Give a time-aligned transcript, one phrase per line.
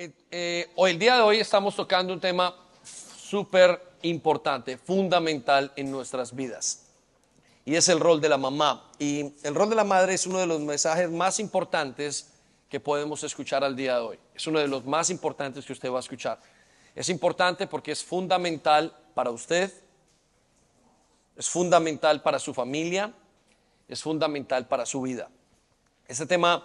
[0.00, 2.54] Eh, eh, hoy, el día de hoy estamos tocando un tema
[2.84, 6.86] súper importante, fundamental en nuestras vidas.
[7.64, 8.88] Y es el rol de la mamá.
[9.00, 12.30] Y el rol de la madre es uno de los mensajes más importantes
[12.68, 14.18] que podemos escuchar al día de hoy.
[14.36, 16.40] Es uno de los más importantes que usted va a escuchar.
[16.94, 19.72] Es importante porque es fundamental para usted,
[21.36, 23.12] es fundamental para su familia,
[23.88, 25.28] es fundamental para su vida.
[26.06, 26.64] Este tema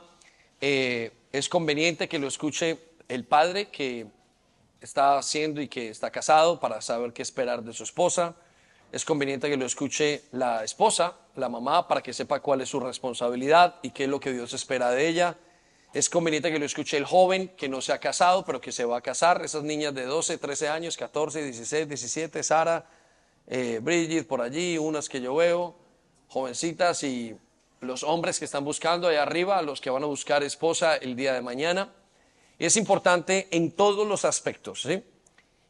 [0.61, 4.07] eh, es conveniente que lo escuche el padre que
[4.81, 8.35] está haciendo y que está casado para saber qué esperar de su esposa.
[8.91, 12.79] Es conveniente que lo escuche la esposa, la mamá, para que sepa cuál es su
[12.79, 15.37] responsabilidad y qué es lo que Dios espera de ella.
[15.93, 18.83] Es conveniente que lo escuche el joven que no se ha casado, pero que se
[18.83, 19.45] va a casar.
[19.45, 22.85] Esas niñas de 12, 13 años, 14, 16, 17, Sara,
[23.45, 25.75] eh, Bridget por allí, unas que yo veo,
[26.29, 27.37] jovencitas y
[27.79, 31.33] los hombres que están buscando ahí arriba, los que van a buscar esposa el día
[31.33, 31.93] de mañana.
[32.59, 35.03] Es importante en todos los aspectos, ¿sí?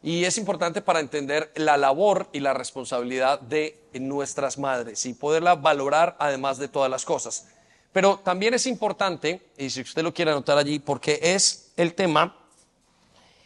[0.03, 5.55] Y es importante para entender la labor y la responsabilidad de nuestras madres y poderla
[5.55, 7.47] valorar además de todas las cosas.
[7.93, 12.35] Pero también es importante, y si usted lo quiere anotar allí, porque es el tema,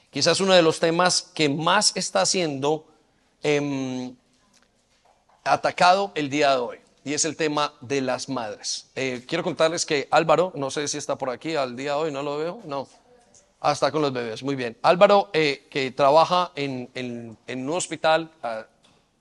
[0.09, 2.87] quizás uno de los temas que más está siendo
[3.43, 4.15] em,
[5.43, 8.87] atacado el día de hoy, y es el tema de las madres.
[8.95, 12.11] Eh, quiero contarles que Álvaro, no sé si está por aquí al día de hoy,
[12.11, 12.87] no lo veo, no.
[13.63, 14.77] Está con los bebés, muy bien.
[14.83, 18.65] Álvaro, eh, que trabaja en, un hospital, ah,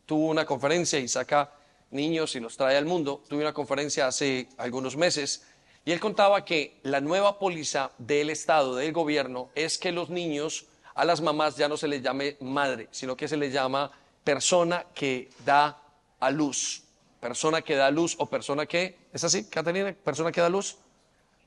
[0.05, 1.53] tuvo una conferencia y saca
[1.91, 3.23] niños y los trae al mundo.
[3.29, 5.47] Tuve una conferencia hace algunos meses
[5.87, 10.67] y él contaba que la nueva póliza del Estado, del gobierno, es que los niños,
[10.95, 13.91] a las mamás ya no se les llame madre, sino que se les llama
[14.23, 15.79] persona que da
[16.21, 16.83] a luz.
[17.21, 19.93] Persona que da a luz o persona que, ¿es así, Catalina?
[19.93, 20.77] Persona que da luz.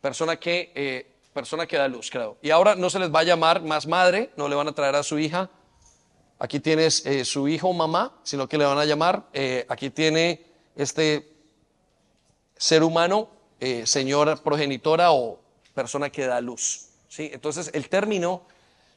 [0.02, 1.06] Persona que, eh,
[1.40, 2.38] persona que da luz, creo.
[2.42, 4.96] Y ahora no se les va a llamar más madre, no le van a traer
[4.96, 5.50] a su hija
[6.40, 9.90] aquí tienes eh, su hijo o mamá, sino que le van a llamar, eh, aquí
[9.90, 10.46] tiene
[10.76, 11.30] este
[12.56, 13.30] ser humano,
[13.60, 15.40] eh, señora progenitora o
[15.74, 16.88] persona que da luz.
[17.10, 17.30] ¿sí?
[17.34, 18.48] Entonces el término,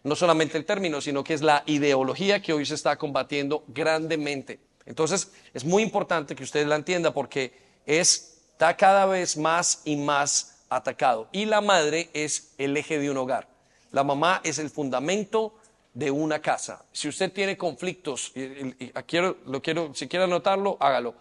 [0.04, 4.60] no solamente el término, sino que es la ideología que hoy se está combatiendo grandemente.
[4.86, 7.52] Entonces es muy importante que usted la entienda porque
[7.86, 11.28] está cada vez más y más atacado.
[11.32, 13.48] Y la madre es el eje de un hogar.
[13.90, 15.54] La mamá es el fundamento
[15.94, 16.84] de una casa.
[16.92, 21.14] Si usted tiene conflictos, y, quiero, lo quiero, si quiere anotarlo, hágalo.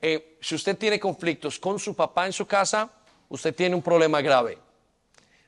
[0.00, 2.90] Eh, si usted tiene conflictos con su papá en su casa,
[3.28, 4.58] usted tiene un problema grave.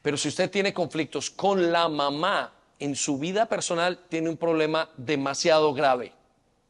[0.02, 4.90] Pero si usted tiene conflictos con la mamá en su vida personal, tiene un problema
[4.96, 6.12] demasiado grave.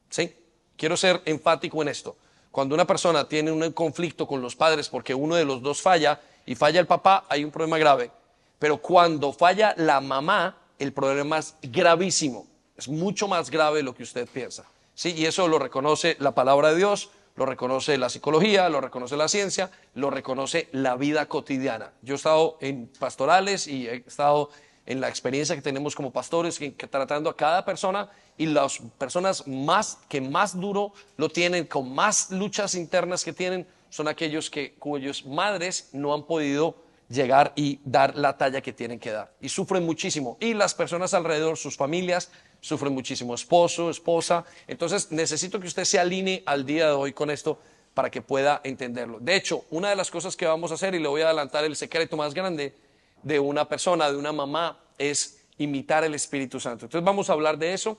[0.08, 0.34] ¿Sí?
[0.76, 2.16] Quiero ser enfático en esto.
[2.50, 6.20] Cuando una persona tiene un conflicto con los padres porque uno de los dos falla
[6.47, 8.11] y falla el papá, hay un problema grave.
[8.59, 12.47] Pero cuando falla la mamá, el problema es gravísimo,
[12.77, 14.65] es mucho más grave de lo que usted piensa.
[14.95, 15.12] ¿sí?
[15.15, 19.29] Y eso lo reconoce la palabra de Dios, lo reconoce la psicología, lo reconoce la
[19.29, 21.93] ciencia, lo reconoce la vida cotidiana.
[22.01, 24.51] Yo he estado en pastorales y he estado
[24.87, 26.59] en la experiencia que tenemos como pastores,
[26.91, 28.09] tratando a cada persona
[28.39, 33.67] y las personas más que más duro lo tienen, con más luchas internas que tienen,
[33.97, 36.77] son aquellos que, cuyos madres no han podido
[37.09, 39.33] llegar y dar la talla que tienen que dar.
[39.41, 40.37] Y sufren muchísimo.
[40.39, 42.31] Y las personas alrededor, sus familias,
[42.61, 43.34] sufren muchísimo.
[43.34, 44.45] Esposo, esposa.
[44.67, 47.59] Entonces necesito que usted se alinee al día de hoy con esto
[47.95, 49.19] para que pueda entenderlo.
[49.19, 51.65] De hecho, una de las cosas que vamos a hacer, y le voy a adelantar
[51.65, 52.75] el secreto más grande
[53.23, 56.84] de una persona, de una mamá, es imitar el Espíritu Santo.
[56.84, 57.97] Entonces vamos a hablar de eso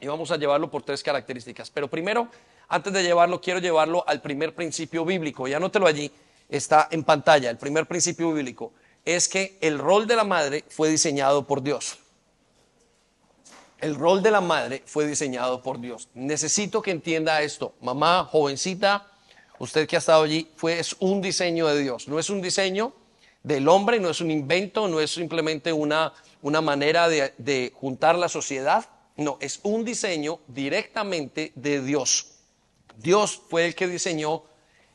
[0.00, 1.68] y vamos a llevarlo por tres características.
[1.68, 2.28] Pero primero,
[2.68, 5.46] antes de llevarlo, quiero llevarlo al primer principio bíblico.
[5.46, 6.10] Ya anótelo allí
[6.48, 8.72] está en pantalla, el primer principio bíblico,
[9.04, 11.98] es que el rol de la madre fue diseñado por Dios.
[13.78, 16.08] El rol de la madre fue diseñado por Dios.
[16.14, 17.74] Necesito que entienda esto.
[17.82, 19.06] Mamá, jovencita,
[19.58, 22.08] usted que ha estado allí, fue, es un diseño de Dios.
[22.08, 22.94] No es un diseño
[23.42, 26.12] del hombre, no es un invento, no es simplemente una,
[26.42, 28.86] una manera de juntar la sociedad.
[29.16, 32.35] No, es un diseño directamente de Dios.
[32.96, 34.44] Dios fue el que diseñó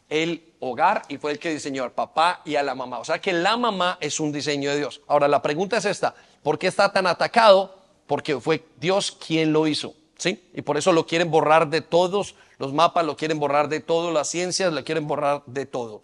[0.10, 3.00] el hogar y fue el que diseñó al papá y a la mamá.
[3.00, 5.02] O sea que la mamá es un diseño de Dios.
[5.08, 6.14] Ahora la pregunta es esta,
[6.44, 7.78] ¿por qué está tan atacado?
[8.08, 9.96] Porque fue Dios quien lo hizo.
[10.18, 10.52] ¿Sí?
[10.54, 14.14] Y por eso lo quieren borrar de todos los mapas, lo quieren borrar de todas
[14.14, 16.04] las ciencias, lo quieren borrar de todo.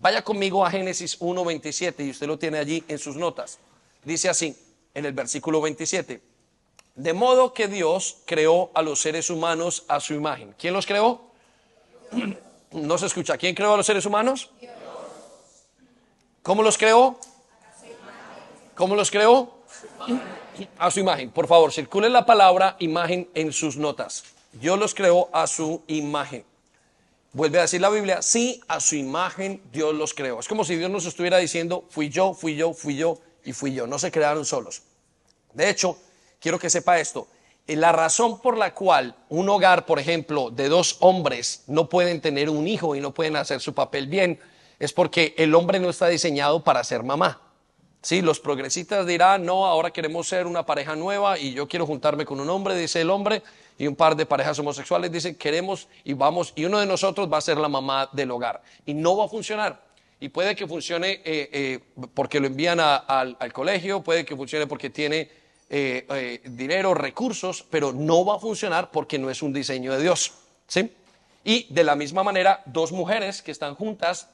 [0.00, 3.60] Vaya conmigo a Génesis 1.27 y usted lo tiene allí en sus notas.
[4.02, 4.56] Dice así,
[4.92, 6.20] en el versículo 27.
[6.94, 10.54] De modo que Dios creó a los seres humanos a su imagen.
[10.58, 11.22] ¿Quién los creó?
[12.74, 13.38] No se escucha.
[13.38, 14.50] ¿Quién creó a los seres humanos?
[16.42, 17.16] ¿Cómo los creó?
[18.74, 19.54] ¿Cómo los creó?
[20.78, 21.30] a su imagen.
[21.30, 24.24] Por favor, circule la palabra imagen en sus notas.
[24.52, 26.44] Dios los creó a su imagen.
[27.32, 30.38] Vuelve a decir la Biblia, sí, a su imagen Dios los creó.
[30.38, 33.74] Es como si Dios nos estuviera diciendo, fui yo, fui yo, fui yo y fui
[33.74, 33.86] yo.
[33.86, 34.82] No se crearon solos.
[35.52, 35.98] De hecho,
[36.44, 37.26] quiero que sepa esto.
[37.66, 42.50] La razón por la cual un hogar, por ejemplo, de dos hombres no pueden tener
[42.50, 44.38] un hijo y no pueden hacer su papel bien,
[44.78, 47.40] es porque el hombre no está diseñado para ser mamá.
[48.02, 52.26] Sí, los progresistas dirán, no, ahora queremos ser una pareja nueva y yo quiero juntarme
[52.26, 53.42] con un hombre, dice el hombre,
[53.78, 57.38] y un par de parejas homosexuales dicen, queremos y vamos, y uno de nosotros va
[57.38, 58.62] a ser la mamá del hogar.
[58.84, 59.82] Y no va a funcionar.
[60.20, 61.80] Y puede que funcione eh, eh,
[62.12, 68.24] porque lo envían al, colegio, puede que funcione porque tiene eh, dinero, recursos, pero no
[68.24, 70.32] va a funcionar porque no es un diseño de Dios.
[70.66, 70.92] ¿sí?
[71.44, 74.28] Y de la misma manera, dos mujeres que están juntas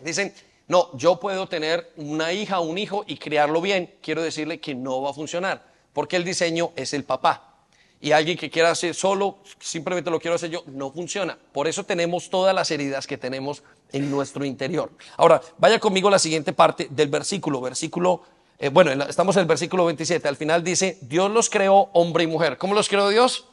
[0.00, 0.32] dicen,
[0.68, 3.94] no, yo puedo tener una hija un hijo y criarlo bien.
[4.02, 7.52] Quiero decirle que no va a funcionar, porque el diseño es el papá.
[8.00, 11.38] Y alguien que quiera hacer solo, simplemente lo quiero hacer yo, no funciona.
[11.52, 13.62] Por eso tenemos todas las heridas que tenemos
[13.92, 14.90] en nuestro interior.
[15.16, 17.60] Ahora, vaya conmigo a la siguiente parte del versículo.
[17.60, 18.22] Versículo,
[18.58, 20.26] eh, bueno, estamos en el versículo 27.
[20.28, 22.56] Al final dice, Dios los creó hombre y mujer.
[22.56, 23.46] ¿Cómo los creó Dios?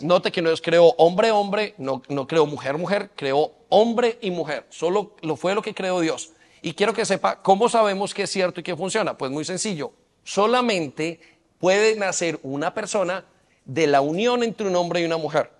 [0.00, 4.30] Note que no es creó hombre, hombre, no, no creó mujer, mujer, creó hombre y
[4.30, 4.66] mujer.
[4.70, 6.30] Solo lo fue lo que creó Dios.
[6.62, 9.16] Y quiero que sepa cómo sabemos que es cierto y que funciona.
[9.16, 9.92] Pues muy sencillo.
[10.24, 11.20] Solamente
[11.58, 13.24] puede nacer una persona
[13.64, 15.50] de la unión entre un hombre y una mujer.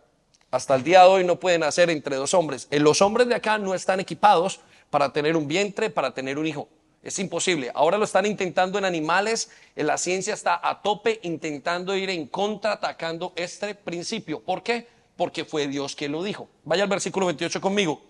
[0.50, 2.68] Hasta el día de hoy no puede nacer entre dos hombres.
[2.70, 6.46] Eh, los hombres de acá no están equipados para tener un vientre, para tener un
[6.46, 6.68] hijo.
[7.04, 7.70] Es imposible.
[7.74, 9.50] Ahora lo están intentando en animales.
[9.76, 14.40] La ciencia está a tope intentando ir en contra, atacando este principio.
[14.40, 14.88] ¿Por qué?
[15.16, 16.48] porque fue Dios quien lo dijo.
[16.64, 18.00] Vaya al versículo 28 conmigo.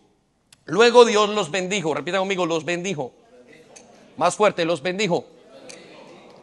[0.66, 3.12] Luego Dios los bendijo, repita conmigo, los bendijo.
[4.16, 5.26] Más fuerte, los bendijo.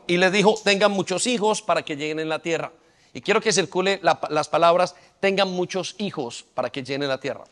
[0.07, 2.71] Y les dijo, tengan muchos hijos para que lleguen en la tierra.
[3.13, 7.43] Y quiero que circule las palabras, tengan muchos hijos para que llenen la tierra.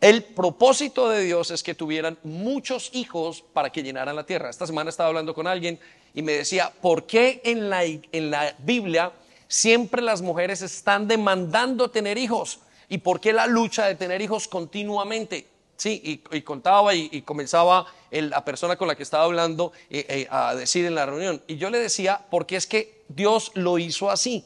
[0.00, 4.48] El propósito de Dios es que tuvieran muchos hijos para que llenaran la tierra.
[4.48, 5.80] Esta semana estaba hablando con alguien
[6.14, 9.12] y me decía, ¿por qué en la, en la Biblia
[9.48, 12.60] siempre las mujeres están demandando tener hijos.
[12.88, 15.46] ¿Y por qué la lucha de tener hijos continuamente?
[15.76, 20.54] Sí, y, contaba y, comenzaba la persona con la que estaba hablando eh, eh, a
[20.54, 21.42] decir en la reunión.
[21.46, 24.44] Y yo le decía, porque es que Dios lo hizo así.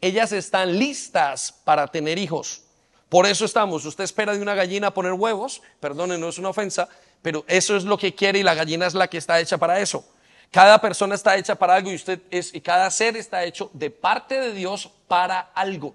[0.00, 2.63] Ellas están listas para tener hijos.
[3.08, 3.84] Por eso estamos.
[3.84, 6.88] Usted espera de una gallina poner huevos, perdone, no es una ofensa,
[7.22, 9.80] pero eso es lo que quiere y la gallina es la que está hecha para
[9.80, 10.04] eso.
[10.50, 13.90] Cada persona está hecha para algo y usted es, y cada ser está hecho de
[13.90, 15.94] parte de Dios para algo.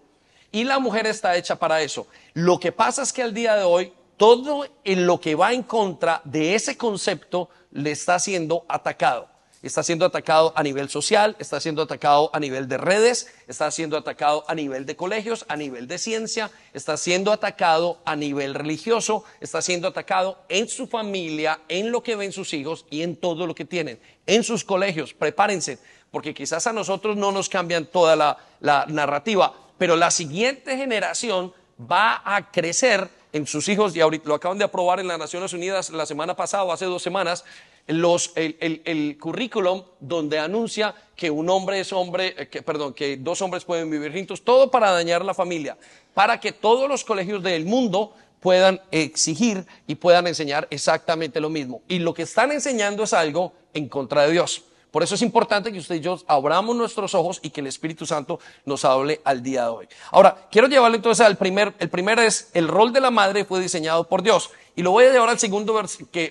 [0.51, 2.07] Y la mujer está hecha para eso.
[2.33, 5.63] Lo que pasa es que al día de hoy, todo en lo que va en
[5.63, 11.59] contra de ese concepto le está siendo atacado está siendo atacado a nivel social, está
[11.59, 15.87] siendo atacado a nivel de redes, está siendo atacado a nivel de colegios, a nivel
[15.87, 21.91] de ciencia, está siendo atacado a nivel religioso, está siendo atacado en su familia, en
[21.91, 25.13] lo que ven sus hijos y en todo lo que tienen, en sus colegios.
[25.13, 25.79] Prepárense,
[26.11, 32.21] porque quizás a nosotros no nos cambian toda la, narrativa, pero la siguiente generación va
[32.25, 35.91] a crecer en sus hijos, y ahorita lo acaban de aprobar en las Naciones Unidas
[35.91, 37.45] la semana pasada hace dos semanas,
[37.89, 43.41] los, el, currículum donde anuncia que un hombre es hombre, eh, que, perdón, que dos
[43.41, 45.75] hombres pueden vivir juntos, todo para dañar la familia,
[46.13, 51.81] para que todos los colegios del mundo puedan exigir y puedan enseñar exactamente lo mismo.
[51.87, 54.63] Y lo que están enseñando es algo en contra de Dios.
[54.91, 58.07] Por eso es importante que usted y yo abramos nuestros ojos y que el Espíritu
[58.07, 59.87] Santo nos hable al día de hoy.
[60.11, 63.59] Ahora, quiero llevarle entonces al primer, el primero es, el rol de la madre fue
[63.59, 64.49] diseñado por Dios.
[64.75, 65.79] Y lo voy a llevar al segundo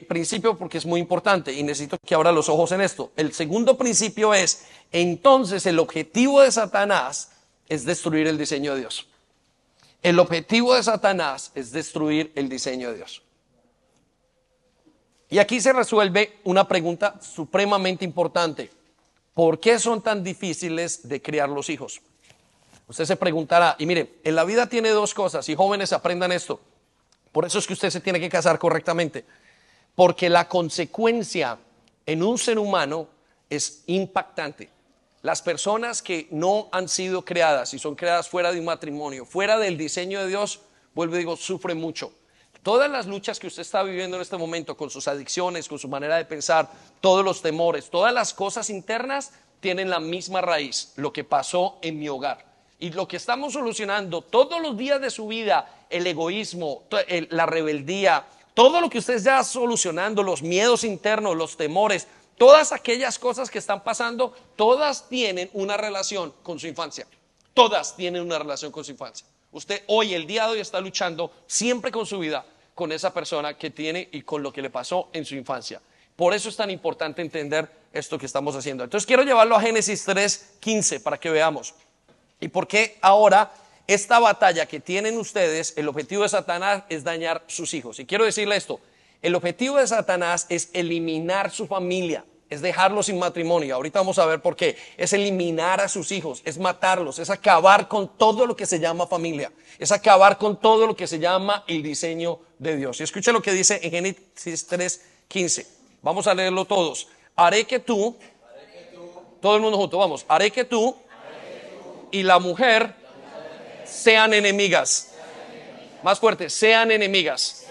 [0.08, 3.12] principio porque es muy importante y necesito que abra los ojos en esto.
[3.16, 7.30] El segundo principio es, entonces el objetivo de Satanás
[7.68, 9.06] es destruir el diseño de Dios.
[10.02, 13.22] El objetivo de Satanás es destruir el diseño de Dios.
[15.30, 18.70] Y aquí se resuelve una pregunta supremamente importante.
[19.34, 22.00] ¿Por qué son tan difíciles de criar los hijos?
[22.88, 26.60] Usted se preguntará, y mire, en la vida tiene dos cosas, y jóvenes aprendan esto.
[27.32, 29.26] Por eso es que usted se tiene que casar correctamente.
[29.94, 31.58] Porque la consecuencia
[32.06, 33.08] en un ser humano
[33.50, 34.70] es impactante.
[35.20, 39.58] Las personas que no han sido creadas y son creadas fuera de un matrimonio, fuera
[39.58, 40.60] del diseño de Dios,
[40.94, 42.12] vuelvo y digo, sufren mucho.
[42.62, 45.88] Todas las luchas que usted está viviendo en este momento con sus adicciones, con su
[45.88, 51.12] manera de pensar, todos los temores, todas las cosas internas tienen la misma raíz, lo
[51.12, 52.46] que pasó en mi hogar.
[52.78, 56.84] Y lo que estamos solucionando todos los días de su vida, el egoísmo,
[57.30, 58.24] la rebeldía,
[58.54, 62.06] todo lo que usted ya solucionando, los miedos internos, los temores,
[62.38, 67.04] Todas aquellas cosas que están pasando, todas tienen una relación con su infancia.
[67.52, 69.26] Todas tienen una relación con su infancia.
[69.58, 72.46] Usted hoy, el día de hoy, está luchando siempre con su vida,
[72.76, 75.80] con esa persona que tiene y con lo que le pasó en su infancia.
[76.14, 78.84] Por eso es tan importante entender esto que estamos haciendo.
[78.84, 81.74] Entonces quiero llevarlo a Génesis 3:15 para que veamos.
[82.38, 83.52] ¿Y por qué ahora
[83.88, 87.98] esta batalla que tienen ustedes, el objetivo de Satanás es dañar sus hijos?
[87.98, 88.78] Y quiero decirle esto,
[89.22, 93.74] el objetivo de Satanás es eliminar su familia, es dejarlos sin matrimonio.
[93.74, 94.76] Ahorita vamos a ver por qué.
[94.96, 99.06] Es eliminar a sus hijos, es matarlos, es acabar con todo lo que se llama
[99.06, 103.00] familia, es acabar con todo lo que se llama el diseño de Dios.
[103.00, 105.66] Y escuche lo que dice en Génesis 3:15.
[106.02, 107.08] Vamos a leerlo todos.
[107.36, 108.16] Haré que tú,
[109.40, 110.96] todo el mundo junto, vamos, haré que tú,
[112.10, 112.94] y la mujer,
[113.84, 115.12] sean enemigas.
[116.02, 117.66] Más fuerte, sean enemigas.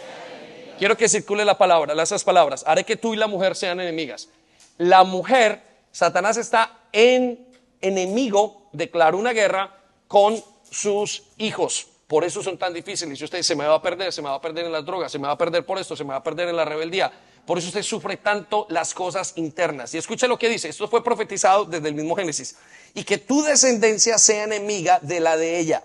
[0.77, 2.63] Quiero que circule la palabra, esas palabras.
[2.67, 4.29] Haré que tú y la mujer sean enemigas.
[4.77, 7.47] La mujer, Satanás está en
[7.81, 9.75] enemigo, declaró una guerra
[10.07, 11.87] con sus hijos.
[12.07, 13.19] Por eso son tan difíciles.
[13.19, 15.11] Y usted se me va a perder, se me va a perder en las drogas,
[15.11, 17.11] se me va a perder por esto, se me va a perder en la rebeldía.
[17.45, 19.93] Por eso usted sufre tanto las cosas internas.
[19.93, 22.57] Y escuche lo que dice, esto fue profetizado desde el mismo Génesis.
[22.93, 25.83] Y que tu descendencia sea enemiga de la de ella.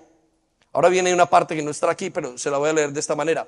[0.72, 3.00] Ahora viene una parte que no está aquí, pero se la voy a leer de
[3.00, 3.46] esta manera.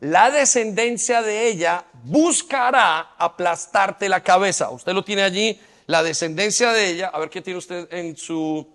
[0.00, 4.70] La descendencia de ella buscará aplastarte la cabeza.
[4.70, 7.08] Usted lo tiene allí, la descendencia de ella.
[7.08, 8.66] A ver qué tiene usted en su...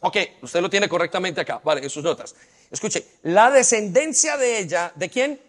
[0.00, 2.34] Ok, usted lo tiene correctamente acá, vale, en sus notas.
[2.70, 5.40] Escuche, la descendencia de ella, ¿de quién?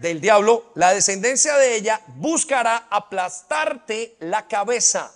[0.00, 5.12] del diablo, la descendencia de ella buscará aplastarte la cabeza.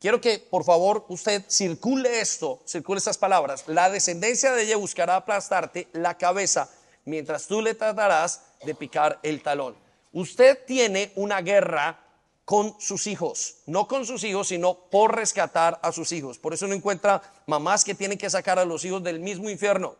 [0.00, 3.64] Quiero que por favor usted circule esto, circule estas palabras.
[3.66, 6.70] La descendencia de ella buscará aplastarte la cabeza
[7.04, 9.76] mientras tú le tratarás de picar el talón.
[10.12, 11.98] Usted tiene una guerra
[12.44, 16.38] con sus hijos, no con sus hijos, sino por rescatar a sus hijos.
[16.38, 19.96] Por eso no encuentra mamás que tienen que sacar a los hijos del mismo infierno.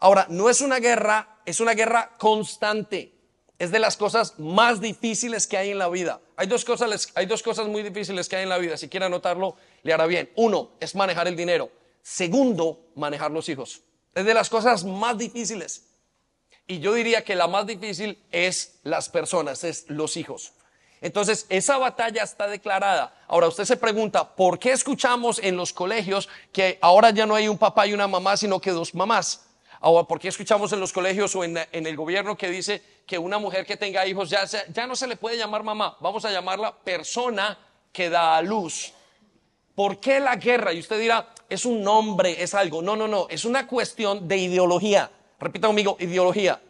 [0.00, 3.16] Ahora, no es una guerra, es una guerra constante
[3.58, 6.20] es de las cosas más difíciles que hay en la vida.
[6.36, 8.76] Hay dos cosas, hay dos cosas muy difíciles que hay en la vida.
[8.76, 10.30] Si quiere anotarlo, le hará bien.
[10.36, 11.70] Uno es manejar el dinero.
[12.02, 13.82] Segundo, manejar los hijos.
[14.14, 15.85] Es de las cosas más difíciles.
[16.66, 20.52] Y yo diría que la más difícil es las personas, es los hijos.
[21.00, 23.14] Entonces, esa batalla está declarada.
[23.28, 27.48] Ahora, usted se pregunta, ¿por qué escuchamos en los colegios que ahora ya no hay
[27.48, 29.46] un papá y una mamá, sino que dos mamás?
[29.80, 33.38] Ahora, ¿por qué escuchamos en los colegios o en, el gobierno que dice que una
[33.38, 35.96] mujer que tenga hijos ya, ya no se le puede llamar mamá?
[36.00, 37.58] Vamos a llamarla persona
[37.92, 38.92] que da a luz.
[39.74, 40.72] ¿Por qué la guerra?
[40.72, 42.80] Y usted dirá, es un nombre, es algo.
[42.80, 45.10] No, no, no, es una cuestión de ideología.
[45.38, 46.60] Repita conmigo, ideología.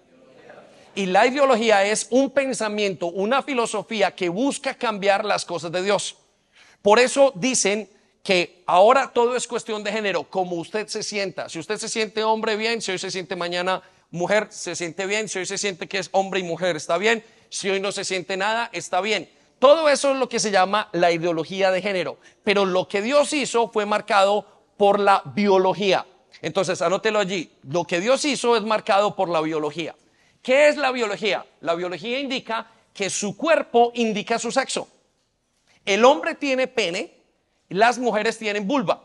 [0.95, 6.17] Y la ideología es un pensamiento, una filosofía que busca cambiar las cosas de Dios.
[6.81, 7.89] Por eso dicen
[8.23, 11.49] que ahora todo es cuestión de género, como usted se sienta.
[11.49, 12.81] Si usted se siente hombre, bien.
[12.81, 15.29] Si hoy se siente mañana mujer, se siente bien.
[15.29, 17.23] Si hoy se siente que es hombre y mujer, está bien.
[17.51, 19.29] Si hoy no se siente nada, está bien.
[19.59, 22.19] Todo eso es lo que se llama la ideología de género.
[22.43, 24.45] Pero lo que Dios hizo fue marcado
[24.77, 26.07] por la biología.
[26.47, 27.51] Entonces, anótelo allí.
[27.65, 29.97] Lo que Dios hizo es marcado por la biología.
[30.41, 31.45] ¿Qué es la biología?
[31.61, 34.87] La biología indica que su cuerpo indica su sexo.
[35.85, 37.13] El hombre tiene pene,
[37.69, 39.03] las mujeres tienen vulva,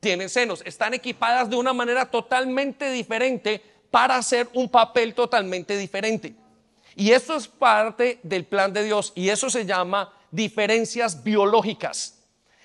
[0.00, 6.34] tienen senos, están equipadas de una manera totalmente diferente para hacer un papel totalmente diferente.
[6.94, 12.13] Y esto es parte del plan de Dios y eso se llama diferencias biológicas.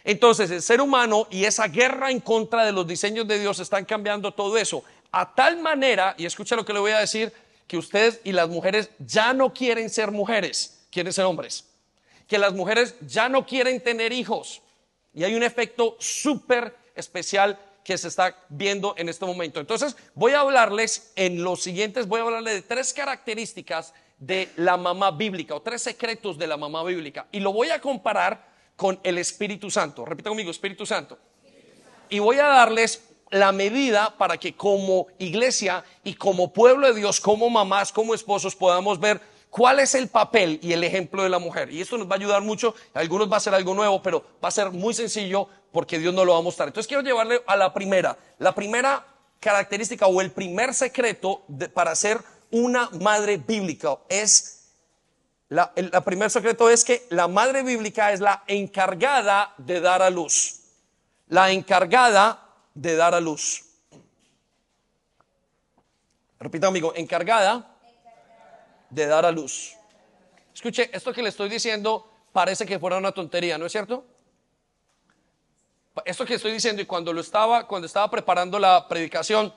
[0.10, 3.86] Entonces el ser humano y esa guerra en contra de los diseños de Dios están
[3.86, 7.32] cambiando todo eso a tal manera, y escucha lo que le voy a decir,
[7.68, 11.64] que ustedes y las mujeres ya no quieren ser mujeres, quieren ser hombres.
[12.28, 14.64] Que las mujeres ya no quieren tener hijos,
[15.14, 19.60] y hay un efecto súper especial que se está viendo en este momento.
[19.60, 24.76] Entonces, voy a hablarles en los siguientes, voy a hablarles de tres características de la
[24.76, 27.28] mamá bíblica o tres secretos de la mamá bíblica.
[27.32, 28.49] Y lo voy a comparar
[28.80, 30.06] con el Espíritu Santo.
[30.06, 31.20] Repita conmigo, Espíritu Santo.
[32.08, 37.20] Y voy a darles la medida para que como iglesia y como pueblo de Dios,
[37.20, 39.20] como mamás, como esposos, podamos ver
[39.50, 41.72] ¿Cuál es el papel y el ejemplo de la mujer?
[41.72, 42.76] Y esto nos va a ayudar mucho.
[42.94, 46.24] algunos va a ser algo nuevo, pero va a ser muy sencillo porque Dios nos
[46.24, 46.70] lo va a mostrar.
[46.70, 48.16] Entonces quiero llevarle a la primera.
[48.38, 49.04] La primera
[49.40, 52.20] característica o el primer secreto para ser
[52.52, 54.59] una madre bíblica es,
[55.50, 60.10] la, el primer secreto es que la madre bíblica es la encargada de dar a
[60.10, 60.62] luz.
[61.28, 63.66] La encargada de dar a luz.
[66.40, 67.76] Repita amigo, encargada
[68.90, 69.76] de dar a luz.
[70.54, 74.06] Escuche, esto que le estoy diciendo parece que fuera una tontería, ¿no es cierto?
[76.06, 79.54] Esto que estoy diciendo y cuando lo estaba, cuando estaba preparando la predicación,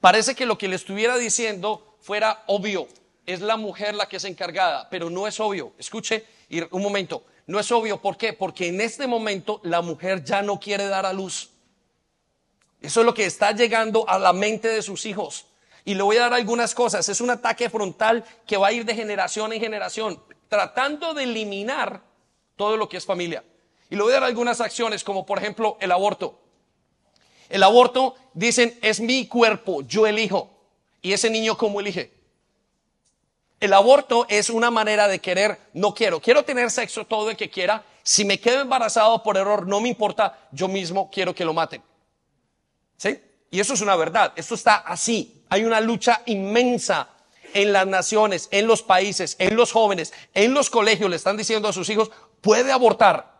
[0.00, 2.88] parece que lo que le estuviera diciendo fuera obvio.
[3.26, 5.72] Es la mujer la que es encargada, pero no es obvio.
[5.78, 6.26] Escuche,
[6.70, 8.00] un momento, no es obvio.
[8.00, 8.32] ¿Por qué?
[8.32, 11.50] Porque en este momento la mujer ya no quiere dar a luz.
[12.80, 15.46] Eso es lo que está llegando a la mente de sus hijos.
[15.86, 17.08] Y le voy a dar algunas cosas.
[17.08, 22.02] Es un ataque frontal que va a ir de generación en generación, tratando de eliminar
[22.56, 23.42] todo lo que es familia.
[23.90, 26.40] Y le voy a dar algunas acciones, como por ejemplo el aborto.
[27.48, 30.50] El aborto, dicen, es mi cuerpo, yo elijo.
[31.02, 32.12] ¿Y ese niño cómo elige?
[33.60, 37.50] El aborto es una manera de querer, no quiero, quiero tener sexo todo el que
[37.50, 37.84] quiera.
[38.02, 41.82] Si me quedo embarazado por error, no me importa, yo mismo quiero que lo maten.
[42.96, 43.18] ¿Sí?
[43.50, 45.44] Y eso es una verdad, esto está así.
[45.48, 47.08] Hay una lucha inmensa
[47.54, 51.68] en las naciones, en los países, en los jóvenes, en los colegios, le están diciendo
[51.68, 53.32] a sus hijos, puede abortar.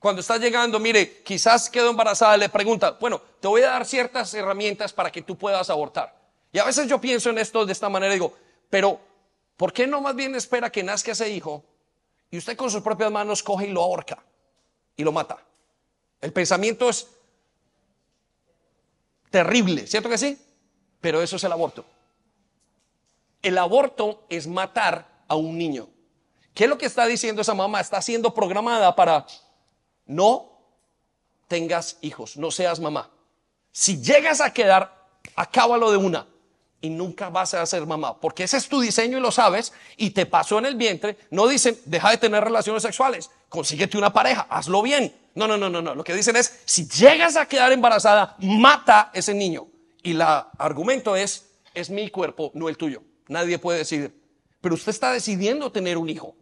[0.00, 4.32] Cuando está llegando, mire, quizás quedó embarazada, le pregunta, bueno, te voy a dar ciertas
[4.34, 6.18] herramientas para que tú puedas abortar.
[6.52, 8.34] Y a veces yo pienso en esto de esta manera, digo,
[8.68, 8.98] pero
[9.60, 11.62] ¿por qué no más bien espera que nazca ese hijo
[12.30, 14.24] y usted con sus propias manos coge y lo ahorca
[14.96, 15.36] y lo mata?
[16.18, 17.06] El pensamiento es
[19.28, 20.38] terrible, ¿cierto que sí?
[21.02, 21.84] Pero eso es el aborto.
[23.42, 25.90] El aborto es matar a un niño.
[26.54, 27.82] ¿Qué es lo que está diciendo esa mamá?
[27.82, 29.26] Está siendo programada para
[30.06, 30.52] no
[31.48, 33.10] tengas hijos, no seas mamá.
[33.72, 36.29] Si llegas a quedar, acábalo de una
[36.80, 40.10] y nunca vas a ser mamá, porque ese es tu diseño y lo sabes, y
[40.10, 44.46] te pasó en el vientre, no dicen, deja de tener relaciones sexuales, consíguete una pareja,
[44.48, 45.14] hazlo bien.
[45.34, 45.94] No, no, no, no, no.
[45.94, 49.68] Lo que dicen es, si llegas a quedar embarazada, mata ese niño.
[50.02, 53.02] Y el argumento es, es mi cuerpo, no el tuyo.
[53.28, 54.18] Nadie puede decidir.
[54.60, 56.34] Pero usted está decidiendo tener un hijo.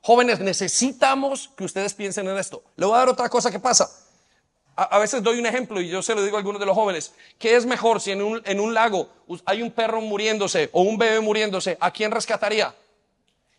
[0.00, 2.62] Jóvenes, necesitamos que ustedes piensen en esto.
[2.76, 3.90] Le voy a dar otra cosa que pasa.
[4.76, 7.14] A, veces doy un ejemplo y yo se lo digo a algunos de los jóvenes.
[7.38, 9.08] ¿Qué es mejor si en un, lago
[9.46, 11.78] hay un perro muriéndose o un bebé muriéndose?
[11.80, 12.74] ¿A quién rescataría?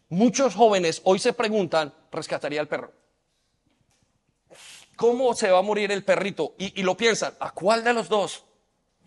[0.10, 2.92] Muchos jóvenes hoy se preguntan, ¿rescataría al perro?
[4.96, 6.54] ¿Cómo se va a morir el perrito?
[6.60, 8.44] Y, y lo piensan, ¿a cuál de los dos?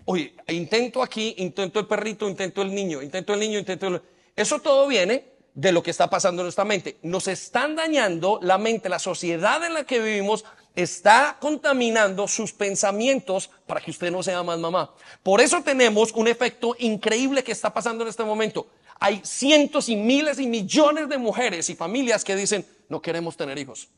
[0.05, 4.03] Oye, intento aquí, intento el perrito, intento el niño, intento el niño, intento el...
[4.35, 6.99] Eso todo viene de lo que está pasando en nuestra mente.
[7.03, 10.45] Nos están dañando la mente, la sociedad en la que vivimos
[10.83, 14.95] está contaminando sus pensamientos para que usted no sea más mamá.
[15.23, 18.69] Por eso tenemos un efecto increíble que está pasando en este momento.
[18.99, 23.59] Hay cientos y miles y millones de mujeres y familias que dicen, no queremos tener
[23.59, 23.89] hijos.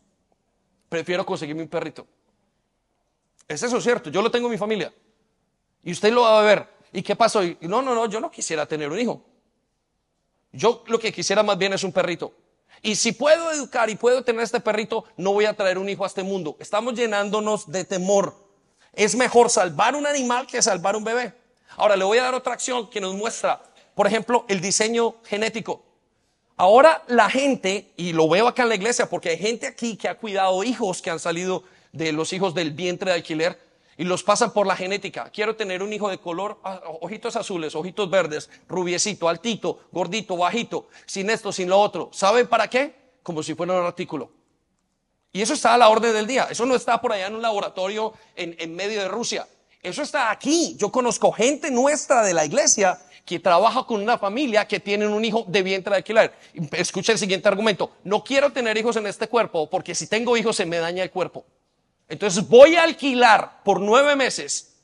[0.88, 2.06] Prefiero conseguirme un perrito.
[3.48, 4.92] Es eso cierto, yo lo tengo en mi familia.
[5.82, 6.68] Y usted lo va a ver.
[6.92, 7.42] ¿Y qué pasó?
[7.42, 9.24] no, no, no, yo no quisiera tener un hijo.
[10.52, 12.34] Yo lo que quisiera más bien es un perrito.
[12.82, 16.02] Y si puedo educar y puedo tener este perrito, no voy a traer un hijo
[16.02, 16.56] a este mundo.
[16.58, 18.34] Estamos llenándonos de temor.
[18.92, 21.32] Es mejor salvar un animal que salvar un bebé.
[21.76, 23.62] Ahora le voy a dar otra acción que nos muestra,
[23.94, 25.84] por ejemplo, el diseño genético.
[26.56, 30.08] Ahora la gente, y lo veo acá en la iglesia, porque hay gente aquí que
[30.08, 33.58] ha cuidado hijos que han salido de los hijos del vientre de alquiler,
[34.02, 35.30] y los pasan por la genética.
[35.30, 40.88] Quiero tener un hijo de color, ah, ojitos azules, ojitos verdes, rubiecito, altito, gordito, bajito,
[41.06, 42.10] sin esto, sin lo otro.
[42.12, 42.96] ¿Saben para qué?
[43.22, 44.28] Como si fuera un artículo.
[45.32, 46.48] Y eso está a la orden del día.
[46.50, 49.46] Eso no está por allá en un laboratorio en, medio de Rusia.
[49.80, 50.74] Eso está aquí.
[50.80, 55.24] Yo conozco gente nuestra de la iglesia que trabaja con una familia que tiene un
[55.24, 56.34] hijo de vientre de alquiler.
[56.72, 57.92] Escucha el siguiente argumento.
[58.02, 61.12] No quiero tener hijos en este cuerpo porque si tengo hijos se me daña el
[61.12, 61.44] cuerpo.
[62.12, 64.76] Entonces voy a alquilar por nueve meses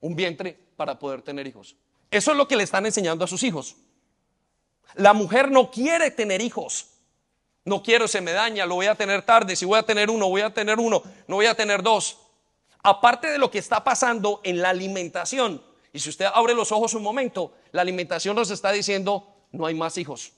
[0.00, 1.74] un vientre para poder tener hijos.
[2.10, 3.76] Eso es lo que le están enseñando a sus hijos.
[4.96, 6.88] La mujer no quiere tener hijos.
[7.64, 9.56] No quiero, se me daña, lo voy a tener tarde.
[9.56, 12.18] Si voy a tener uno, voy a tener uno, no voy a tener dos.
[12.82, 16.92] Aparte de lo que está pasando en la alimentación, y si usted abre los ojos
[16.92, 20.32] un momento, la alimentación nos está diciendo, no hay más hijos.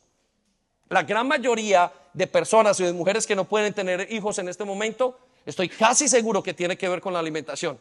[0.89, 4.65] La gran mayoría de personas y de mujeres que no pueden tener hijos en este
[4.65, 7.79] momento Estoy casi seguro que tiene que ver con la alimentación,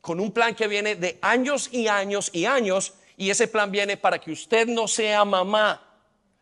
[0.00, 3.96] con un plan que viene de años y años y años, y ese plan viene
[3.96, 5.82] para que usted no sea mamá,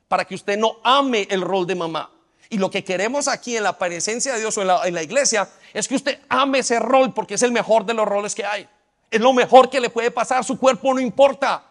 [0.07, 2.11] para que usted no ame el rol de mamá.
[2.51, 5.03] Y lo que queremos aquí en la presencia de Dios o en la, en la
[5.03, 8.45] iglesia es que usted ame ese rol porque es el mejor de los roles que
[8.45, 8.69] hay.
[9.11, 11.65] Es lo mejor que le puede pasar, su cuerpo no importa.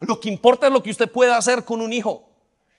[0.00, 2.28] Lo que importa es lo que usted pueda hacer con un hijo.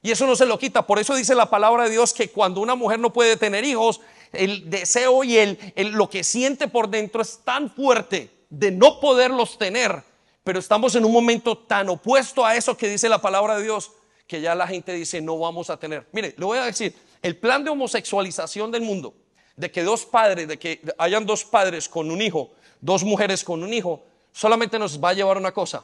[0.02, 0.88] Y eso no se lo quita.
[0.88, 4.00] Por eso dice la palabra de Dios que cuando una mujer no puede tener hijos,
[4.34, 5.58] el deseo y el,
[5.92, 10.04] lo que siente por dentro es tan fuerte de no poderlos tener.
[10.44, 13.92] Pero estamos en un momento tan opuesto a eso que dice la palabra de Dios
[14.30, 16.08] que ya la gente dice no vamos a tener.
[16.12, 19.16] Mire, le voy a decir, el plan de homosexualización del mundo,
[19.58, 23.64] de que dos padres, de que hayan dos padres con un hijo, dos mujeres con
[23.64, 25.84] un hijo, solamente nos va a llevar una cosa,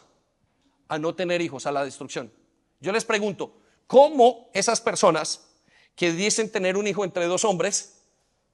[0.88, 2.32] a no tener hijos, a la destrucción.
[2.80, 5.48] Yo les pregunto, ¿cómo esas personas
[5.96, 8.05] que dicen tener un hijo entre dos hombres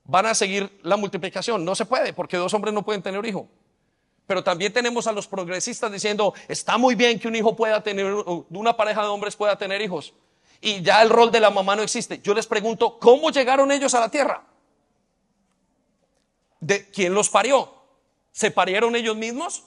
[0.03, 1.63] van a seguir la multiplicación?
[1.63, 3.47] No se puede, porque dos hombres no pueden tener hijo.
[4.27, 8.13] Pero también tenemos a los progresistas diciendo, está muy bien que un hijo pueda tener,
[8.49, 10.13] una pareja de hombres pueda tener hijos.
[10.61, 12.19] Y ya el rol de la mamá no existe.
[12.19, 14.43] Yo les pregunto, ¿cómo llegaron ellos a la tierra?
[16.59, 17.73] ¿De quién los parió?
[18.31, 19.63] ¿Se parieron ellos mismos?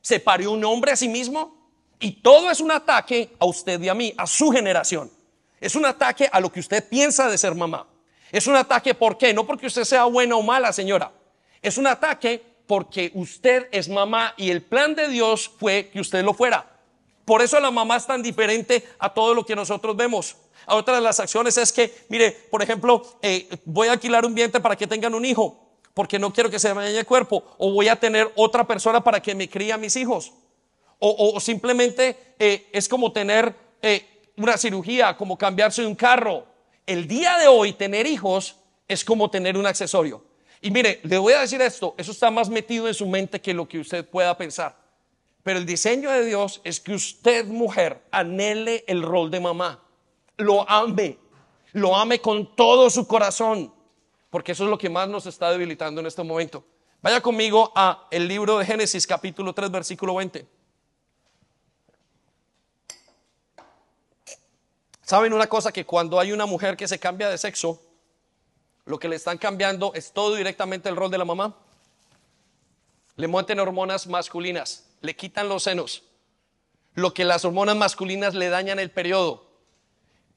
[0.00, 1.56] ¿Se parió un hombre a sí mismo?
[1.98, 5.10] Y todo es un ataque a usted y a mí, a su generación.
[5.60, 7.88] Es un ataque a lo que usted piensa de ser mamá.
[8.36, 9.32] Es un ataque, ¿por qué?
[9.32, 11.10] No porque usted sea buena o mala, señora.
[11.62, 16.22] Es un ataque porque usted es mamá y el plan de Dios fue que usted
[16.22, 16.68] lo fuera.
[17.24, 20.36] Por eso la mamá es tan diferente a todo lo que nosotros vemos.
[20.66, 24.34] A otra de las acciones es que, mire, por ejemplo, eh, voy a alquilar un
[24.34, 27.42] vientre para que tengan un hijo, porque no quiero que se me vaya el cuerpo,
[27.56, 30.34] o voy a tener otra persona para que me críe a mis hijos.
[30.98, 36.44] O, simplemente eh, es como tener eh, una cirugía, como cambiarse de un carro.
[36.86, 40.22] El día de hoy tener hijos es como tener un accesorio.
[40.60, 43.52] Y mire, le voy a decir esto, eso está más metido en su mente que
[43.52, 44.76] lo que usted pueda pensar.
[45.42, 49.82] Pero el diseño de Dios es que usted, mujer, anhele el rol de mamá.
[50.36, 51.18] Lo ame,
[51.72, 53.72] lo ame con todo su corazón,
[54.30, 56.64] porque eso es lo que más nos está debilitando en este momento.
[57.02, 60.46] Vaya conmigo a el libro de Génesis capítulo 3 versículo 20.
[65.06, 65.70] ¿Saben una cosa?
[65.70, 67.80] Que cuando hay una mujer que se cambia de sexo,
[68.86, 71.54] lo que le están cambiando es todo directamente el rol de la mamá.
[73.14, 76.02] Le monten hormonas masculinas, le quitan los senos.
[76.94, 79.46] Lo que las hormonas masculinas le dañan el periodo.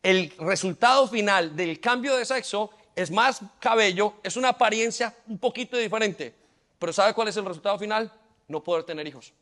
[0.04, 5.78] El resultado final del cambio de sexo es más cabello, es una apariencia un poquito
[5.78, 6.36] diferente.
[6.78, 8.14] Pero ¿sabe cuál es el resultado final?
[8.48, 9.34] No poder tener hijos.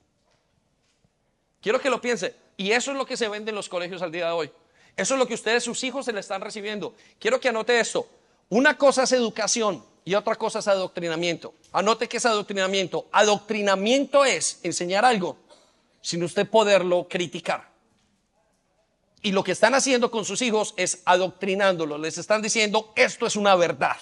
[1.61, 2.33] Quiero que lo piense.
[2.55, 4.51] Y eso es lo que se vende en los colegios al día de hoy.
[4.97, 6.95] Eso es lo que ustedes, sus hijos, se le están recibiendo.
[7.19, 8.07] Quiero que anote esto.
[8.49, 11.53] Una cosa es educación y otra cosa es adoctrinamiento.
[11.71, 13.07] Anote que es adoctrinamiento.
[13.11, 15.37] Adoctrinamiento es enseñar algo
[16.01, 17.69] sin usted poderlo criticar.
[19.21, 21.97] Y lo que están haciendo con sus hijos es adoctrinándolo.
[21.97, 23.97] Les están diciendo, esto es una verdad.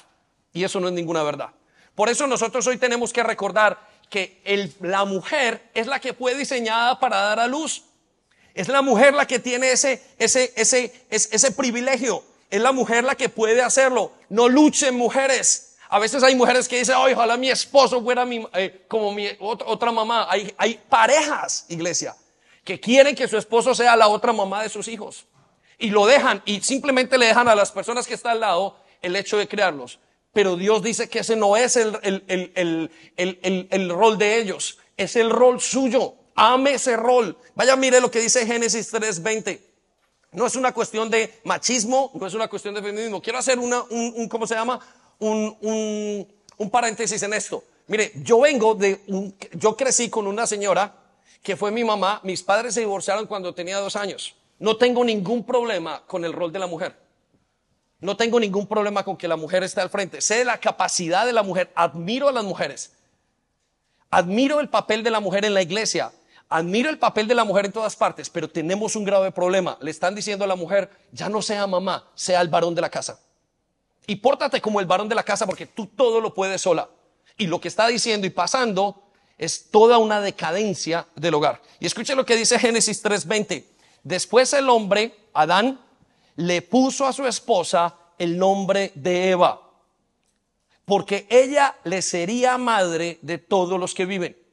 [0.53, 1.49] Y eso no es ninguna verdad.
[1.95, 3.79] Por eso nosotros hoy tenemos que recordar
[4.09, 4.41] que
[4.81, 7.83] la mujer es la que fue diseñada para dar a luz.
[8.55, 12.23] Es la mujer la que tiene ese, ese, ese, ese, privilegio.
[12.49, 14.13] Es la mujer la que puede hacerlo.
[14.29, 15.75] No luchen mujeres.
[15.89, 19.91] A veces hay mujeres que dicen, ojalá mi esposo fuera mi, eh, como mi otra,
[19.91, 20.27] mamá.
[20.29, 22.15] Hay, hay parejas, iglesia,
[22.63, 25.25] que quieren que su esposo sea la otra mamá de sus hijos.
[25.77, 29.17] Y lo dejan y simplemente le dejan a las personas que están al lado el
[29.17, 29.99] hecho de criarlos.
[30.31, 35.17] Pero Dios dice que ese no es el, el, el, el rol de ellos, es
[35.17, 36.15] el rol suyo.
[36.35, 37.37] Ame ese rol.
[37.55, 39.59] Vaya, mire lo que dice Génesis 3:20.
[40.33, 43.21] No es una cuestión de machismo, no es una cuestión de feminismo.
[43.21, 44.79] Quiero hacer una, un, ¿cómo se llama?
[45.17, 47.63] Un, un, un paréntesis en esto.
[47.87, 50.93] Mire, yo vengo de un, yo crecí con una señora
[51.41, 52.19] que fue mi mamá.
[52.23, 54.35] Mis padres se divorciaron cuando tenía dos años.
[54.59, 56.97] No tengo ningún problema con el rol de la mujer.
[58.01, 60.19] No tengo ningún problema con que la mujer esté al frente.
[60.19, 61.71] Sé la capacidad de la mujer.
[61.75, 62.91] Admiro a las mujeres.
[64.09, 66.11] Admiro el papel de la mujer en la iglesia.
[66.55, 69.77] Admiro el papel de la mujer en todas partes, pero tenemos un grave problema.
[69.81, 72.89] Le están diciendo a la mujer, ya no sea mamá, sea el varón de la
[72.89, 73.19] casa.
[74.07, 76.87] Y pórtate como el varón de la casa porque tú todo lo puedes sola.
[77.37, 79.03] Y lo que está diciendo y pasando
[79.37, 81.61] es toda una decadencia del hogar.
[81.81, 83.65] Y escuche lo que dice Génesis 3:20.
[84.01, 85.81] Después el hombre, Adán,
[86.37, 89.61] le puso a su esposa el nombre de Eva,
[90.85, 94.44] porque ella le sería madre de todos los que viven.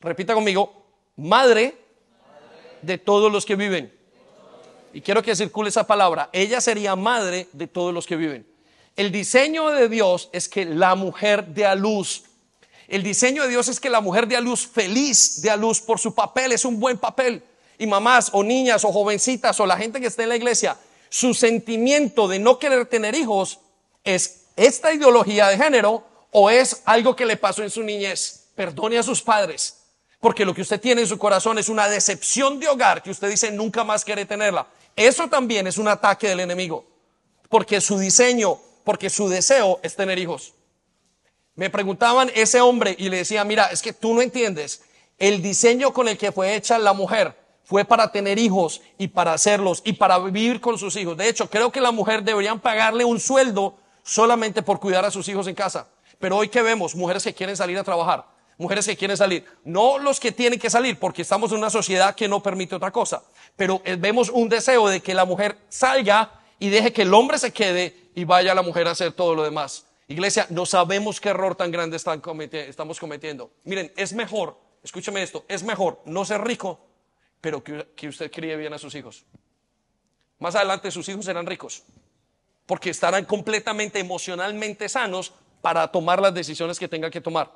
[0.00, 1.76] Repita conmigo, madre
[2.82, 3.92] de todos los que viven.
[4.92, 6.30] Y quiero que circule esa palabra.
[6.32, 8.46] Ella sería madre de todos los que viven.
[8.96, 12.24] El diseño de Dios es que la mujer dé a luz.
[12.86, 15.80] El diseño de Dios es que la mujer dé a luz feliz, dé a luz
[15.80, 17.42] por su papel, es un buen papel.
[17.76, 20.76] Y mamás o niñas o jovencitas o la gente que esté en la iglesia,
[21.08, 23.58] su sentimiento de no querer tener hijos
[24.04, 28.46] es esta ideología de género o es algo que le pasó en su niñez.
[28.54, 29.77] Perdone a sus padres
[30.20, 33.30] porque lo que usted tiene en su corazón es una decepción de hogar que usted
[33.30, 34.66] dice nunca más quiere tenerla.
[34.96, 36.84] Eso también es un ataque del enemigo.
[37.48, 40.54] Porque su diseño, porque su deseo es tener hijos.
[41.54, 44.82] Me preguntaban ese hombre y le decía, mira, es que tú no entiendes.
[45.18, 49.32] El diseño con el que fue hecha la mujer fue para tener hijos y para
[49.34, 51.16] hacerlos y para vivir con sus hijos.
[51.16, 55.28] De hecho, creo que la mujer deberían pagarle un sueldo solamente por cuidar a sus
[55.28, 55.86] hijos en casa.
[56.18, 58.24] Pero hoy que vemos, mujeres que quieren salir a trabajar,
[58.58, 62.14] mujeres que quieren salir, no los que tienen que salir, porque estamos en una sociedad
[62.14, 63.22] que no permite otra cosa,
[63.56, 67.38] pero eh, vemos un deseo de que la mujer salga y deje que el hombre
[67.38, 69.86] se quede y vaya la mujer a hacer todo lo demás.
[70.08, 73.50] Iglesia, no sabemos qué error tan grande estamos cometiendo.
[73.64, 76.80] Miren, es mejor, escúcheme esto, es mejor no ser rico
[77.40, 79.24] pero que, usted críe bien a sus hijos.
[80.38, 81.82] Más adelante sus hijos serán ricos,
[82.66, 87.52] porque estarán completamente emocionalmente sanos para tomar las decisiones que tenga que tomar.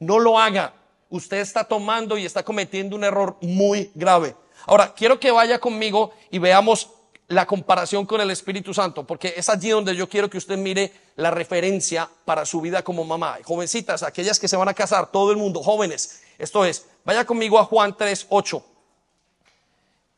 [0.00, 0.74] No lo haga.
[1.08, 4.34] Usted está tomando y está cometiendo un error muy grave.
[4.66, 6.90] Ahora, quiero que vaya conmigo y veamos
[7.28, 10.92] la comparación con el Espíritu Santo, porque es allí donde yo quiero que usted mire
[11.14, 13.38] la referencia para su vida como mamá.
[13.44, 16.22] Jovencitas, aquellas que se van a casar, todo el mundo, jóvenes.
[16.38, 18.64] Esto es, vaya conmigo a Juan 3, 8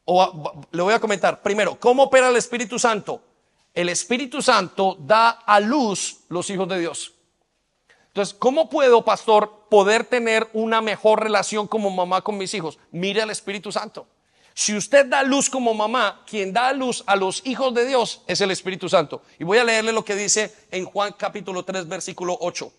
[0.05, 3.23] o le voy a comentar primero, ¿cómo opera el Espíritu Santo?
[3.73, 7.13] El Espíritu Santo da a luz los hijos de Dios.
[8.09, 12.79] Entonces, ¿cómo puedo, pastor, poder tener una mejor relación como mamá con mis hijos?
[12.91, 14.07] Mire al Espíritu Santo.
[14.53, 18.43] Si usted da luz como mamá, quien da luz a los hijos de Dios es
[18.43, 19.23] el Espíritu Santo.
[19.39, 22.71] Y voy a leerle lo que dice en Juan capítulo 3, versículo 8.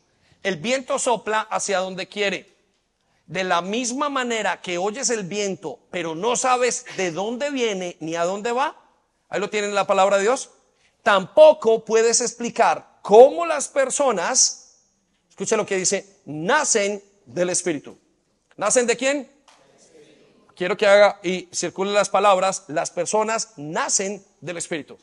[0.44, 2.56] El viento sopla hacia donde quiere
[3.26, 8.14] de la misma manera que oyes el viento, pero no sabes de dónde viene ni
[8.14, 8.80] a dónde va,
[9.30, 10.52] ahí lo tienen la palabra de Dios,
[11.02, 14.76] tampoco puedes explicar cómo las personas,
[15.28, 17.98] escucha lo que dice, nacen del Espíritu.
[18.58, 19.30] ¿Nacen de quién?
[20.56, 24.98] Quiero que haga y circule las palabras, las personas nacen del Espíritu.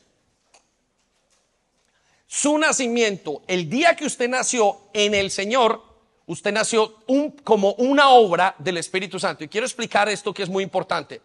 [2.27, 5.83] Su nacimiento, el día que usted nació en el Señor,
[6.27, 6.95] usted nació
[7.43, 9.43] como una obra del Espíritu Santo.
[9.43, 11.23] Y quiero explicar esto que es muy importante.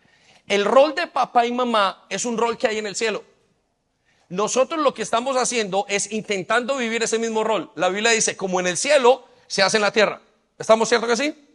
[0.48, 3.24] El rol de papá y mamá es un rol que hay en el cielo.
[4.30, 7.72] Nosotros lo que estamos haciendo es intentando vivir ese mismo rol.
[7.76, 10.22] La Biblia dice, como en el cielo, se hace en la tierra.
[10.58, 11.48] ¿Estamos ciertos que sí?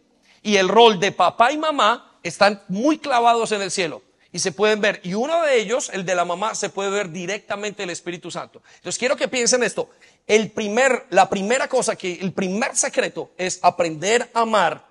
[0.43, 4.01] Y el rol de papá y mamá están muy clavados en el cielo
[4.31, 5.01] y se pueden ver.
[5.03, 8.61] Y uno de ellos, el de la mamá, se puede ver directamente el Espíritu Santo.
[8.75, 9.89] Entonces quiero que piensen esto.
[10.25, 14.85] El primer, la primera cosa que, el primer secreto es aprender a amar.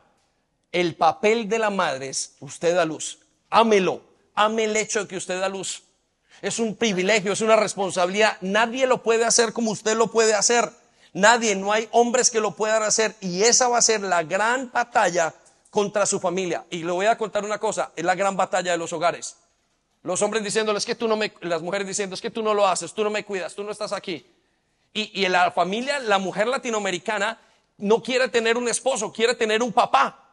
[0.72, 3.18] El papel de la madre es usted da luz.
[3.48, 4.02] Ámelo.
[4.34, 5.82] Ame el hecho de que usted da luz.
[6.40, 8.38] Es un privilegio, es una responsabilidad.
[8.40, 10.70] Nadie lo puede hacer como usted lo puede hacer.
[11.12, 13.16] Nadie, no hay hombres que lo puedan hacer.
[13.20, 15.34] Y esa va a ser la gran batalla
[15.70, 16.64] contra su familia.
[16.70, 19.36] Y le voy a contar una cosa, es la gran batalla de los hogares.
[20.02, 22.66] Los hombres diciéndoles que tú no me, las mujeres diciendo es que tú no lo
[22.66, 24.26] haces, tú no me cuidas, tú no estás aquí.
[24.92, 27.38] Y, en la familia, la mujer latinoamericana
[27.78, 30.26] no quiere tener un esposo, quiere tener un papá.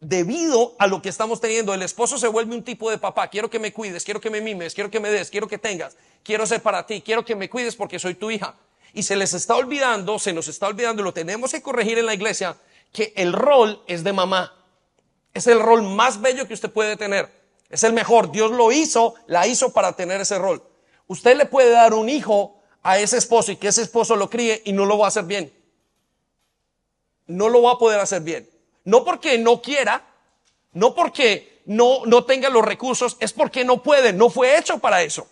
[0.00, 3.28] Debido a lo que estamos teniendo, el esposo se vuelve un tipo de papá.
[3.28, 5.96] Quiero que me cuides, quiero que me mimes, quiero que me des, quiero que tengas,
[6.22, 8.54] quiero ser para ti, quiero que me cuides porque soy tu hija.
[8.92, 12.06] Y se les está olvidando, se nos está olvidando, y lo tenemos que corregir en
[12.06, 12.56] la iglesia,
[12.92, 14.54] que el rol es de mamá.
[15.32, 17.30] Es el rol más bello que usted puede tener.
[17.70, 18.30] Es el mejor.
[18.30, 20.62] Dios lo hizo, la hizo para tener ese rol.
[21.06, 24.60] Usted le puede dar un hijo a ese esposo y que ese esposo lo críe
[24.64, 25.52] y no lo va a hacer bien.
[27.26, 28.48] No lo va a poder hacer bien.
[28.84, 30.04] No porque no quiera,
[30.72, 35.02] no porque no, no tenga los recursos, es porque no puede, no fue hecho para
[35.02, 35.26] eso.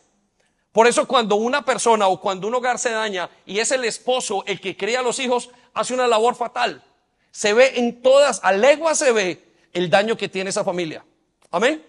[0.73, 4.45] Por eso cuando una persona o cuando un hogar se daña y es el esposo
[4.47, 6.85] el que cría a los hijos, hace una labor fatal.
[7.33, 11.05] Se ve en todas, a legua se ve el daño que tiene esa familia.
[11.51, 11.85] Amén.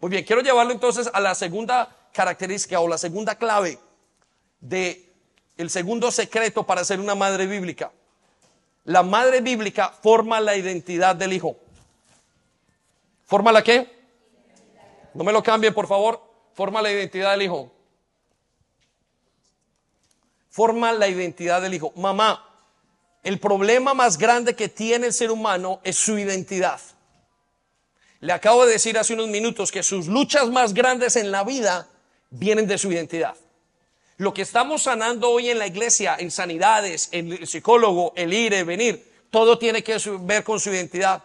[0.00, 3.78] Muy bien, quiero llevarlo entonces a la segunda característica o la segunda clave
[4.60, 5.12] de
[5.56, 7.92] el segundo secreto para ser una madre bíblica.
[8.84, 11.56] La madre bíblica forma la identidad del hijo.
[13.24, 13.90] ¿Forma la qué?
[15.14, 16.20] No me lo cambien, por favor.
[16.54, 17.72] Forma la identidad del hijo.
[20.54, 21.92] Forma la identidad del hijo.
[21.96, 22.48] Mamá,
[23.24, 26.80] el problema más grande que tiene el ser humano es su identidad.
[28.20, 31.88] Le acabo de decir hace unos minutos que sus luchas más grandes en la vida
[32.30, 33.34] vienen de su identidad.
[34.16, 38.54] Lo que estamos sanando hoy en la iglesia, en sanidades, en el psicólogo, el ir,
[38.54, 41.24] el venir, todo tiene que ver con su identidad.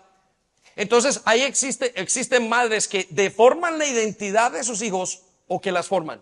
[0.76, 5.88] Entonces, ahí existe, existen madres que deforman la identidad de sus hijos o que las
[5.88, 6.20] forman.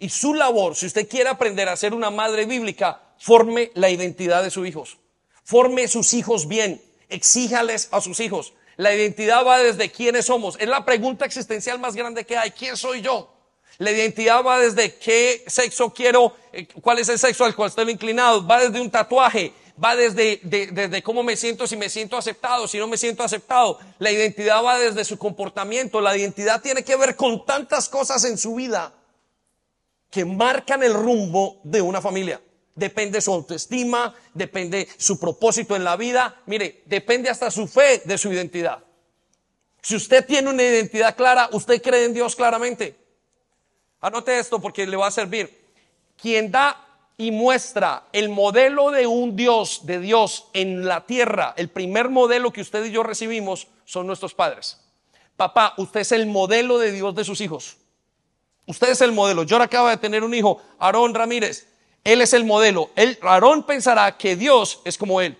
[0.00, 4.42] Y su labor, si usted quiere aprender a ser una madre bíblica, forme la identidad
[4.42, 4.96] de sus hijos.
[5.44, 6.82] Forme sus hijos bien.
[7.10, 8.54] Exíjales a sus hijos.
[8.78, 10.56] La identidad va desde quiénes somos.
[10.58, 12.50] Es la pregunta existencial más grande que hay.
[12.52, 13.30] ¿Quién soy yo?
[13.76, 17.90] La identidad va desde qué sexo quiero, eh, cuál es el sexo al cual estoy
[17.90, 18.46] inclinado.
[18.46, 22.78] Va desde un tatuaje, va desde, desde cómo me siento, si me siento aceptado, si
[22.78, 23.78] no me siento aceptado.
[23.98, 26.00] La identidad va desde su comportamiento.
[26.00, 28.94] La identidad tiene que ver con tantas cosas en su vida
[30.10, 32.40] que marcan el rumbo de una familia.
[32.74, 36.42] Depende su autoestima, depende su propósito en la vida.
[36.46, 38.82] Mire, depende hasta su fe de su identidad.
[39.82, 42.96] Si usted tiene una identidad clara, usted cree en Dios claramente.
[44.00, 45.58] Anote esto porque le va a servir.
[46.20, 51.68] Quien da y muestra el modelo de un Dios, de Dios en la tierra, el
[51.68, 54.80] primer modelo que usted y yo recibimos son nuestros padres.
[55.36, 57.76] Papá, usted es el modelo de Dios de sus hijos.
[58.66, 59.42] Usted es el modelo.
[59.42, 61.66] Yo acabo de tener un hijo, Aarón Ramírez.
[62.04, 62.90] Él es el modelo.
[63.22, 65.36] Aarón pensará que Dios es como él.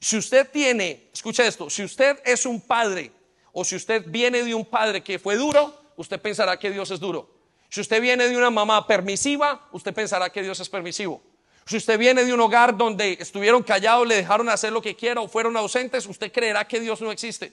[0.00, 3.10] Si usted tiene, escucha esto, si usted es un padre
[3.52, 7.00] o si usted viene de un padre que fue duro, usted pensará que Dios es
[7.00, 7.28] duro.
[7.68, 11.20] Si usted viene de una mamá permisiva, usted pensará que Dios es permisivo.
[11.66, 15.20] Si usted viene de un hogar donde estuvieron callados, le dejaron hacer lo que quiera
[15.20, 17.52] o fueron ausentes, usted creerá que Dios no existe.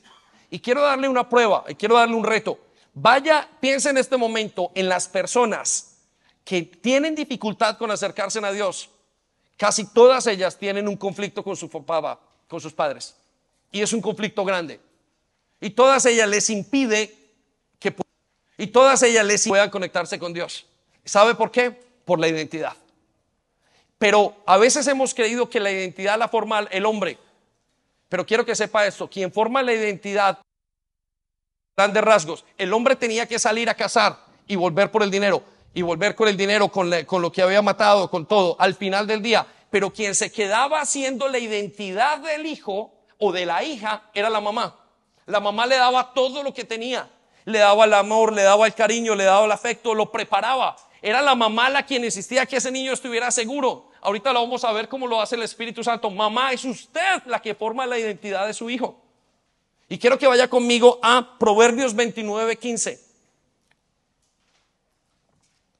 [0.49, 2.57] Y quiero darle una prueba, y quiero darle un reto.
[2.97, 5.97] Vaya, piense en este momento en las personas
[6.45, 8.89] que tienen dificultad con acercarse a Dios.
[9.57, 13.13] Casi todas ellas tienen un conflicto con su papá, con sus padres.
[13.69, 14.79] Y es un conflicto grande.
[15.59, 17.13] Y todas ellas les impide
[17.79, 17.93] que
[18.57, 20.65] y todas ellas les puedan conectarse con Dios.
[21.03, 21.71] ¿Sabe por qué?
[22.05, 22.77] Por la identidad.
[23.97, 27.17] Pero a veces hemos creído que la identidad la forma el hombre.
[28.07, 30.39] Pero quiero que sepa esto, quien forma la identidad,
[31.75, 35.81] grandes rasgos, el hombre tenía que salir a cazar y volver por el dinero, y
[35.81, 39.21] volver con el dinero, con, con lo que había matado, con todo, al final del
[39.21, 39.45] día.
[39.69, 44.39] Pero quien se quedaba haciendo la identidad del hijo o de la hija era la
[44.39, 44.79] mamá.
[45.25, 47.09] La mamá le daba todo lo que tenía
[47.45, 50.75] le daba el amor, le daba el cariño, le daba el afecto, lo preparaba.
[51.01, 53.91] Era la mamá la quien insistía que ese niño estuviera seguro.
[54.01, 56.09] Ahorita lo vamos a ver cómo lo hace el Espíritu Santo.
[56.09, 58.99] Mamá, es usted la que forma la identidad de su hijo.
[59.87, 63.05] Y quiero que vaya conmigo a Proverbios 29, 15.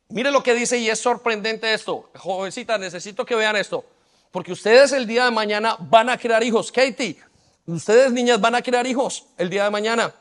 [0.10, 2.10] Mire lo que dice y es sorprendente esto.
[2.16, 3.84] Jovencita, necesito que vean esto.
[4.32, 6.72] Porque ustedes el día de mañana van a crear hijos.
[6.72, 7.18] Katie,
[7.66, 10.14] ustedes niñas van a crear hijos el día de mañana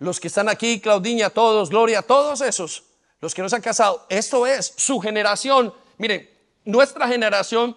[0.00, 2.84] los que están aquí, Claudiña, todos, Gloria, todos esos,
[3.20, 5.72] los que no se han casado, esto es su generación.
[5.98, 6.28] Miren,
[6.64, 7.76] nuestra generación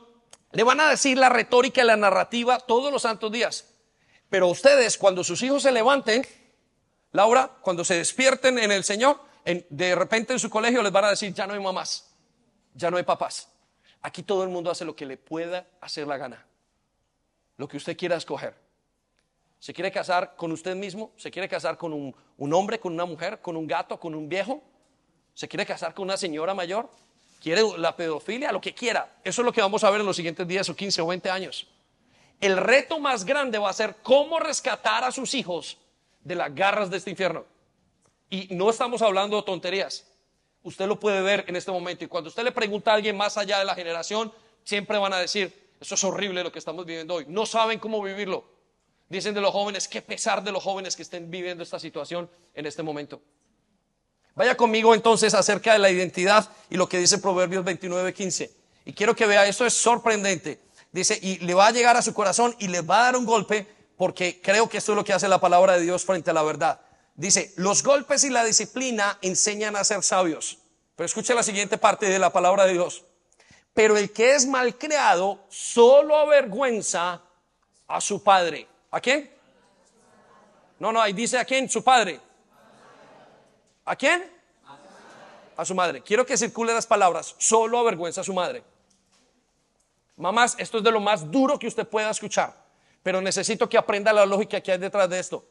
[0.54, 3.70] le van a decir la retórica y la narrativa todos los santos días.
[4.30, 6.26] Pero ustedes, cuando sus hijos se levanten,
[7.12, 11.10] Laura, cuando se despierten en el Señor, de repente en su colegio les van a
[11.10, 12.16] decir, ya no hay mamás,
[12.74, 13.50] ya no hay papás.
[14.02, 16.46] Aquí todo el mundo hace lo que le pueda hacer la gana,
[17.58, 18.56] lo que usted quiera escoger.
[19.60, 21.14] ¿Se quiere casar con usted mismo?
[21.16, 24.62] ¿Se quiere casar con un, hombre, con una mujer, con un gato, con un viejo?
[25.34, 26.90] ¿Se quiere casar con una señora mayor?
[27.44, 28.54] ¿Quiere la pedofilia?
[28.54, 29.18] Lo que quiera.
[29.22, 31.30] Eso es lo que vamos a ver en los siguientes 10 o 15 o 20
[31.30, 31.68] años.
[32.40, 35.78] El reto más grande va a ser cómo rescatar a sus hijos
[36.24, 37.44] de las garras de este infierno.
[38.30, 40.08] Y no estamos hablando de tonterías.
[40.64, 42.06] Usted lo puede ver en este momento.
[42.06, 44.32] Y cuando usted le pregunta a alguien más allá de la generación,
[44.64, 47.26] siempre van a decir, eso es horrible lo que estamos viviendo hoy.
[47.28, 48.46] No saben cómo vivirlo.
[49.10, 52.66] Dicen de los jóvenes, qué pesar de los jóvenes que estén viviendo esta situación en
[52.66, 53.22] este momento.
[54.36, 58.50] Vaya conmigo entonces acerca de la identidad y lo que dice Proverbios 29:15.
[58.86, 60.60] Y quiero que vea, esto es sorprendente.
[60.92, 63.26] Dice, y le va a llegar a su corazón y le va a dar un
[63.26, 63.68] golpe
[63.98, 66.44] porque creo que esto es lo que hace la palabra de Dios frente a la
[66.44, 66.82] verdad.
[67.16, 70.58] Dice, los golpes y la disciplina enseñan a ser sabios.
[70.96, 73.04] Pero escuche la siguiente parte de la palabra de Dios.
[73.74, 77.22] Pero el que es mal creado solo avergüenza
[77.88, 78.68] a su padre.
[78.92, 79.32] ¿A quién?
[80.80, 82.20] No, no, ahí dice a quién, su padre.
[83.86, 84.32] ¿A quién?
[85.56, 86.02] A su madre.
[86.02, 88.64] Quiero que circule las palabras, solo avergüenza a su madre.
[90.18, 92.54] Mamás, esto es de lo más duro que usted pueda escuchar,
[93.02, 95.46] pero necesito que aprenda la lógica que hay detrás de esto.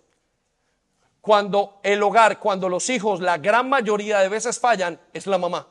[1.21, 5.69] Cuando el hogar, cuando los hijos, la gran mayoría de veces fallan, es la mamá.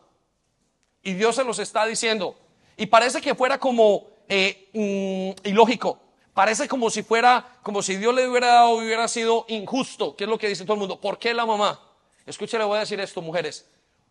[1.03, 2.37] Y Dios se los está diciendo.
[2.77, 5.99] Y parece que fuera como eh, mm, ilógico.
[6.33, 10.29] Parece como si fuera, como si Dios le hubiera dado, hubiera sido injusto, que es
[10.29, 11.01] lo que dice todo el mundo.
[11.01, 11.79] ¿Por qué la mamá?
[12.25, 13.65] Escuche, voy a decir esto, mujeres.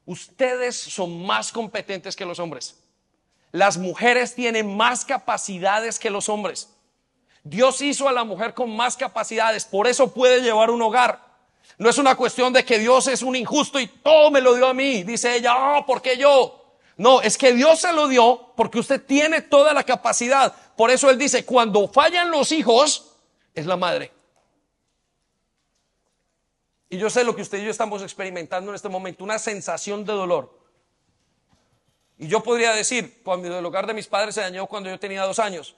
[0.07, 2.77] Ustedes son más competentes que los hombres.
[3.53, 6.69] Las mujeres tienen más capacidades que los hombres.
[7.43, 11.31] Dios hizo a la mujer con más capacidades, por eso puede llevar un hogar.
[11.79, 14.67] No es una cuestión de que Dios es un injusto y todo me lo dio
[14.67, 15.03] a mí.
[15.03, 16.75] Dice ella, oh, ¿por qué yo?
[16.97, 20.55] No, es que Dios se lo dio porque usted tiene toda la capacidad.
[20.77, 23.13] Por eso Él dice, cuando fallan los hijos,
[23.55, 24.13] es la madre.
[26.93, 30.05] Y yo sé lo que usted y yo estamos experimentando en este momento, una sensación
[30.05, 30.59] de dolor.
[32.19, 35.23] Y yo podría decir, cuando el hogar de mis padres se dañó cuando yo tenía
[35.23, 35.77] dos años.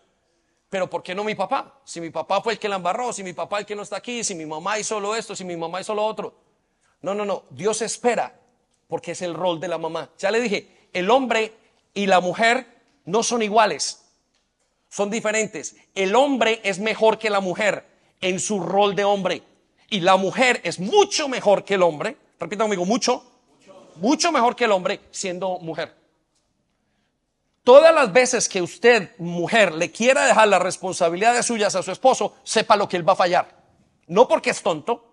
[0.70, 1.80] Pero ¿por qué no mi papá?
[1.84, 3.98] Si mi papá fue el que la embarró, si mi papá el que no está
[3.98, 6.34] aquí, si mi mamá hizo lo esto, si mi mamá hizo lo otro.
[7.02, 7.44] No, no, no.
[7.50, 8.40] Dios espera
[8.88, 10.10] porque es el rol de la mamá.
[10.18, 11.52] Ya le dije, el hombre
[11.92, 12.66] y la mujer
[13.04, 14.02] no son iguales,
[14.88, 15.76] son diferentes.
[15.94, 17.86] El hombre es mejor que la mujer
[18.22, 19.42] en su rol de hombre
[19.92, 22.16] y la mujer es mucho mejor que el hombre.
[22.40, 23.22] Repita conmigo, mucho,
[23.96, 25.94] mucho mejor que el hombre siendo mujer.
[27.62, 32.36] Todas las veces que usted, mujer, le quiera dejar las responsabilidades suyas a su esposo,
[32.42, 33.54] sepa lo que él va a fallar.
[34.06, 35.12] No porque es tonto,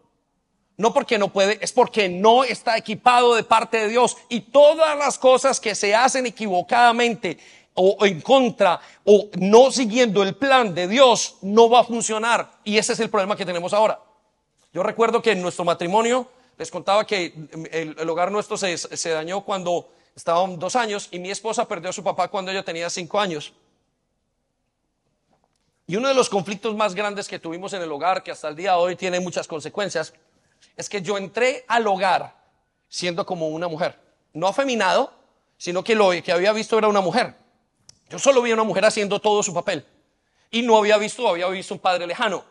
[0.78, 4.16] no porque no puede, es porque no está equipado de parte de Dios.
[4.30, 7.38] Y todas las cosas que se hacen equivocadamente
[7.74, 12.50] o en contra o no siguiendo el plan de Dios no va a funcionar.
[12.64, 14.00] Y ese es el problema que tenemos ahora.
[14.74, 17.34] Yo recuerdo que en nuestro matrimonio, les contaba que
[17.72, 19.90] el, hogar nuestro se, se dañó cuando
[20.20, 23.54] Estaban dos años y mi esposa perdió a su papá cuando ella tenía cinco años.
[25.88, 28.56] Y uno de los conflictos más grandes que tuvimos en el hogar, que hasta el
[28.58, 30.14] día de hoy tiene muchas consecuencias,
[30.76, 32.36] es que yo entré al hogar
[32.90, 33.98] siendo como una mujer.
[34.34, 35.14] No afeminado,
[35.58, 37.36] sino que lo que había visto era una mujer.
[38.10, 39.86] Yo solo vi a una mujer haciendo todo su papel.
[40.52, 42.44] Y no había visto, había visto un padre lejano.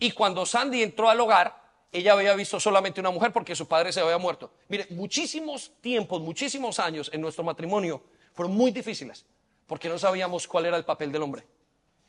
[0.00, 1.60] Y cuando Sandy entró al hogar,
[1.92, 4.50] ella había visto solamente una mujer porque su padre se había muerto.
[4.68, 9.26] Mire, muchísimos tiempos, muchísimos años en nuestro matrimonio fueron muy difíciles
[9.66, 11.44] porque no sabíamos cuál era el papel del hombre.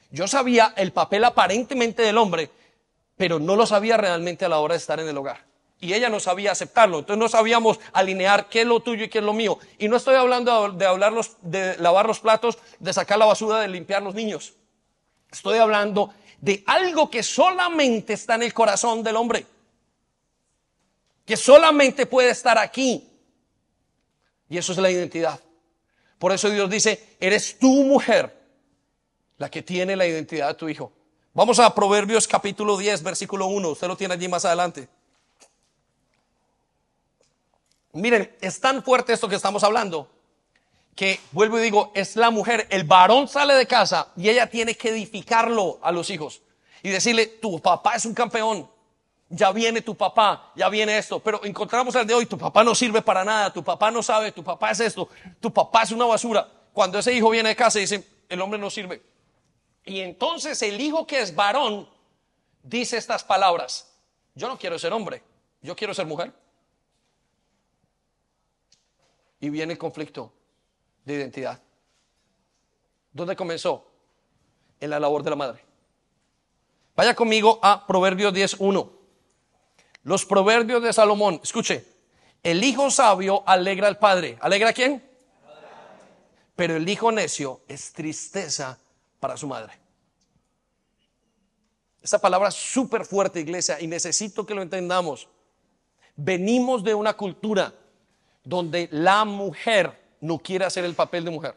[0.10, 2.50] Yo sabía el papel aparentemente del hombre,
[3.18, 5.46] pero no lo sabía realmente a la hora de estar en el hogar.
[5.80, 9.18] Y ella no sabía aceptarlo, entonces no sabíamos alinear qué es lo tuyo y qué
[9.18, 9.58] es lo mío.
[9.80, 13.68] Y no estoy hablando de, hablar de lavar los platos, de sacar la basura, de
[13.68, 14.54] limpiar los niños.
[15.32, 19.46] Estoy hablando de algo que solamente está en el corazón del hombre
[21.32, 23.08] que solamente puede estar aquí.
[24.50, 25.40] Y eso es la identidad.
[26.20, 28.38] Por eso Dios dice, eres tu mujer
[29.38, 30.92] la que tiene la identidad de tu hijo.
[31.34, 33.70] Vamos a Proverbios capítulo 10, versículo 1.
[33.70, 34.90] Usted lo tiene allí más adelante.
[37.94, 40.10] Miren, es tan fuerte esto que estamos hablando
[41.02, 44.78] que, vuelvo y digo, es la mujer, el varón sale de casa y ella tiene
[44.78, 46.44] que edificarlo a los hijos
[46.84, 48.70] y decirle, tu papá es un campeón,
[49.28, 52.76] ya viene tu papá, ya viene esto, pero encontramos al de hoy, tu papá no
[52.76, 56.06] sirve para nada, tu papá no sabe, tu papá es esto, tu papá es una
[56.06, 56.48] basura.
[56.72, 59.02] Cuando ese hijo viene de casa y dice, el hombre no sirve.
[59.84, 61.90] Y entonces el hijo que es varón
[62.62, 63.92] dice estas palabras,
[64.36, 65.24] yo no quiero ser hombre,
[65.64, 66.32] yo quiero ser mujer.
[69.40, 70.32] Y viene el conflicto
[71.06, 71.62] de identidad.
[73.12, 73.88] ¿Dónde comenzó?
[74.80, 75.64] En la labor de la madre.
[76.96, 78.90] Vaya conmigo a Proverbios 10.1.
[80.04, 81.86] Los proverbios de Salomón, escuche,
[82.44, 84.38] el hijo sabio alegra al padre.
[84.42, 85.04] ¿Alegra a quién?
[86.56, 88.80] Pero el hijo necio es tristeza
[89.20, 89.74] para su madre.
[92.02, 95.30] Esa palabra es súper fuerte, iglesia, y necesito que lo entendamos.
[96.16, 97.74] Venimos de una cultura
[98.44, 101.56] donde la mujer no quiere hacer el papel de mujer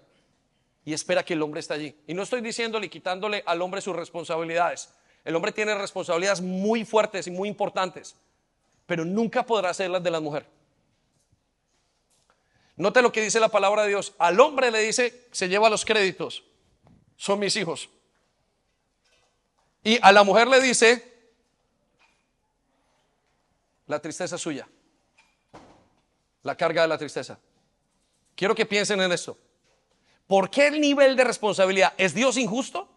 [0.84, 1.96] y espera que el hombre esté allí.
[2.06, 4.90] Y no estoy diciéndole, quitándole al hombre sus responsabilidades.
[5.24, 8.16] El hombre tiene responsabilidades muy fuertes y muy importantes
[8.86, 10.46] pero nunca podrá ser las de la mujer.
[12.76, 14.14] Note lo que dice la palabra de Dios.
[14.18, 16.42] Al hombre le dice, se lleva los créditos,
[17.16, 17.88] son mis hijos.
[19.82, 21.12] Y a la mujer le dice,
[23.86, 24.68] la tristeza es suya,
[26.42, 27.38] la carga de la tristeza.
[28.36, 29.36] Quiero que piensen en esto.
[30.26, 31.92] ¿Por qué el nivel de responsabilidad?
[31.98, 32.88] ¿Es Dios injusto?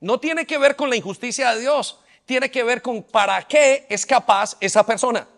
[0.00, 3.86] No tiene que ver con la injusticia de Dios tiene que ver con para qué
[3.88, 5.28] es capaz esa persona.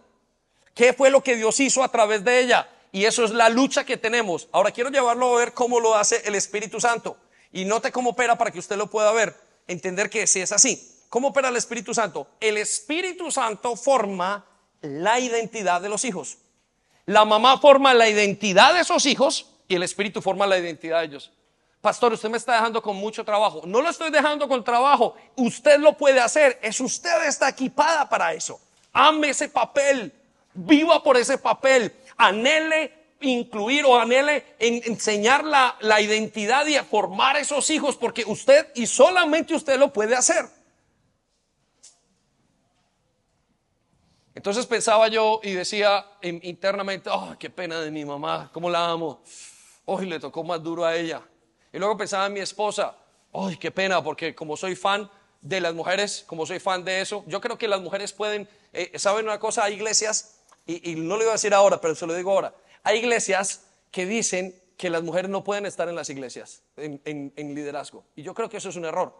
[0.75, 2.69] ¿Qué fue lo que Dios hizo a través de ella?
[2.93, 4.49] Y eso es la lucha que tenemos.
[4.53, 7.17] Ahora quiero llevarlo a ver cómo lo hace el Espíritu Santo.
[7.53, 9.35] Y note cómo opera para que usted lo pueda ver,
[9.67, 10.93] entender que si es así.
[11.09, 12.29] ¿Cómo opera el Espíritu Santo?
[12.41, 14.45] El Espíritu Santo forma
[14.83, 16.39] la identidad de los hijos.
[17.07, 21.07] La mamá forma la identidad de esos hijos y el Espíritu forma la identidad de
[21.07, 21.31] ellos.
[21.81, 23.63] Pastor, usted me está dejando con mucho trabajo.
[23.65, 25.15] No lo estoy dejando con trabajo.
[25.37, 26.59] Usted lo puede hacer.
[26.61, 28.61] Es usted está equipada para eso.
[28.93, 30.13] Ame ese papel.
[30.53, 31.95] Viva por ese papel.
[32.17, 38.67] Anhele incluir o anhele enseñar la, la identidad y a formar esos hijos porque usted
[38.75, 40.56] y solamente usted lo puede hacer.
[44.37, 49.23] Entonces pensaba yo y decía internamente, oh, qué pena de mi mamá, cómo la amo.
[49.87, 51.23] Hoy le tocó más duro a ella.
[51.73, 52.95] Y luego pensaba en mi esposa,
[53.33, 55.11] ay, qué pena, porque como soy fan
[55.41, 58.93] de las mujeres, como soy fan de eso, yo creo que las mujeres pueden, eh,
[58.99, 59.65] ¿saben una cosa?
[59.65, 62.99] Hay iglesias, y, no lo iba a decir ahora, pero se lo digo ahora, hay
[62.99, 68.05] iglesias que dicen que las mujeres no pueden estar en las iglesias, en liderazgo.
[68.15, 69.17] Y yo creo que eso es un error.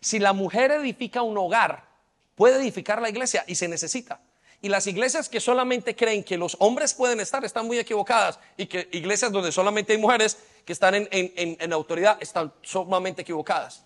[0.00, 1.88] Si la mujer edifica un hogar,
[2.36, 4.20] puede edificar la iglesia y se necesita.
[4.62, 8.38] Y las iglesias que solamente creen que los hombres pueden estar están muy equivocadas.
[8.58, 10.36] Y que iglesias donde solamente hay mujeres
[10.66, 13.84] que están en, en- en- autoridad están sumamente equivocadas.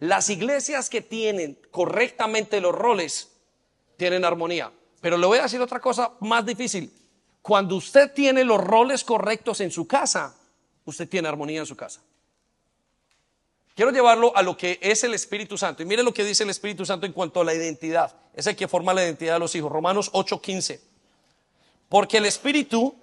[0.00, 3.30] Las iglesias que tienen correctamente los roles
[3.96, 4.72] tienen armonía.
[5.00, 6.92] Pero le voy a decir otra cosa más difícil.
[7.40, 10.36] Cuando usted tiene los roles correctos en su casa,
[10.84, 12.02] usted tiene armonía en su casa.
[13.76, 15.82] Quiero llevarlo a lo que es el Espíritu Santo.
[15.82, 18.16] Y mire lo que dice el Espíritu Santo en cuanto a la identidad.
[18.34, 19.70] Es el que forma la identidad de los hijos.
[19.70, 20.80] Romanos 8:15.
[21.90, 22.96] Porque el Espíritu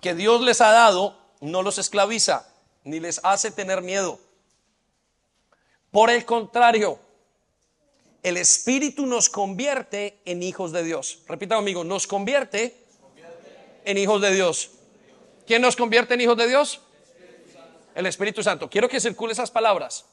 [0.00, 2.48] que Dios les ha dado no los esclaviza,
[2.84, 4.18] ni les hace tener miedo.
[5.90, 6.98] Por el contrario,
[8.22, 11.18] el Espíritu nos convierte en hijos de Dios.
[11.28, 12.74] Repita conmigo, nos convierte
[13.84, 14.70] en hijos de Dios.
[15.46, 16.80] ¿Quién nos convierte en hijos de Dios?
[17.94, 18.68] El Espíritu Santo.
[18.68, 20.04] Quiero que circule esas palabras.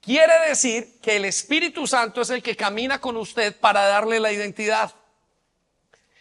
[0.00, 4.32] Quiere decir que el Espíritu Santo es el que camina con usted para darle la
[4.32, 4.92] identidad.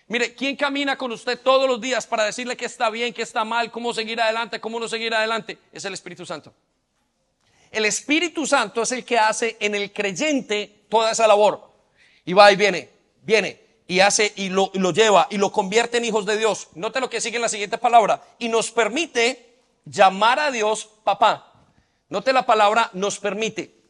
[0.07, 3.43] Mire, ¿quién camina con usted todos los días para decirle que está bien, que está
[3.43, 5.57] mal, cómo seguir adelante, cómo no seguir adelante?
[5.71, 6.53] Es el Espíritu Santo.
[7.71, 11.71] El Espíritu Santo es el que hace en el creyente toda esa labor.
[12.25, 12.89] Y va y viene,
[13.23, 16.67] viene y hace y lo, y lo lleva y lo convierte en hijos de Dios.
[16.75, 18.21] Note lo que sigue en la siguiente palabra.
[18.37, 19.50] Y nos permite
[19.85, 21.53] llamar a Dios papá.
[22.09, 23.81] Note la palabra nos permite.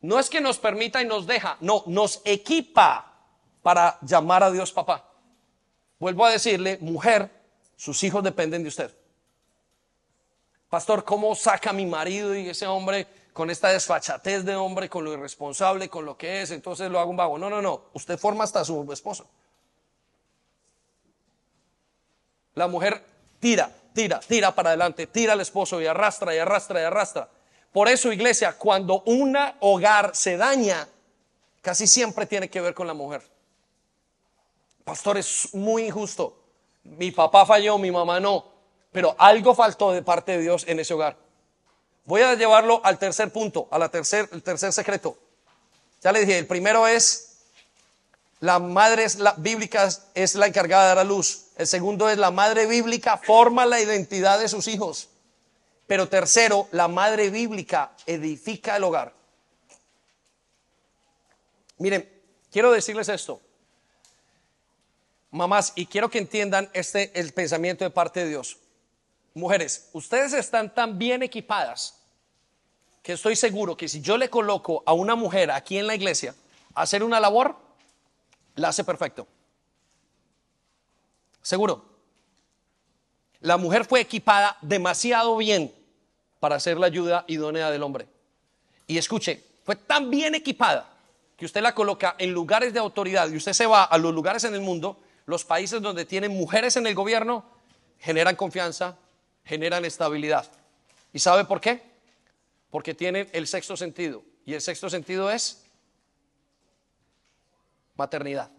[0.00, 3.12] No es que nos permita y nos deja, no, nos equipa
[3.62, 5.04] para llamar a Dios papá.
[5.98, 7.30] Vuelvo a decirle, mujer,
[7.76, 8.94] sus hijos dependen de usted.
[10.68, 15.04] Pastor, ¿cómo saca a mi marido y ese hombre con esta desfachatez de hombre, con
[15.04, 16.50] lo irresponsable, con lo que es?
[16.50, 17.38] Entonces lo hago un vago.
[17.38, 17.86] No, no, no.
[17.94, 19.26] Usted forma hasta su esposo.
[22.54, 23.04] La mujer
[23.40, 27.28] tira, tira, tira para adelante, tira al esposo y arrastra y arrastra y arrastra.
[27.72, 30.86] Por eso, iglesia, cuando un hogar se daña,
[31.62, 33.22] casi siempre tiene que ver con la mujer.
[34.84, 36.38] Pastor, es muy injusto.
[36.84, 38.46] Mi papá falló, mi mamá no.
[38.92, 41.16] Pero algo faltó de parte de Dios en ese hogar.
[42.04, 45.18] Voy a llevarlo al tercer punto, a la tercer, el tercer secreto.
[46.02, 47.40] Ya le dije, el primero es
[48.38, 51.47] la madre bíblica es la encargada de dar a luz.
[51.58, 55.08] El segundo es la madre bíblica forma la identidad de sus hijos.
[55.88, 59.12] Pero tercero, la madre bíblica edifica el hogar.
[61.78, 62.08] Miren,
[62.52, 63.40] quiero decirles esto.
[65.32, 68.58] Mamás, y quiero que entiendan este el pensamiento de parte de Dios.
[69.34, 71.98] Mujeres, ustedes están tan bien equipadas
[73.02, 76.36] que estoy seguro que si yo le coloco a una mujer aquí en la iglesia
[76.74, 77.56] a hacer una labor,
[78.54, 79.26] la hace perfecto.
[81.42, 81.84] Seguro.
[83.40, 85.72] La mujer fue equipada demasiado bien
[86.40, 88.08] para ser la ayuda idónea del hombre.
[88.86, 90.88] Y escuche, fue tan bien equipada
[91.36, 94.44] que usted la coloca en lugares de autoridad y usted se va a los lugares
[94.44, 97.44] en el mundo, los países donde tienen mujeres en el gobierno,
[98.00, 98.96] generan confianza,
[99.44, 100.50] generan estabilidad.
[101.12, 101.82] ¿Y sabe por qué?
[102.70, 104.22] Porque tienen el sexto sentido.
[104.44, 105.62] Y el sexto sentido es
[107.94, 108.50] maternidad.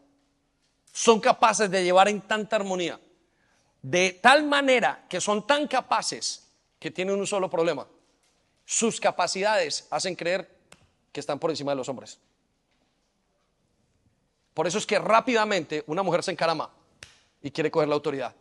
[0.91, 2.99] Son capaces de llevar en tanta armonía,
[3.81, 6.47] de tal manera que son tan capaces
[6.79, 7.87] que tienen un solo problema.
[8.65, 10.49] Sus capacidades hacen creer
[11.11, 12.19] que están por encima de los hombres.
[14.53, 16.69] Por eso es que rápidamente una mujer se encarama
[17.41, 18.35] y quiere coger la autoridad.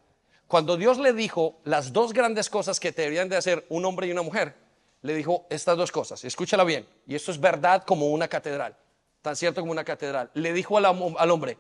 [0.47, 4.13] Cuando Dios le dijo las dos grandes cosas que deberían de hacer un hombre y
[4.13, 4.55] una mujer,
[5.03, 6.25] le dijo estas dos cosas.
[6.25, 6.89] Escúchala bien.
[7.07, 8.77] Y esto es verdad como una catedral.
[9.23, 10.31] Tan cierto como una catedral.
[10.35, 11.59] Le dijo al, al hombre,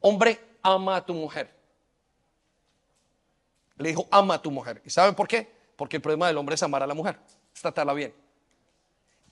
[0.00, 1.54] hombre, ama a tu mujer.
[3.76, 4.80] Le dijo, ama a tu mujer.
[4.84, 5.50] ¿Y saben por qué?
[5.76, 7.18] Porque el problema del hombre es amar a la mujer,
[7.54, 8.14] es tratarla bien.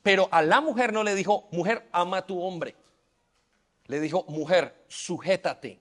[0.03, 2.75] Pero a la mujer no le dijo, mujer, ama a tu hombre.
[3.87, 5.81] Le dijo, mujer, sujétate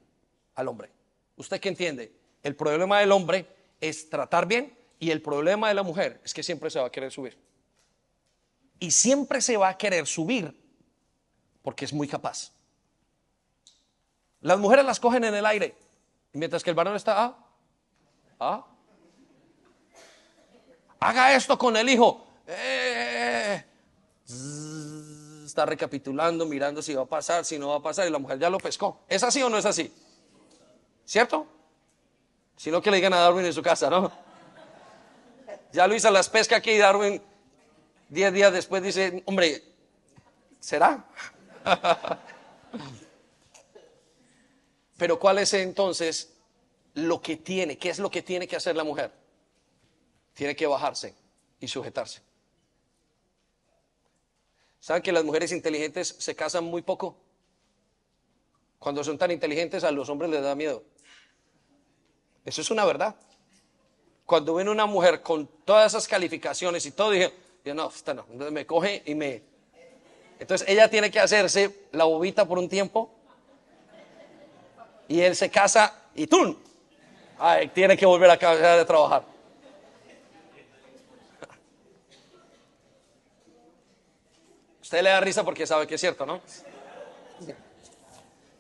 [0.56, 0.90] al hombre.
[1.36, 2.14] ¿Usted qué entiende?
[2.42, 3.48] El problema del hombre
[3.82, 6.92] es tratar bien y el problema de la mujer es que siempre se va a
[6.92, 7.38] querer subir.
[8.80, 10.58] Y siempre se va a querer subir
[11.62, 12.54] porque es muy capaz.
[14.44, 15.74] Las mujeres las cogen en el aire,
[16.34, 17.38] mientras que el varón está, ah,
[18.42, 18.68] ah,
[21.00, 22.28] haga esto con el hijo.
[22.46, 23.64] Eh,
[25.46, 28.38] está recapitulando, mirando si va a pasar, si no va a pasar, y la mujer
[28.38, 29.00] ya lo pescó.
[29.08, 29.94] ¿Es así o no es así?
[31.06, 31.48] ¿Cierto?
[32.58, 34.12] Sino que le digan a Darwin en su casa, ¿no?
[35.72, 37.22] Ya Luisa las pesca aquí y Darwin,
[38.10, 39.64] diez días después, dice, hombre,
[40.60, 41.06] ¿será?
[45.04, 46.32] Pero ¿cuál es entonces
[46.94, 47.78] lo que tiene?
[47.78, 49.12] ¿Qué es lo que tiene que hacer la mujer?
[50.34, 51.14] tiene que bajarse
[51.60, 52.22] y sujetarse.
[54.80, 57.18] ¿Saben que las mujeres inteligentes se casan muy poco?
[58.80, 60.82] Cuando son tan inteligentes a los hombres les da miedo.
[62.46, 63.14] Eso es una verdad.
[64.26, 67.34] Cuando ven una mujer con todas esas calificaciones y todo, dije,
[67.66, 68.26] yo no, esta no.
[68.52, 69.42] Me coge y me...
[70.40, 73.14] Entonces ella tiene que hacerse la bobita por un tiempo
[75.14, 76.28] y él se casa y.
[77.38, 78.34] Ay, tiene que volver a,
[78.80, 79.24] a trabajar.
[84.82, 86.42] Usted le da risa porque sabe que es cierto, ¿no?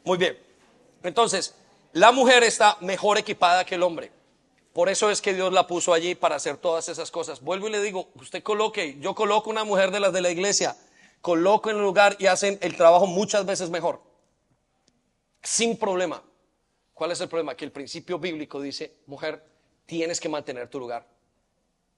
[0.03, 0.37] Muy bien.
[1.01, 1.55] Entonces,
[1.91, 4.11] la mujer está mejor equipada que el hombre.
[4.73, 7.41] Por eso es que Dios la puso allí para hacer todas esas cosas.
[7.41, 10.77] Vuelvo y le digo, usted coloque, yo coloco una mujer de las de la iglesia,
[11.19, 14.03] coloco en el lugar y hacen el trabajo muchas veces mejor.
[15.41, 16.21] Sin problema.
[16.93, 17.55] ¿Cuál es el problema?
[17.55, 19.43] Que el principio bíblico dice, mujer,
[19.85, 21.07] tienes que mantener tu lugar.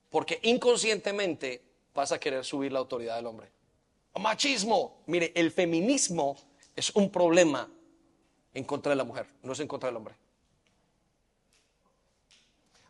[0.09, 1.61] Porque inconscientemente
[1.93, 3.49] vas a querer subir la autoridad del hombre.
[4.19, 5.01] Machismo.
[5.07, 6.37] Mire, el feminismo
[6.75, 7.69] es un problema
[8.53, 10.15] en contra de la mujer, no es en contra del hombre.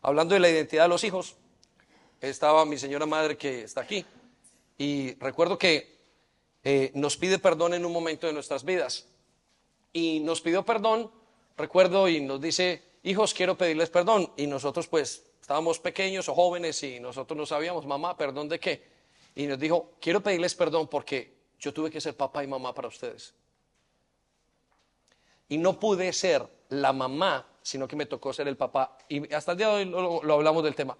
[0.02, 1.34] Hablando de la identidad de los hijos,
[2.20, 4.04] estaba mi señora madre que está aquí
[4.78, 5.96] y recuerdo que
[6.62, 9.06] eh, nos pide perdón en un momento de nuestras vidas
[9.92, 11.10] y nos pidió perdón,
[11.56, 16.82] recuerdo, y nos dice, hijos, quiero pedirles perdón y nosotros pues estábamos pequeños o jóvenes
[16.82, 18.82] y nosotros no sabíamos, mamá, perdón de qué.
[19.34, 22.88] Y nos dijo, quiero pedirles perdón porque yo tuve que ser papá y mamá para
[22.88, 23.34] ustedes.
[25.48, 28.96] Y no pude ser la mamá sino que me tocó ser el papá.
[29.08, 30.96] Y hasta el día de hoy lo, hablamos del tema.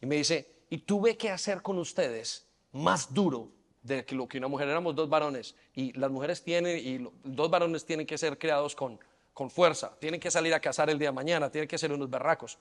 [0.00, 3.52] Y me dice, y tuve que hacer con ustedes más duro
[3.84, 4.68] de lo que una mujer.
[4.68, 8.98] Éramos dos varones y las mujeres tienen, y dos varones tienen que ser creados con,
[9.38, 12.10] con fuerza, tienen que salir a cazar el día de mañana, tienen que ser unos
[12.10, 12.58] berracos.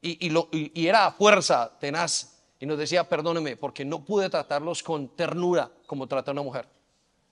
[0.00, 2.42] Y, lo, y, era fuerza tenaz.
[2.58, 6.66] Y nos decía, perdóneme, porque no pude tratarlos con ternura como trata una mujer.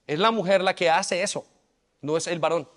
[0.07, 1.45] Es la mujer la que hace eso,
[2.01, 2.69] no es el varón.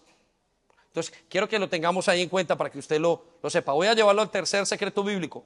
[0.88, 3.74] Entonces, quiero que lo tengamos ahí en cuenta para que usted lo, lo sepa.
[3.74, 5.44] Voy a llevarlo al tercer secreto bíblico,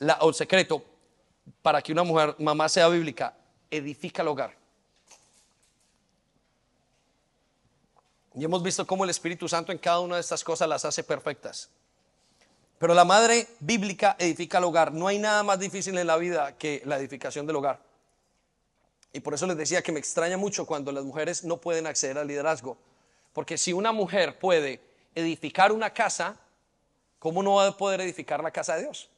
[0.00, 0.84] la, o secreto
[1.62, 3.34] para que una mujer, mamá sea bíblica,
[3.70, 4.54] edifica el hogar.
[8.34, 11.02] Y hemos visto cómo el Espíritu Santo en cada una de estas cosas las hace
[11.02, 11.70] perfectas.
[12.78, 14.92] Pero la madre bíblica edifica el hogar.
[14.92, 17.80] No hay nada más difícil en la vida que la edificación del hogar.
[19.12, 22.18] Y por eso les decía que me extraña mucho cuando las mujeres no pueden acceder
[22.18, 22.78] al liderazgo.
[23.32, 24.80] Porque si una mujer puede
[25.14, 26.36] edificar una casa,
[27.18, 29.08] ¿cómo no va a poder edificar la casa de Dios?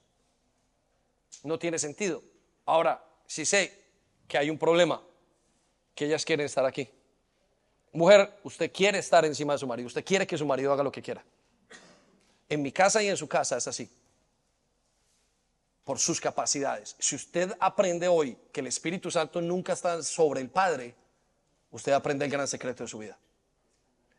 [1.43, 2.23] No tiene sentido.
[2.65, 3.85] Ahora, si sé
[4.27, 5.03] que hay un problema,
[5.95, 6.89] que ellas quieren estar aquí.
[7.93, 10.93] Mujer, usted quiere estar encima de su marido, usted quiere que su marido haga lo
[10.93, 11.25] que quiera.
[12.49, 13.91] En mi casa y en su casa es así.
[15.85, 16.95] Por sus capacidades.
[16.99, 20.95] Si usted aprende hoy que el Espíritu Santo nunca está sobre el Padre,
[21.71, 23.19] usted aprende el gran secreto de su vida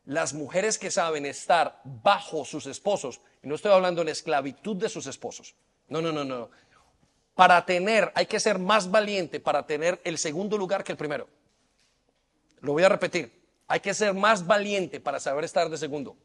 [0.05, 4.89] las mujeres que saben estar bajo sus esposos, y no estoy hablando en esclavitud de
[4.89, 5.55] sus esposos,
[5.89, 6.49] no, no, no, no.
[7.35, 11.27] Para tener, hay que ser más valiente para tener el segundo lugar que el primero.
[12.59, 13.31] Lo voy a repetir,
[13.71, 16.17] hay que ser más valiente para saber estar de segundo.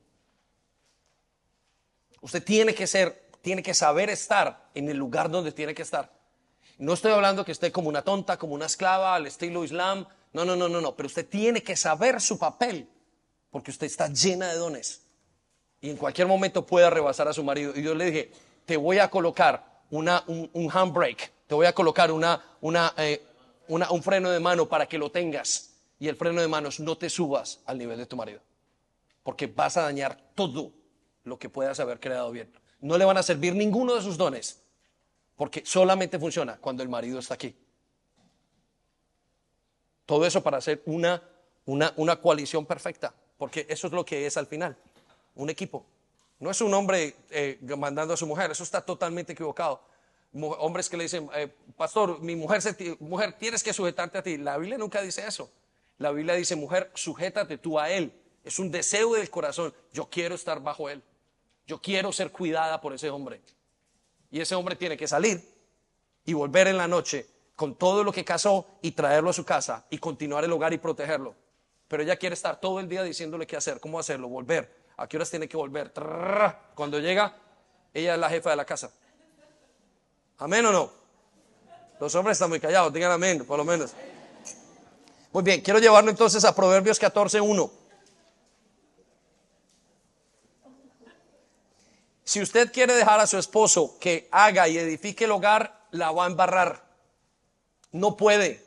[2.21, 6.13] Usted tiene que ser, tiene que saber estar en el lugar donde tiene que estar.
[6.77, 10.09] No estoy hablando que esté como una tonta, como una esclava, al estilo islam.
[10.33, 10.97] No, no, no, no, no.
[10.97, 12.89] Pero usted tiene que saber su papel
[13.53, 15.03] porque usted está llena de dones
[15.81, 17.73] y en cualquier momento puede rebasar a su marido.
[17.77, 18.33] Y yo le dije,
[18.65, 23.25] te voy a colocar una, un, handbrake, te voy a colocar una, una, eh,
[23.69, 27.09] un freno de mano para que lo tengas y el freno de manos no te
[27.11, 28.41] subas al nivel de tu marido,
[29.23, 30.73] porque vas a dañar todo
[31.25, 32.53] lo que puedas haber creado bien.
[32.81, 34.63] No le van a servir ninguno de sus dones,
[35.37, 37.55] porque solamente funciona cuando el marido está aquí.
[40.05, 41.23] Todo eso para hacer una,
[41.65, 44.77] una, una coalición perfecta porque eso es lo que es al final,
[45.35, 45.85] un equipo.
[46.39, 49.81] No es un hombre eh, mandando a su mujer, eso está totalmente equivocado.
[50.35, 54.37] Hombres que le dicen, eh, pastor, mi mujer, se mujer, tienes que sujetarte a ti.
[54.37, 55.51] La Biblia nunca dice eso.
[55.99, 58.13] La Biblia dice, mujer, sujétate tú a él.
[58.45, 59.75] Es un deseo del corazón.
[59.93, 61.03] Yo quiero estar bajo él.
[61.67, 63.41] Yo quiero ser cuidada por ese hombre.
[64.31, 65.43] Y ese hombre tiene que salir
[66.25, 69.87] y volver en la noche con todo lo que casó y traerlo a su casa
[69.91, 71.35] y continuar el hogar y protegerlo.
[71.89, 74.85] Pero ella quiere estar todo el día diciéndole qué hacer, cómo hacerlo, volver.
[74.97, 75.93] ¿A qué horas tiene que volver?
[76.75, 77.35] Cuando llega,
[77.95, 78.91] ella es la jefa de la casa.
[80.39, 80.91] ¿Amén o no?
[81.99, 83.95] Los hombres están muy callados, digan amén, por lo menos.
[85.37, 87.71] Muy bien, quiero llevarlo entonces a Proverbios 14.1.
[92.25, 96.25] Si usted quiere dejar a su esposo que haga y edifique el hogar, la va
[96.25, 96.87] a embarrar.
[97.93, 98.65] No puede.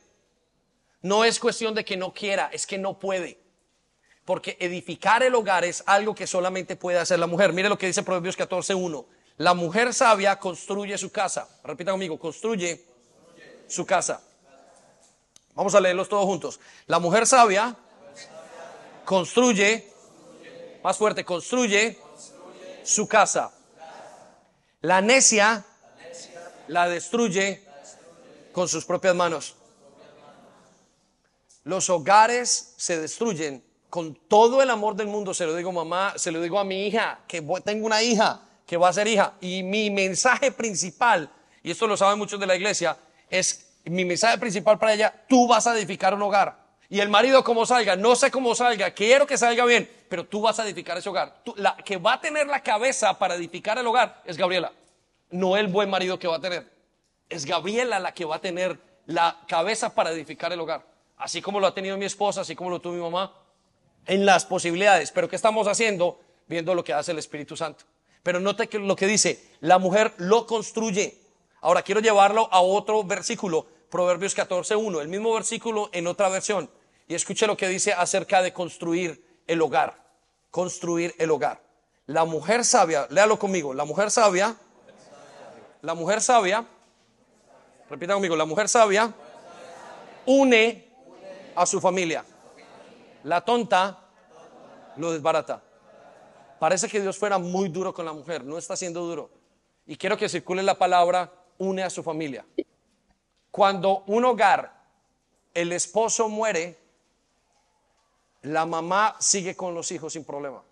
[1.02, 3.40] No es cuestión de que no quiera, es que no puede.
[4.24, 7.52] Porque edificar el hogar es algo que solamente puede hacer la mujer.
[7.52, 9.06] Mire lo que dice Proverbios 14.1.
[9.38, 11.48] La mujer sabia construye su casa.
[11.64, 12.86] Repita conmigo, construye
[13.66, 14.22] su casa.
[15.54, 16.60] Vamos a leerlos todos juntos.
[16.86, 17.76] La mujer sabia
[19.04, 19.92] construye,
[20.82, 21.98] más fuerte, construye
[22.84, 23.52] su casa.
[24.80, 25.64] La necia
[26.68, 27.62] la destruye
[28.52, 29.56] con sus propias manos.
[31.64, 35.34] Los hogares se destruyen con todo el amor del mundo.
[35.34, 38.76] Se lo digo mamá, se lo digo a mi hija, que tengo una hija que
[38.76, 39.34] va a ser hija.
[39.40, 41.30] Y mi mensaje principal,
[41.62, 42.96] y esto lo saben muchos de la iglesia,
[43.28, 46.56] es mi mensaje principal para ella, tú vas a edificar un hogar.
[46.88, 50.40] Y el marido como salga, no sé cómo salga, quiero que salga bien, pero tú
[50.40, 51.40] vas a edificar ese hogar.
[51.56, 54.72] la que va a tener la cabeza para edificar el hogar es Gabriela,
[55.30, 56.68] no el buen marido que va a tener.
[57.28, 60.84] Es Gabriela la que va a tener la cabeza para edificar el hogar.
[61.16, 63.32] Así como lo ha tenido mi esposa, así como lo tuvo mi mamá,
[64.06, 65.12] en las posibilidades.
[65.12, 66.18] Pero ¿qué estamos haciendo?
[66.48, 67.84] Viendo lo que hace el Espíritu Santo.
[68.22, 71.18] Pero note que lo que dice, la mujer lo construye.
[71.60, 76.70] Ahora quiero llevarlo a otro versículo, Proverbios 14.1, el mismo versículo en otra versión.
[77.08, 79.96] Y escuche lo que dice acerca de construir el hogar.
[80.50, 81.60] Construir el hogar.
[82.06, 84.56] La mujer sabia, léalo conmigo, la mujer sabia,
[85.82, 86.64] la mujer sabia,
[87.88, 89.12] repita conmigo, la mujer sabia
[90.26, 90.88] une
[91.54, 92.24] a su familia.
[93.24, 93.98] La tonta
[94.96, 95.62] lo desbarata.
[96.58, 99.30] Parece que Dios fuera muy duro con la mujer, no está siendo duro.
[99.86, 102.44] Y quiero que circule la palabra une a su familia.
[103.50, 104.72] Cuando un hogar,
[105.52, 106.78] el esposo muere,
[108.42, 110.62] la mamá sigue con los hijos sin problema.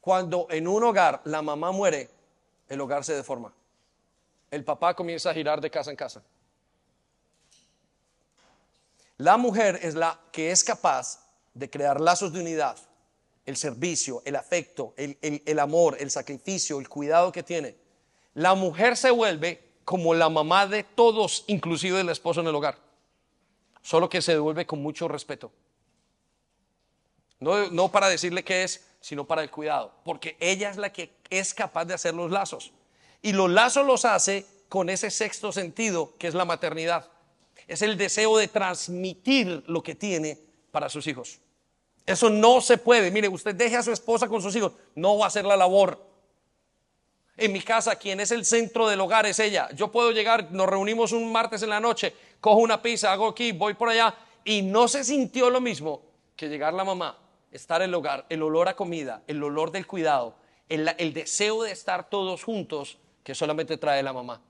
[0.00, 2.08] Cuando en un hogar la mamá muere,
[2.68, 3.52] el hogar se deforma.
[4.50, 6.22] El papá comienza a girar de casa en casa.
[9.18, 11.20] La mujer es la que es capaz
[11.52, 12.76] de crear lazos de unidad,
[13.44, 17.76] el servicio, el afecto, el, el amor, el sacrificio, el cuidado que tiene.
[18.34, 22.78] La mujer se vuelve como la mamá de todos, inclusive del esposo en el hogar.
[23.82, 25.50] Solo que se devuelve con mucho respeto.
[27.40, 29.92] No, no para decirle qué es, sino para el cuidado.
[30.04, 32.70] Porque ella es la que es capaz de hacer los lazos.
[33.20, 37.10] Y los lazos los hace con ese sexto sentido que es la maternidad.
[37.66, 40.38] Es el deseo de transmitir lo que tiene
[40.70, 41.40] para sus hijos.
[42.06, 43.10] Eso no se puede.
[43.10, 46.09] Mire, usted deje a su esposa con sus hijos, no va a hacer la labor.
[47.40, 49.70] En mi casa, quien es el centro del hogar es ella.
[49.74, 53.52] Yo puedo llegar, nos reunimos un martes en la noche, cojo una pizza, hago aquí,
[53.52, 54.14] voy por allá,
[54.44, 56.02] y no se sintió lo mismo
[56.36, 57.16] que llegar la mamá,
[57.50, 60.34] estar el hogar, el olor a comida, el olor del cuidado,
[60.68, 64.42] el, deseo de estar todos juntos que solamente trae la mamá.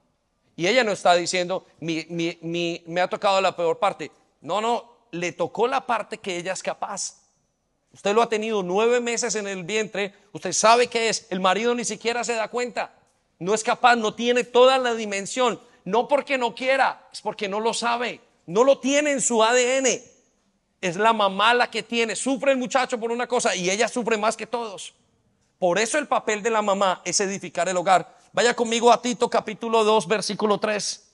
[0.56, 4.10] Y ella no está diciendo, me ha tocado la peor parte.
[4.40, 7.19] No, no, le tocó la parte que ella es capaz.
[7.92, 11.74] Usted lo ha tenido nueve meses en el vientre, usted sabe qué es, el marido
[11.74, 12.94] ni siquiera se da cuenta,
[13.38, 17.58] no es capaz, no tiene toda la dimensión, no porque no quiera, es porque no
[17.58, 19.86] lo sabe, no lo tiene en su ADN.
[20.80, 24.16] Es la mamá la que tiene, sufre el muchacho por una cosa y ella sufre
[24.16, 24.94] más que todos.
[25.58, 28.16] Por eso el papel de la mamá es edificar el hogar.
[28.32, 31.06] Vaya conmigo a Tito capítulo 2, versículo 3.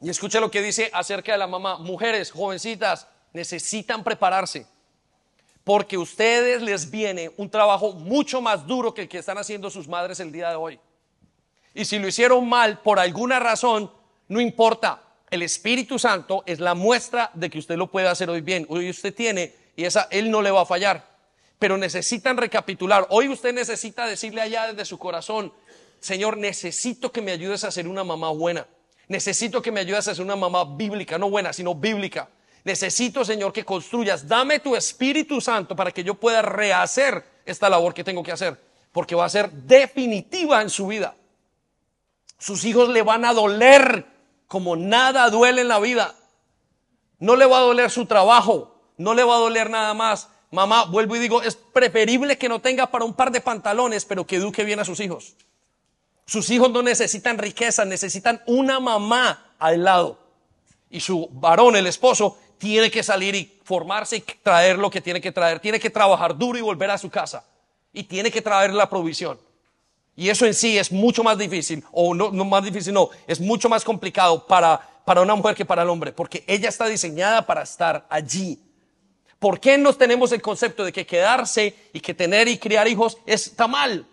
[0.00, 1.78] Y escuche lo que dice acerca de la mamá.
[1.78, 4.66] Mujeres, jovencitas, necesitan prepararse
[5.62, 9.88] porque ustedes les viene un trabajo mucho más duro que el que están haciendo sus
[9.88, 10.78] madres el día de hoy.
[11.74, 13.90] Y si lo hicieron mal por alguna razón,
[14.28, 15.02] no importa.
[15.28, 18.64] El Espíritu Santo es la muestra de que usted lo puede hacer hoy bien.
[18.68, 21.04] Hoy usted tiene y esa él no le va a fallar.
[21.58, 23.06] Pero necesitan recapitular.
[23.10, 25.52] Hoy usted necesita decirle allá desde su corazón,
[25.98, 28.68] Señor, necesito que me ayudes a ser una mamá buena.
[29.08, 32.28] Necesito que me ayudes a ser una mamá bíblica, no buena, sino bíblica.
[32.66, 34.26] Necesito, Señor, que construyas.
[34.26, 38.60] Dame tu Espíritu Santo para que yo pueda rehacer esta labor que tengo que hacer,
[38.90, 41.14] porque va a ser definitiva en su vida.
[42.38, 44.04] Sus hijos le van a doler
[44.48, 46.16] como nada duele en la vida.
[47.20, 50.28] No le va a doler su trabajo, no le va a doler nada más.
[50.50, 54.26] Mamá, vuelvo y digo, es preferible que no tenga para un par de pantalones, pero
[54.26, 55.36] que eduque bien a sus hijos.
[56.24, 60.18] Sus hijos no necesitan riqueza, necesitan una mamá al lado.
[60.90, 65.20] Y su varón, el esposo, tiene que salir y formarse y traer lo que tiene
[65.20, 65.60] que traer.
[65.60, 67.44] Tiene que trabajar duro y volver a su casa.
[67.92, 69.38] Y tiene que traer la provisión.
[70.16, 73.38] Y eso en sí es mucho más difícil, o no, no más difícil, no, es
[73.38, 77.44] mucho más complicado para, para una mujer que para el hombre, porque ella está diseñada
[77.44, 78.58] para estar allí.
[79.38, 83.18] ¿Por qué nos tenemos el concepto de que quedarse y que tener y criar hijos
[83.26, 84.06] está mal?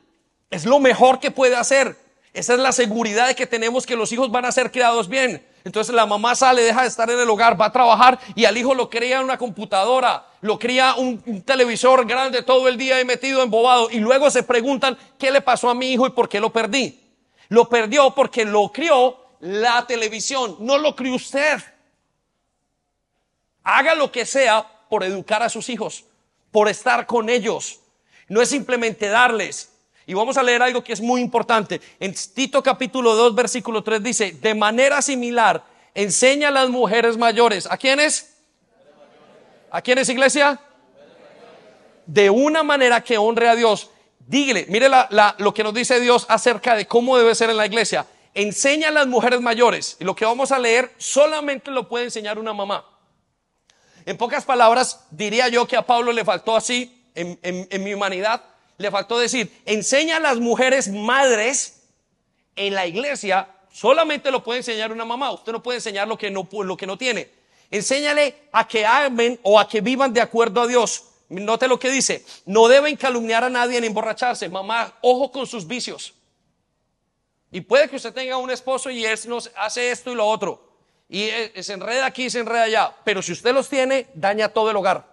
[0.51, 1.95] Es lo mejor que puede hacer.
[2.33, 5.45] Esa es la seguridad de que tenemos que los hijos van a ser criados bien.
[5.63, 8.57] Entonces la mamá sale, deja de estar en el hogar, va a trabajar y al
[8.57, 13.05] hijo lo cría una computadora, lo cría un, un televisor grande todo el día y
[13.05, 16.39] metido embobado y luego se preguntan qué le pasó a mi hijo y por qué
[16.39, 16.99] lo perdí.
[17.49, 21.61] Lo perdió porque lo crió la televisión, no lo crió usted.
[23.63, 26.05] Haga lo que sea por educar a sus hijos,
[26.51, 27.79] por estar con ellos.
[28.27, 29.72] No es simplemente darles,
[30.05, 31.79] y vamos a leer algo que es muy importante.
[31.99, 37.67] En Tito capítulo 2, versículo 3 dice, de manera similar, enseña a las mujeres mayores.
[37.69, 38.35] ¿A quiénes?
[39.71, 40.59] ¿A quiénes, iglesia?
[42.05, 43.89] De una manera que honre a Dios.
[44.19, 44.89] Dígale, mire
[45.37, 48.05] lo que nos dice Dios acerca de cómo debe ser en la iglesia.
[48.33, 49.95] Enseña a las mujeres mayores.
[49.99, 52.85] Y lo que vamos a leer solamente lo puede enseñar una mamá.
[54.05, 58.91] En pocas palabras, diría yo que a Pablo le faltó así en mi humanidad le
[58.91, 61.83] faltó decir, enseña a las mujeres madres
[62.55, 66.29] en la iglesia, solamente lo puede enseñar una mamá, usted no puede enseñar lo que
[66.29, 67.29] no, lo que no tiene.
[67.71, 71.05] Enséñale a que amen o a que vivan de acuerdo a Dios.
[71.29, 74.47] Note lo que dice, no deben calumniar a nadie ni emborracharse.
[74.49, 76.13] Mamá, ojo con sus vicios.
[77.51, 80.73] Y puede que usted tenga un esposo y él nos hace esto y lo otro.
[81.09, 82.95] Y eh, se enreda aquí, se enreda allá.
[83.03, 85.12] Pero si usted los tiene, daña todo el hogar.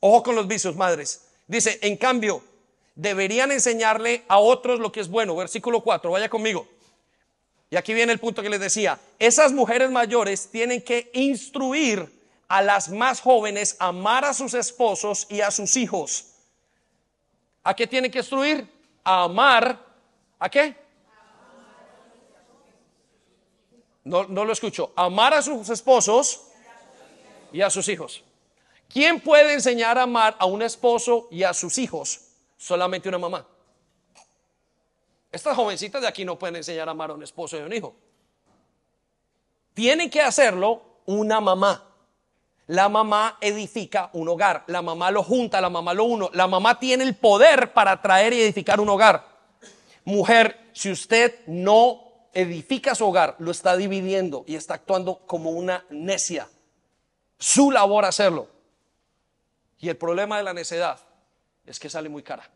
[0.00, 1.28] Ojo con los vicios, madres.
[1.46, 2.42] Dice, en cambio,
[2.94, 5.36] deberían enseñarle a otros lo que es bueno.
[5.36, 6.66] Versículo 4, vaya conmigo.
[7.70, 8.98] Y aquí viene el punto que les decía.
[9.18, 12.12] Esas mujeres mayores tienen que instruir
[12.48, 16.26] a las más jóvenes a amar a sus esposos y a sus hijos.
[17.64, 18.68] ¿A qué tienen que instruir?
[19.02, 19.84] A amar.
[20.38, 20.76] ¿A qué?
[24.04, 24.92] No, no lo escucho.
[24.94, 26.42] Amar a sus esposos
[27.52, 28.22] y a sus hijos.
[28.88, 32.20] ¿Quién puede enseñar a amar a un esposo y a sus hijos?
[32.56, 33.46] Solamente una mamá.
[35.30, 37.72] Estas jovencitas de aquí no pueden enseñar a amar a un esposo y a un
[37.72, 37.94] hijo.
[39.74, 41.84] Tiene que hacerlo una mamá.
[42.68, 46.80] La mamá edifica un hogar, la mamá lo junta, la mamá lo uno, la mamá
[46.80, 49.24] tiene el poder para traer y edificar un hogar.
[50.04, 55.84] Mujer, si usted no edifica su hogar, lo está dividiendo y está actuando como una
[55.90, 56.48] necia.
[57.38, 58.48] Su labor hacerlo.
[59.86, 60.98] Y el problema de la necedad
[61.64, 62.50] es que sale muy cara.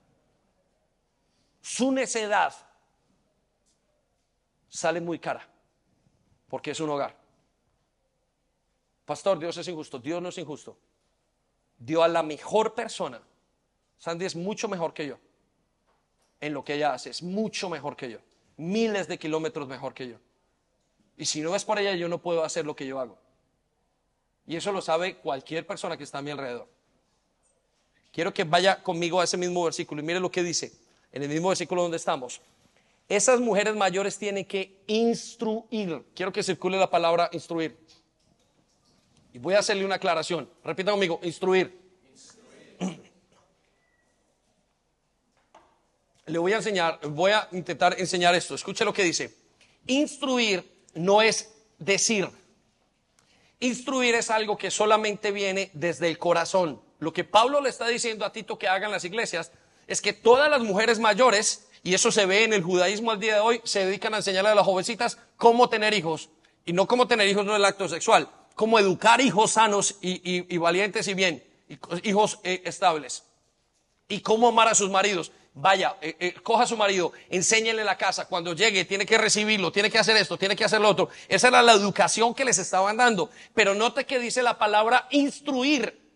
[1.60, 2.52] Su necedad
[4.68, 5.48] sale muy cara
[6.48, 7.16] porque es un hogar.
[9.04, 10.00] Pastor, Dios es injusto.
[10.00, 10.76] Dios no es injusto.
[11.78, 13.22] Dio a la mejor persona.
[13.96, 15.16] Sandy es mucho mejor que yo.
[16.40, 18.18] En lo que ella hace, es mucho mejor que yo.
[18.56, 20.16] Miles de kilómetros mejor que yo.
[21.16, 23.16] Y si no es por ella, yo no puedo hacer lo que yo hago.
[24.48, 26.79] Y eso lo sabe cualquier persona que está a mi alrededor.
[28.12, 30.72] Quiero que vaya conmigo a ese mismo versículo y mire lo que dice
[31.12, 32.40] en el mismo versículo donde estamos.
[33.08, 36.04] Esas mujeres mayores tienen que instruir.
[36.14, 37.76] Quiero que circule la palabra instruir.
[39.32, 40.48] Y voy a hacerle una aclaración.
[40.64, 41.78] Repita conmigo, instruir.
[46.26, 48.54] Le voy a enseñar, voy a intentar enseñar esto.
[48.54, 49.34] Escuche lo que dice.
[49.86, 52.28] Instruir no es decir.
[53.58, 56.80] Instruir es algo que solamente viene desde el corazón.
[57.00, 59.50] Lo que Pablo le está diciendo a Tito que hagan las iglesias
[59.86, 63.34] es que todas las mujeres mayores, y eso se ve en el judaísmo al día
[63.34, 66.28] de hoy, se dedican a enseñarle a las jovencitas cómo tener hijos.
[66.64, 71.08] Y no cómo tener hijos no el acto sexual, cómo educar hijos sanos y, valientes
[71.08, 71.42] y bien,
[72.04, 73.24] hijos eh, estables.
[74.08, 75.32] Y cómo amar a sus maridos.
[75.54, 78.28] Vaya, eh, eh, coja a su marido, enséñenle la casa.
[78.28, 81.08] Cuando llegue, tiene que recibirlo, tiene que hacer esto, tiene que hacer lo otro.
[81.28, 83.30] Esa era la educación que les estaban dando.
[83.54, 86.09] Pero note que dice la palabra instruir.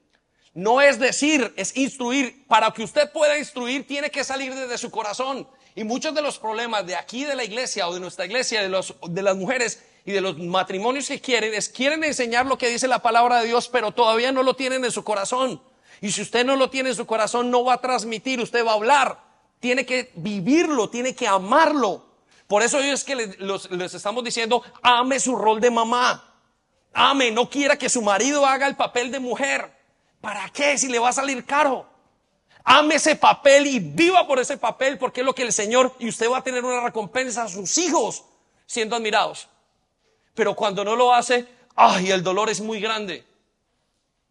[0.55, 2.47] No es decir, es instruir.
[2.47, 5.49] Para que usted pueda instruir, tiene que salir desde su corazón.
[5.75, 8.69] Y muchos de los problemas de aquí de la iglesia o de nuestra iglesia, de,
[8.69, 12.69] los, de las mujeres y de los matrimonios que quieren, es quieren enseñar lo que
[12.69, 15.61] dice la palabra de Dios, pero todavía no lo tienen en su corazón.
[16.01, 18.73] Y si usted no lo tiene en su corazón, no va a transmitir, usted va
[18.73, 19.19] a hablar.
[19.59, 22.07] Tiene que vivirlo, tiene que amarlo.
[22.47, 26.33] Por eso es que les, les estamos diciendo, ame su rol de mamá.
[26.93, 29.74] Ame, no quiera que su marido haga el papel de mujer.
[30.25, 31.87] ¿Para qué si le va a salir caro?
[32.65, 36.09] Ame ese papel y viva por ese papel porque es lo que el Señor y
[36.09, 38.25] usted va a tener una recompensa a sus hijos
[38.65, 39.51] siendo admirados.
[40.33, 41.47] Pero cuando no lo hace,
[41.77, 43.23] ay, el dolor es muy grande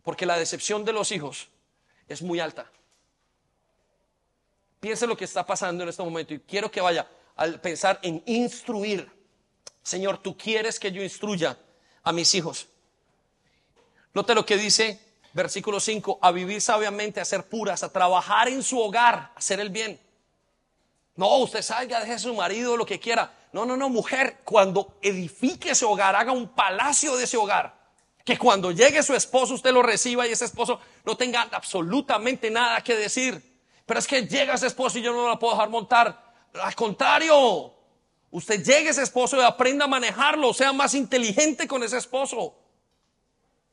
[0.02, 1.48] porque la decepción de los hijos
[2.08, 2.66] es muy alta.
[4.80, 8.24] Piense lo que está pasando en este momento y quiero que vaya al pensar en
[8.26, 9.12] instruir.
[9.84, 11.56] Señor, tú quieres que yo instruya
[12.02, 12.68] a mis hijos.
[14.16, 18.64] Note lo que dice versículo 5, a vivir sabiamente, a ser puras, a trabajar en
[18.64, 20.00] su hogar, a hacer el bien.
[21.16, 23.32] No, usted salga, deje a su marido, lo que quiera.
[23.52, 27.82] No, no, no, mujer, cuando edifique ese hogar, haga un palacio de ese hogar.
[28.26, 32.82] Que cuando llegue su esposo, usted lo reciba y ese esposo no tenga absolutamente nada
[32.82, 33.42] que decir.
[33.86, 36.34] Pero es que llega ese esposo y yo no la puedo dejar montar.
[36.54, 37.74] Al contrario,
[38.32, 42.56] usted llegue ese esposo y aprenda a manejarlo, sea más inteligente con ese esposo.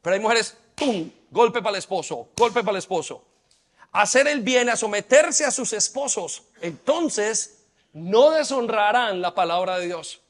[0.02, 1.10] Pero hay mujeres, ¡pum!
[1.30, 3.24] Golpe para el esposo, golpe para el esposo.
[3.92, 6.44] Hacer el bien, a someterse a sus esposos.
[6.60, 10.20] Entonces, no deshonrarán la palabra de Dios.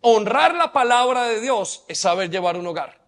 [0.00, 3.00] Honrar la palabra de Dios es saber llevar un hogar.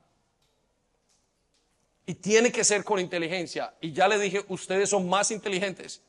[2.07, 3.75] Y tiene que ser con inteligencia.
[3.81, 6.03] Y ya le dije, ustedes son más inteligentes.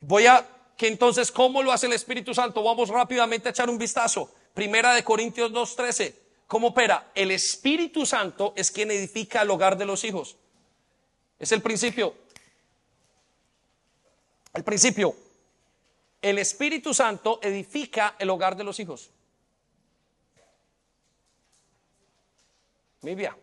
[0.00, 0.46] Voy a
[0.76, 2.62] que entonces, ¿cómo lo hace el Espíritu Santo?
[2.62, 4.32] Vamos rápidamente a echar un vistazo.
[4.54, 6.14] Primera de Corintios 2.13.
[6.50, 7.12] ¿Cómo opera?
[7.14, 10.36] El Espíritu Santo es quien edifica el hogar de los hijos.
[11.38, 12.12] Es el principio.
[14.52, 15.14] El principio.
[16.20, 19.10] El Espíritu Santo edifica el hogar de los hijos.
[23.02, 23.36] Mibia.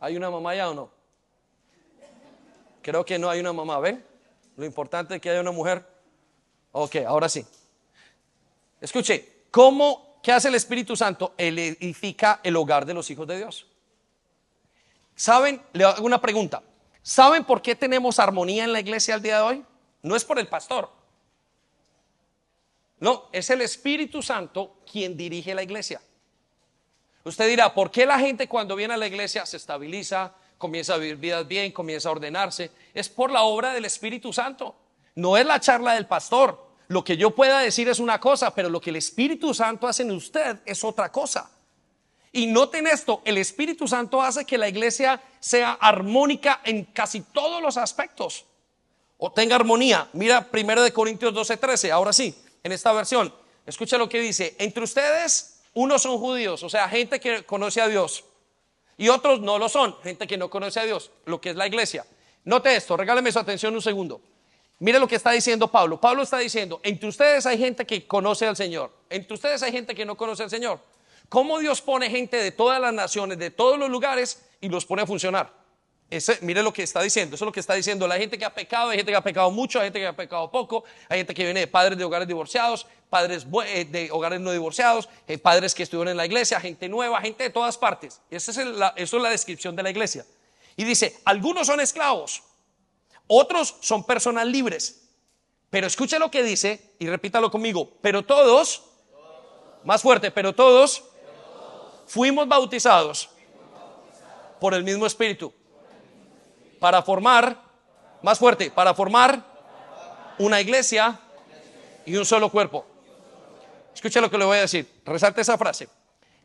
[0.00, 0.90] ¿Hay una mamá ya o no?
[2.80, 4.02] Creo que no hay una mamá, ¿ven?
[4.56, 5.86] Lo importante es que haya una mujer.
[6.72, 7.46] Ok, ahora sí.
[8.80, 11.34] Escuche, ¿cómo, qué hace el Espíritu Santo?
[11.36, 13.66] Él edifica el hogar de los hijos de Dios.
[15.14, 15.62] ¿Saben?
[15.72, 16.62] Le hago una pregunta.
[17.02, 19.64] ¿Saben por qué tenemos armonía en la iglesia al día de hoy?
[20.02, 20.90] No es por el pastor.
[22.98, 26.00] No, es el Espíritu Santo quien dirige la iglesia.
[27.24, 30.98] Usted dirá, ¿por qué la gente cuando viene a la iglesia se estabiliza, comienza a
[30.98, 32.70] vivir vidas bien, comienza a ordenarse?
[32.94, 34.76] Es por la obra del Espíritu Santo.
[35.14, 36.65] No es la charla del pastor.
[36.88, 40.02] Lo que yo pueda decir es una cosa, pero lo que el Espíritu Santo hace
[40.02, 41.50] en usted es otra cosa.
[42.32, 47.62] Y noten esto, el Espíritu Santo hace que la iglesia sea armónica en casi todos
[47.62, 48.44] los aspectos.
[49.18, 50.08] O tenga armonía.
[50.12, 53.34] Mira primero de Corintios 12, 13, ahora sí, en esta versión.
[53.64, 57.88] Escucha lo que dice, entre ustedes unos son judíos, o sea, gente que conoce a
[57.88, 58.24] Dios.
[58.96, 61.66] Y otros no lo son, gente que no conoce a Dios, lo que es la
[61.66, 62.06] iglesia.
[62.44, 64.20] Note esto, regáleme su atención un segundo.
[64.78, 66.00] Mire lo que está diciendo Pablo.
[66.00, 69.94] Pablo está diciendo, entre ustedes hay gente que conoce al Señor, entre ustedes hay gente
[69.94, 70.80] que no conoce al Señor.
[71.28, 75.02] ¿Cómo Dios pone gente de todas las naciones, de todos los lugares y los pone
[75.02, 75.52] a funcionar?
[76.42, 78.06] Mire lo que está diciendo, eso es lo que está diciendo.
[78.06, 80.14] La gente que ha pecado, hay gente que ha pecado mucho, hay gente que ha
[80.14, 84.40] pecado poco, hay gente que viene de padres de hogares divorciados, padres eh, de hogares
[84.40, 88.20] no divorciados, eh, padres que estuvieron en la iglesia, gente nueva, gente de todas partes.
[88.30, 90.24] Esa es la, eso es la descripción de la iglesia.
[90.76, 92.42] Y dice, algunos son esclavos,
[93.26, 95.08] otros son personas libres.
[95.70, 97.90] Pero escuche lo que dice y repítalo conmigo.
[98.00, 98.84] Pero todos,
[99.84, 101.04] más fuerte, pero todos
[102.06, 103.28] fuimos bautizados
[104.60, 105.52] por el mismo espíritu
[106.78, 107.60] para formar,
[108.22, 109.44] más fuerte, para formar
[110.38, 111.18] una iglesia
[112.04, 112.86] y un solo cuerpo.
[113.94, 115.88] Escuche lo que le voy a decir, resalte esa frase.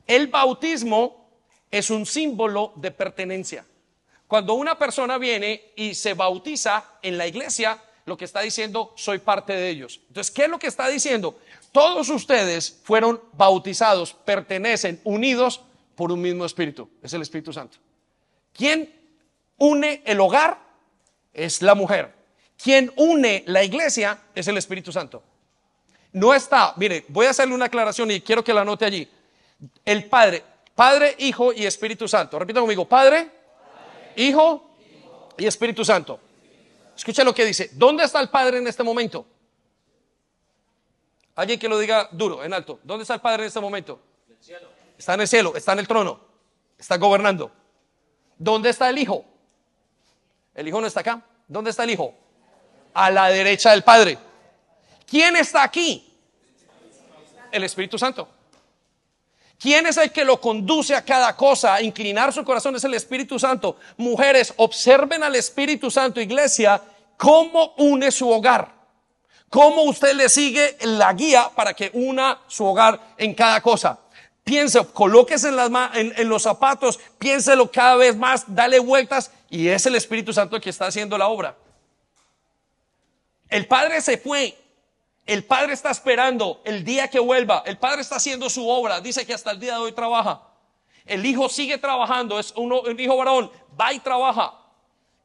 [0.07, 1.29] El bautismo
[1.69, 3.65] es un símbolo de pertenencia.
[4.31, 9.19] Cuando una persona viene y se bautiza en la iglesia, lo que está diciendo, soy
[9.19, 9.99] parte de ellos.
[10.07, 11.37] Entonces, ¿qué es lo que está diciendo?
[11.73, 15.59] Todos ustedes fueron bautizados, pertenecen, unidos
[15.95, 16.89] por un mismo espíritu.
[17.03, 17.77] Es el Espíritu Santo.
[18.53, 18.95] ¿Quién
[19.57, 20.59] une el hogar?
[21.33, 22.13] Es la mujer.
[22.55, 24.17] ¿Quién une la iglesia?
[24.33, 25.21] Es el Espíritu Santo.
[26.13, 29.11] No está, mire, voy a hacerle una aclaración y quiero que la anote allí.
[29.83, 30.41] El Padre,
[30.73, 32.39] Padre, Hijo y Espíritu Santo.
[32.39, 33.40] Repita conmigo, Padre,
[34.15, 34.75] Hijo
[35.37, 36.19] y Espíritu Santo.
[36.95, 37.71] Escucha lo que dice.
[37.73, 39.25] ¿Dónde está el Padre en este momento?
[41.35, 42.79] Alguien que lo diga duro, en alto.
[42.83, 43.99] ¿Dónde está el Padre en este momento?
[44.97, 46.19] Está en el cielo, está en el trono,
[46.77, 47.51] está gobernando.
[48.37, 49.25] ¿Dónde está el Hijo?
[50.53, 51.23] El Hijo no está acá.
[51.47, 52.13] ¿Dónde está el Hijo?
[52.93, 54.17] A la derecha del Padre.
[55.07, 56.13] ¿Quién está aquí?
[57.51, 58.27] El Espíritu Santo.
[59.61, 61.75] ¿Quién es el que lo conduce a cada cosa?
[61.75, 63.77] A inclinar su corazón es el Espíritu Santo.
[63.95, 66.81] Mujeres, observen al Espíritu Santo, iglesia,
[67.15, 68.73] cómo une su hogar.
[69.49, 73.99] Cómo usted le sigue la guía para que una su hogar en cada cosa.
[74.43, 79.67] Piense, colóquese en, las, en, en los zapatos, piénselo cada vez más, dale vueltas y
[79.67, 81.55] es el Espíritu Santo el que está haciendo la obra.
[83.47, 84.57] El Padre se fue,
[85.25, 87.63] el Padre está esperando el día que vuelva.
[87.65, 88.99] El Padre está haciendo su obra.
[89.01, 90.41] Dice que hasta el día de hoy trabaja.
[91.05, 92.39] El Hijo sigue trabajando.
[92.39, 93.51] Es uno, un hijo varón.
[93.79, 94.53] Va y trabaja.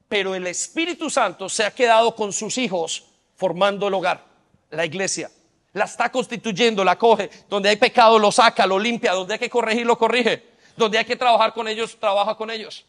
[0.09, 4.25] Pero el Espíritu Santo se ha quedado con sus hijos formando el hogar,
[4.71, 5.31] la iglesia.
[5.73, 7.29] La está constituyendo, la coge.
[7.49, 9.13] Donde hay pecado lo saca, lo limpia.
[9.13, 10.55] Donde hay que corregir, lo corrige.
[10.77, 12.85] donde hay que trabajar con ellos, trabaja con ellos.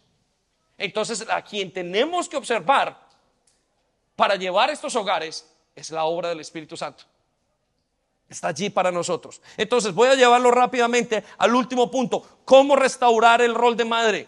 [0.78, 2.98] Entonces, a quien tenemos que observar
[4.16, 7.04] para llevar estos hogares es la obra del Espíritu Santo.
[8.28, 9.40] Está allí para nosotros.
[9.56, 12.42] Entonces, voy a llevarlo rápidamente al último punto.
[12.44, 14.28] ¿Cómo restaurar el rol de madre?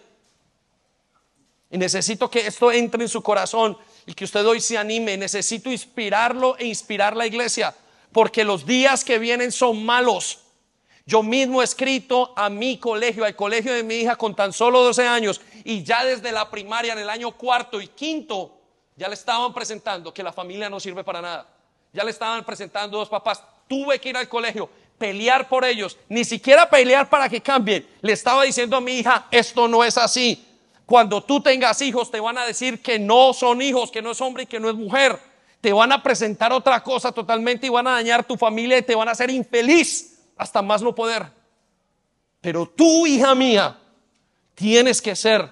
[1.72, 3.76] Y necesito que esto entre en su corazón
[4.06, 5.18] y que usted hoy se anime.
[5.18, 7.76] Necesito inspirarlo e inspirar la iglesia,
[8.12, 10.42] porque los días que vienen son malos.
[11.08, 14.84] Yo mismo he escrito a mi colegio, al colegio de mi hija con tan solo
[14.84, 18.59] 12 años, y ya desde la primaria, en el año cuarto y quinto,
[19.00, 21.48] ya le estaban presentando que la familia no sirve para nada.
[21.94, 23.42] Ya le estaban presentando dos papás.
[23.66, 27.88] Tuve que ir al colegio, pelear por ellos, ni siquiera pelear para que cambien.
[28.02, 30.46] Le estaba diciendo a mi hija, esto no es así.
[30.86, 34.20] Cuando tú tengas hijos te van a decir que no son hijos, que no es
[34.20, 35.18] hombre y que no es mujer.
[35.62, 38.96] Te van a presentar otra cosa totalmente y van a dañar tu familia y te
[38.96, 41.26] van a hacer infeliz hasta más no poder.
[42.42, 43.78] Pero tú, hija mía,
[44.56, 45.50] tienes que ser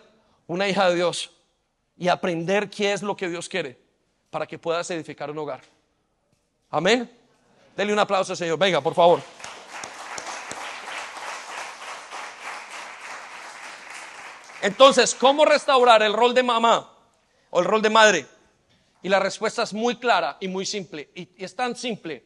[0.48, 1.32] una hija de Dios
[1.98, 3.80] y aprender qué es lo que Dios quiere
[4.30, 5.62] para que puedas edificar un hogar.
[6.70, 7.10] Amén.
[7.76, 8.58] Dele un aplauso Señor.
[8.58, 9.22] Venga, por favor.
[14.62, 16.92] Entonces, ¿cómo restaurar el rol de mamá
[17.52, 18.26] o el rol de madre?
[19.02, 21.12] Y la respuesta es muy clara y muy simple.
[21.16, 22.24] Y es tan simple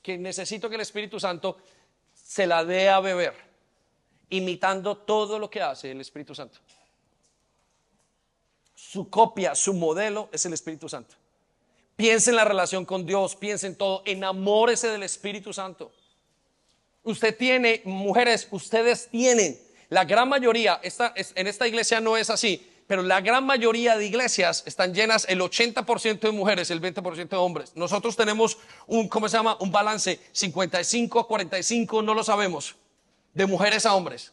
[0.00, 1.58] que necesito que el Espíritu Santo
[2.14, 3.34] se la dé a beber,
[4.30, 6.60] imitando todo lo que hace el Espíritu Santo.
[8.90, 11.14] Su copia, su modelo es el Espíritu Santo.
[11.94, 15.92] Piense en la relación con Dios, piense en todo, enamórese del Espíritu Santo.
[17.02, 19.60] Usted tiene, mujeres, ustedes tienen
[19.90, 24.62] la gran mayoría, en esta iglesia no es así, pero la gran mayoría de iglesias
[24.64, 27.72] están llenas el 80% de mujeres, el 20% de hombres.
[27.74, 29.58] Nosotros tenemos un, ¿cómo se llama?
[29.60, 32.74] Un balance 55 a 45, no lo sabemos,
[33.34, 34.32] de mujeres a hombres.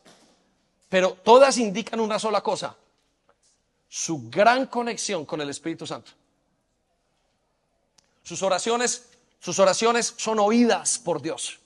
[0.88, 2.78] Pero todas indican una sola cosa,
[3.96, 6.12] su gran conexión con el Espíritu Santo.
[8.24, 9.08] Sus oraciones,
[9.40, 11.60] sus oraciones son oídas por Dios.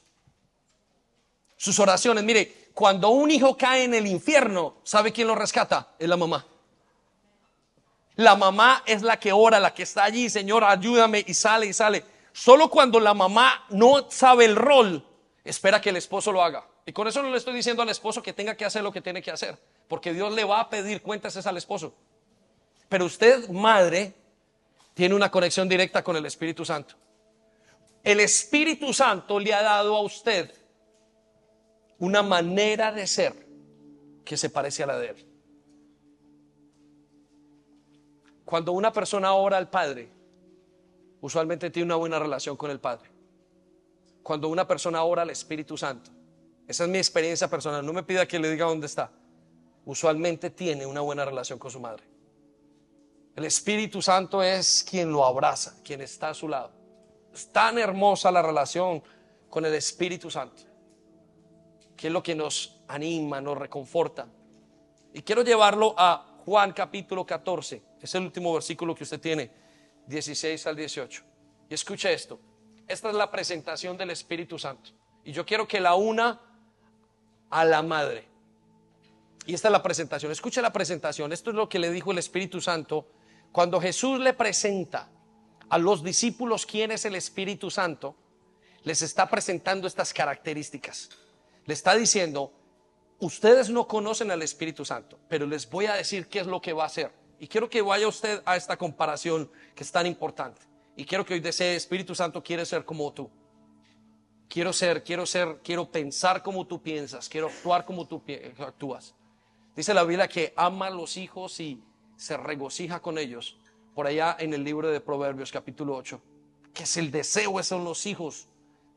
[1.57, 5.95] Sus oraciones, mire, cuando un hijo cae en el infierno, ¿sabe quién lo rescata?
[5.97, 6.45] Es la mamá.
[8.17, 11.73] La mamá es la que ora, la que está allí, Señor, ayúdame y sale y
[11.73, 12.05] sale.
[12.31, 15.03] Solo cuando la mamá no sabe el rol,
[15.43, 16.63] espera que el esposo lo haga.
[16.85, 19.01] Y con eso no le estoy diciendo al esposo que tenga que hacer lo que
[19.01, 19.57] tiene que hacer,
[19.87, 21.91] porque Dios le va a pedir cuentas al esposo.
[22.89, 24.13] Pero usted, madre,
[24.95, 26.95] tiene una conexión directa con el Espíritu Santo.
[28.03, 30.51] El Espíritu Santo le ha dado a usted
[31.99, 33.33] una manera de ser
[34.25, 35.25] que se parece a la de Él.
[38.43, 40.09] Cuando una persona ora al Padre,
[41.21, 43.09] usualmente tiene una buena relación con el Padre.
[44.23, 46.09] Cuando una persona ora al Espíritu Santo,
[46.67, 49.11] esa es mi experiencia personal, no me pida que le diga dónde está,
[49.85, 52.03] usualmente tiene una buena relación con su madre.
[53.39, 56.73] El Espíritu Santo es quien lo abraza, quien está a su lado.
[57.33, 59.01] Es tan hermosa la relación
[59.49, 60.63] con el Espíritu Santo
[61.95, 64.27] que es lo que nos anima, nos reconforta.
[65.13, 69.49] Y quiero llevarlo a Juan capítulo 14, es el último versículo que usted tiene,
[70.07, 71.23] 16 al 18.
[71.69, 72.41] Y escucha esto,
[72.89, 74.91] esta es la presentación del Espíritu Santo.
[75.23, 76.41] Y yo quiero que la una
[77.49, 78.27] a la madre.
[79.45, 82.17] Y esta es la presentación, escucha la presentación, esto es lo que le dijo el
[82.17, 83.07] Espíritu Santo
[83.51, 85.09] cuando Jesús le presenta
[85.69, 88.15] a los discípulos quién es el Espíritu Santo,
[88.83, 91.09] les está presentando estas características
[91.69, 92.51] le está diciendo,
[93.19, 96.73] ustedes no conocen al Espíritu Santo, pero les voy a decir qué es lo que
[96.73, 97.11] va a hacer.
[97.39, 100.59] Y quiero que vaya usted a esta comparación que es tan importante.
[100.95, 103.29] Y quiero que hoy desee, Espíritu Santo quiere ser como tú.
[104.47, 108.23] Quiero ser, quiero ser, quiero pensar como tú piensas, quiero actuar como tú
[108.57, 109.13] actúas.
[109.75, 111.83] Dice la Biblia que ama a los hijos y
[112.19, 113.57] se regocija con ellos.
[113.95, 116.21] Por allá en el libro de Proverbios capítulo 8,
[116.73, 118.47] que es el deseo, son los hijos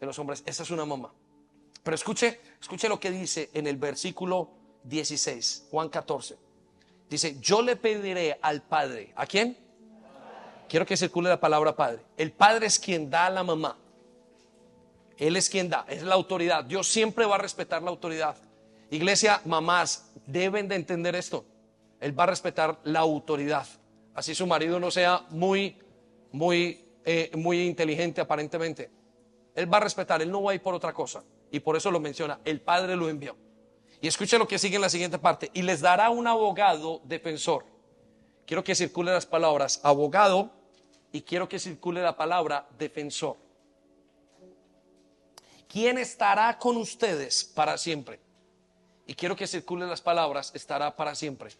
[0.00, 0.42] de los hombres.
[0.44, 1.12] Esa es una mamá.
[1.84, 4.50] Pero escuche, escuche lo que dice en el versículo
[4.84, 6.36] 16, Juan 14.
[7.08, 9.12] Dice, yo le pediré al Padre.
[9.14, 9.56] ¿A quién?
[10.68, 12.02] Quiero que circule la palabra Padre.
[12.16, 13.76] El Padre es quien da a la mamá.
[15.16, 16.64] Él es quien da, es la autoridad.
[16.64, 18.36] Dios siempre va a respetar la autoridad.
[18.90, 21.44] Iglesia, mamás, deben de entender esto.
[22.02, 23.66] Él va a respetar la autoridad.
[24.14, 25.78] Así su marido no sea muy,
[26.32, 28.90] muy, eh, muy inteligente aparentemente.
[29.54, 31.22] Él va a respetar, él no va a ir por otra cosa.
[31.50, 33.36] Y por eso lo menciona, el Padre lo envió.
[34.00, 35.50] Y escuche lo que sigue en la siguiente parte.
[35.54, 37.64] Y les dará un abogado defensor.
[38.46, 40.50] Quiero que circule las palabras abogado
[41.12, 43.36] y quiero que circule la palabra defensor.
[45.68, 48.18] ¿Quién estará con ustedes para siempre?
[49.06, 51.50] y quiero que circulen las palabras, estará para siempre.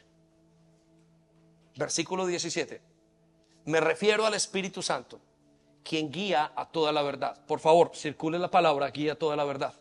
[1.76, 2.80] Versículo 17.
[3.64, 5.20] Me refiero al Espíritu Santo,
[5.84, 7.44] quien guía a toda la verdad.
[7.46, 9.74] Por favor, circule la palabra, guía a toda la verdad.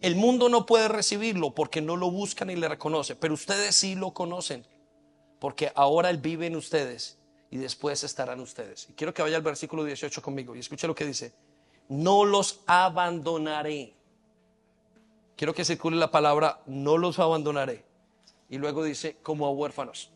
[0.00, 3.94] El mundo no puede recibirlo porque no lo busca ni le reconoce, pero ustedes sí
[3.96, 4.64] lo conocen,
[5.40, 7.18] porque ahora Él vive en ustedes
[7.50, 8.88] y después estarán ustedes.
[8.90, 11.34] Y quiero que vaya al versículo 18 conmigo y escuche lo que dice.
[11.88, 13.94] No los abandonaré.
[15.36, 17.87] Quiero que circule la palabra, no los abandonaré.
[18.48, 20.10] Y luego dice, como a huérfanos.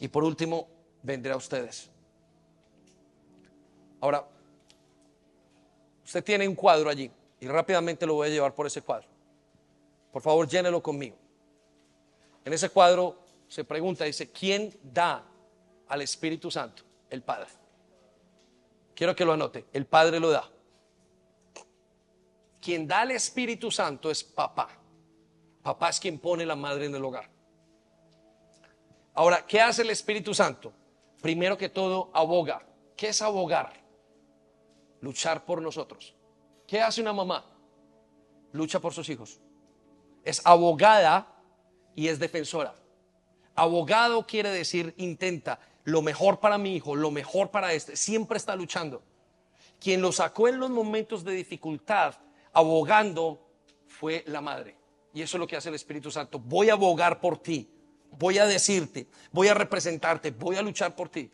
[0.00, 0.68] Y por último,
[1.02, 1.90] vendré a ustedes.
[4.00, 4.26] Ahora,
[6.04, 7.10] usted tiene un cuadro allí
[7.40, 9.06] y rápidamente lo voy a llevar por ese cuadro.
[10.12, 11.16] Por favor, llénelo conmigo.
[12.44, 13.18] En ese cuadro
[13.48, 15.24] se pregunta, dice, ¿quién da
[15.88, 16.82] al Espíritu Santo?
[17.08, 17.48] El Padre.
[18.94, 20.50] Quiero que lo anote, el Padre lo da.
[22.60, 24.68] Quien da al Espíritu Santo es papá.
[25.64, 27.30] Papá es quien pone la madre en el hogar.
[29.14, 30.74] Ahora, ¿qué hace el Espíritu Santo?
[31.22, 32.66] Primero que todo, aboga.
[32.94, 33.72] ¿Qué es abogar?
[35.00, 36.14] Luchar por nosotros.
[36.66, 37.46] ¿Qué hace una mamá?
[38.52, 39.40] Lucha por sus hijos.
[40.22, 41.34] Es abogada
[41.94, 42.74] y es defensora.
[43.54, 47.96] Abogado quiere decir intenta lo mejor para mi hijo, lo mejor para este.
[47.96, 49.02] Siempre está luchando.
[49.80, 52.16] Quien lo sacó en los momentos de dificultad,
[52.52, 53.48] abogando,
[53.86, 54.83] fue la madre.
[55.14, 56.40] Y eso es lo que hace el Espíritu Santo.
[56.40, 57.70] Voy a abogar por ti.
[58.18, 61.30] Voy a decirte, voy a representarte, voy a luchar por ti.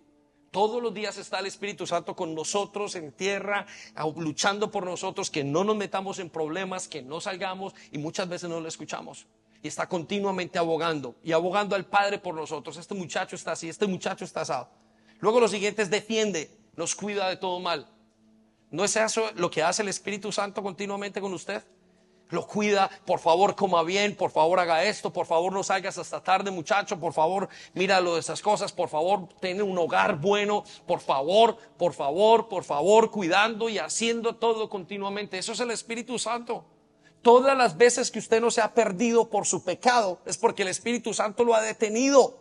[0.51, 3.67] Todos los días está el Espíritu Santo con nosotros en tierra,
[4.17, 8.49] luchando por nosotros, que no nos metamos en problemas, que no salgamos y muchas veces
[8.49, 9.27] no lo escuchamos.
[9.63, 12.77] Y está continuamente abogando y abogando al Padre por nosotros.
[12.79, 14.71] Este muchacho está así, este muchacho está asado.
[15.21, 17.87] Luego lo siguiente es defiende, nos cuida de todo mal.
[18.71, 21.63] ¿No es eso lo que hace el Espíritu Santo continuamente con usted?
[22.31, 26.23] Lo cuida, por favor coma bien, por favor haga esto, por favor no salgas hasta
[26.23, 31.01] tarde muchacho, por favor míralo de esas cosas, por favor ten un hogar bueno, por
[31.01, 35.39] favor, por favor, por favor, cuidando y haciendo todo continuamente.
[35.39, 36.65] Eso es el Espíritu Santo.
[37.23, 40.69] Todas las veces que usted no se ha perdido por su pecado es porque el
[40.69, 42.39] Espíritu Santo lo ha detenido,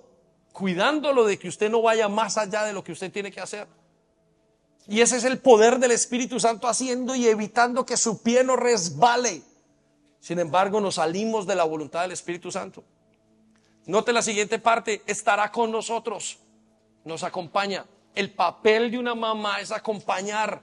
[0.54, 3.68] cuidándolo de que usted no vaya más allá de lo que usted tiene que hacer.
[4.88, 8.56] Y ese es el poder del Espíritu Santo haciendo y evitando que su pie no
[8.56, 9.44] resbale.
[10.20, 12.84] Sin embargo, nos salimos de la voluntad del Espíritu Santo.
[13.86, 16.40] Note la siguiente parte, estará con nosotros,
[17.04, 17.86] nos acompaña.
[18.14, 20.62] El papel de una mamá es acompañar.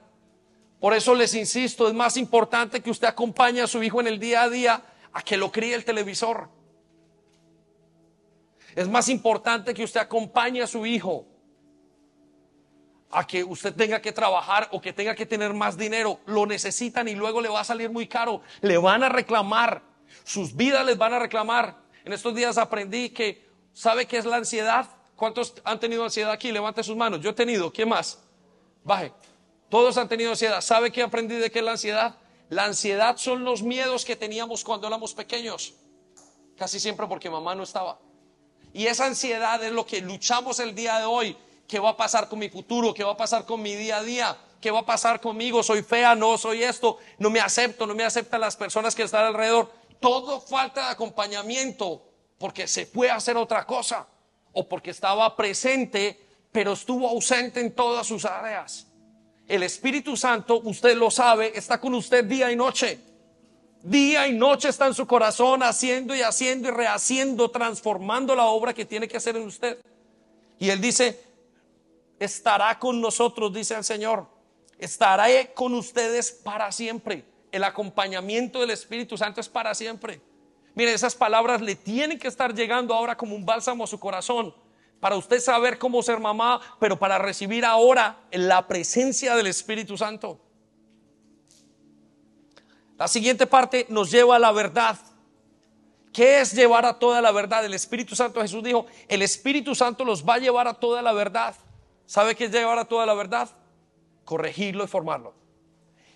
[0.79, 4.19] Por eso les insisto, es más importante que usted acompañe a su hijo en el
[4.19, 4.81] día a día
[5.11, 6.49] a que lo críe el televisor.
[8.75, 11.25] Es más importante que usted acompañe a su hijo
[13.11, 16.19] a que usted tenga que trabajar o que tenga que tener más dinero.
[16.25, 18.41] Lo necesitan y luego le va a salir muy caro.
[18.61, 19.81] Le van a reclamar.
[20.23, 21.77] Sus vidas les van a reclamar.
[22.03, 24.89] En estos días aprendí que, ¿sabe qué es la ansiedad?
[25.15, 26.51] ¿Cuántos han tenido ansiedad aquí?
[26.51, 27.21] Levante sus manos.
[27.21, 27.71] Yo he tenido.
[27.71, 28.19] ¿Quién más?
[28.83, 29.13] Baje.
[29.69, 30.61] Todos han tenido ansiedad.
[30.61, 32.15] ¿Sabe qué aprendí de qué es la ansiedad?
[32.49, 35.73] La ansiedad son los miedos que teníamos cuando éramos pequeños.
[36.57, 37.99] Casi siempre porque mamá no estaba.
[38.73, 41.37] Y esa ansiedad es lo que luchamos el día de hoy
[41.67, 42.93] ¿Qué va a pasar con mi futuro?
[42.93, 44.37] ¿Qué va a pasar con mi día a día?
[44.61, 45.61] ¿Qué va a pasar conmigo?
[45.61, 46.15] ¿Soy fea?
[46.15, 46.97] ¿No soy esto?
[47.19, 47.85] ¿No me acepto?
[47.85, 49.71] ¿No me aceptan las personas que están alrededor?
[49.99, 52.01] Todo falta de acompañamiento
[52.37, 54.07] porque se puede hacer otra cosa
[54.53, 56.27] o porque estaba presente
[56.57, 58.87] pero estuvo ausente en todas sus áreas.
[59.47, 62.99] El Espíritu Santo, usted lo sabe, está con usted día y noche.
[63.83, 68.73] Día y noche está en su corazón haciendo y haciendo y rehaciendo, transformando la obra
[68.73, 69.77] que tiene que hacer en usted.
[70.57, 71.26] Y él dice,
[72.19, 74.27] estará con nosotros, dice el Señor.
[74.77, 77.25] Estará con ustedes para siempre.
[77.51, 80.21] El acompañamiento del Espíritu Santo es para siempre.
[80.75, 84.53] Mire, esas palabras le tienen que estar llegando ahora como un bálsamo a su corazón.
[84.99, 90.39] Para usted saber cómo ser mamá, pero para recibir ahora la presencia del Espíritu Santo.
[92.97, 94.97] La siguiente parte nos lleva a la verdad.
[96.11, 97.63] ¿Qué es llevar a toda la verdad?
[97.63, 101.13] El Espíritu Santo, Jesús dijo, el Espíritu Santo los va a llevar a toda la
[101.13, 101.55] verdad.
[102.07, 103.49] ¿Sabe qué es llevar a toda la verdad?
[104.25, 105.33] Corregirlo y formarlo.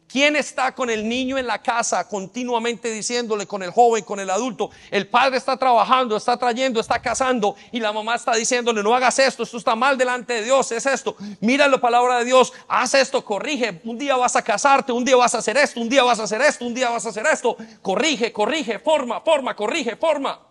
[0.07, 4.29] ¿Quién está con el niño en la casa continuamente diciéndole con el joven, con el
[4.29, 4.69] adulto?
[4.89, 9.19] El padre está trabajando, está trayendo, está casando y la mamá está diciéndole, no hagas
[9.19, 11.15] esto, esto está mal delante de Dios, es esto.
[11.39, 13.79] Mira la palabra de Dios, haz esto, corrige.
[13.85, 16.23] Un día vas a casarte, un día vas a hacer esto, un día vas a
[16.23, 17.55] hacer esto, un día vas a hacer esto.
[17.81, 20.41] Corrige, corrige, forma, forma, corrige, forma.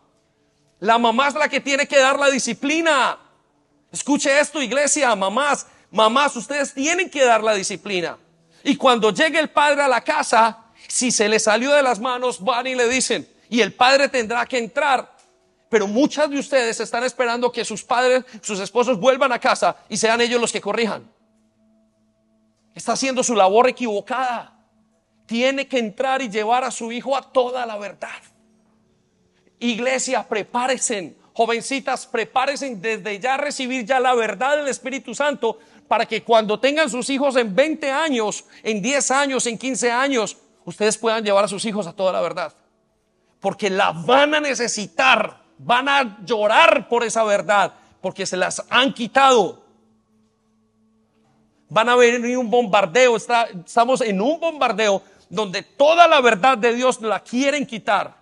[0.79, 3.30] La mamá es la que tiene que dar la disciplina.
[3.93, 8.17] Escuche esto, iglesia, mamás, mamás, ustedes tienen que dar la disciplina.
[8.63, 12.43] Y cuando llegue el padre a la casa, Si se le salió de las manos,
[12.43, 15.17] van y le dicen, y el padre tendrá que entrar.
[15.69, 19.97] Pero muchas de ustedes están esperando que sus padres, sus esposos vuelvan a casa y
[19.97, 21.09] sean ellos los que corrijan.
[22.75, 24.53] Está haciendo su labor equivocada.
[25.27, 28.21] Tiene que entrar y llevar a su hijo a toda la verdad.
[29.61, 31.15] Iglesia, prepárense.
[31.41, 35.59] Jovencitas, prepárense desde ya a recibir ya la verdad del Espíritu Santo
[35.89, 40.37] para que cuando tengan sus hijos en 20 años, en 10 años, en 15 años,
[40.67, 42.53] ustedes puedan llevar a sus hijos a toda la verdad.
[43.41, 47.73] Porque la van a necesitar, van a llorar por esa verdad,
[48.03, 49.65] porque se las han quitado.
[51.71, 57.01] Van a venir un bombardeo, estamos en un bombardeo donde toda la verdad de Dios
[57.01, 58.20] la quieren quitar.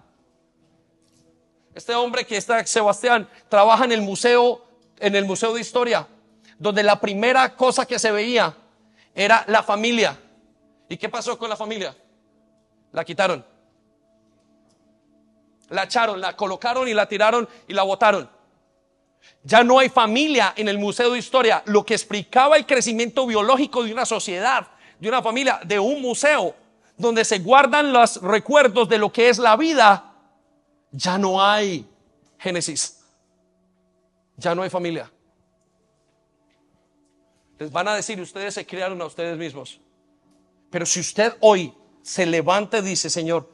[1.78, 4.64] Este hombre que está, Sebastián, trabaja en el museo,
[4.98, 6.09] en el museo de historia,
[6.59, 8.52] donde la primera cosa que se veía
[9.14, 10.18] era la familia.
[10.88, 11.94] ¿Y qué pasó con la familia?
[12.90, 13.46] La quitaron.
[15.68, 18.28] La echaron, la colocaron y la tiraron y la botaron.
[19.44, 21.62] Ya no hay familia en el Museo de Historia.
[21.66, 24.66] Lo que explicaba el crecimiento biológico de una sociedad,
[24.98, 26.56] de una familia, de un museo,
[26.96, 30.07] donde se guardan los recuerdos de lo que es la vida,
[30.93, 31.86] ya no hay
[32.39, 33.01] Génesis.
[34.36, 35.10] Ya no hay familia.
[37.59, 39.81] Les van a decir, ustedes se criaron a ustedes mismos.
[40.70, 43.52] Pero si usted hoy se levanta y dice, Señor,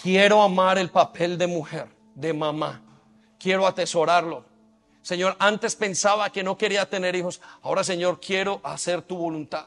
[0.00, 2.80] quiero amar el papel de mujer, de mamá,
[3.38, 4.46] quiero atesorarlo.
[5.02, 9.66] Señor, antes pensaba que no quería tener hijos, ahora Señor, quiero hacer tu voluntad.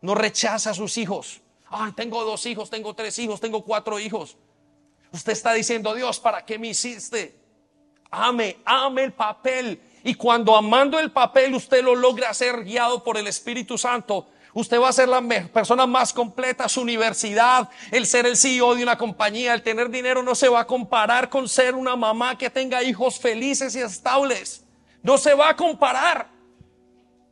[0.00, 1.42] No rechaza a sus hijos.
[1.68, 4.38] Ay, tengo dos hijos, tengo tres hijos, tengo cuatro hijos.
[5.12, 7.38] Usted está diciendo, Dios, ¿para qué me hiciste?
[8.10, 9.80] Ame, ame el papel.
[10.04, 14.80] Y cuando amando el papel usted lo logra ser guiado por el Espíritu Santo, Usted
[14.80, 15.20] va a ser la
[15.52, 20.22] persona más completa, su universidad, el ser el CEO de una compañía, el tener dinero
[20.22, 24.64] no se va a comparar con ser una mamá que tenga hijos felices y estables.
[25.02, 26.30] No se va a comparar.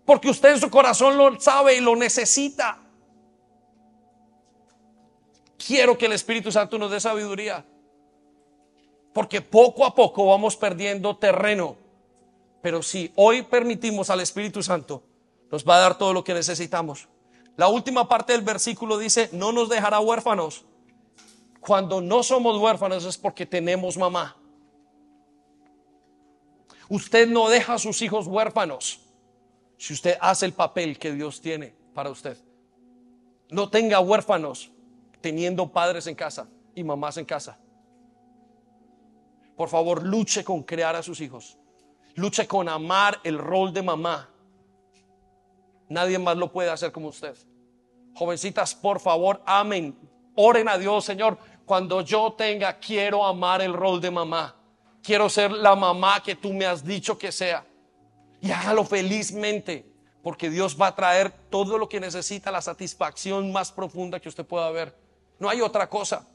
[0.05, 2.84] Porque usted en su corazón lo sabe y lo necesita.
[5.67, 7.65] Quiero que el Espíritu Santo nos dé sabiduría.
[9.13, 11.77] Porque poco a poco vamos perdiendo terreno.
[12.61, 15.03] Pero si hoy permitimos al Espíritu Santo,
[15.51, 17.09] nos va a dar todo lo que necesitamos.
[17.57, 20.65] La última parte del versículo dice, no nos dejará huérfanos.
[21.61, 24.37] Cuando no somos huérfanos es porque tenemos mamá.
[26.89, 29.01] Usted no deja a sus hijos huérfanos
[29.79, 32.37] si usted hace el papel que Dios tiene para usted.
[33.49, 34.74] No tenga huérfanos
[35.25, 37.59] teniendo padres en casa y mamás en casa.
[39.57, 41.57] Por favor, luche con crear a sus hijos.
[42.15, 44.35] Luche con amar el rol de mamá
[45.89, 47.37] Nadie más lo puede hacer como usted.
[48.15, 49.97] Jovencitas, por favor, amen.
[50.35, 51.39] Oren a Dios, Señor.
[51.65, 54.57] Cuando yo tenga, quiero amar el rol de mamá.
[55.03, 57.67] Quiero ser la mamá que tú me has dicho que sea.
[58.41, 59.87] Y hágalo felizmente,
[60.23, 64.45] porque Dios va a traer todo lo que necesita, la satisfacción más profunda que usted
[64.45, 65.04] pueda ver.
[65.39, 66.27] No hay otra cosa.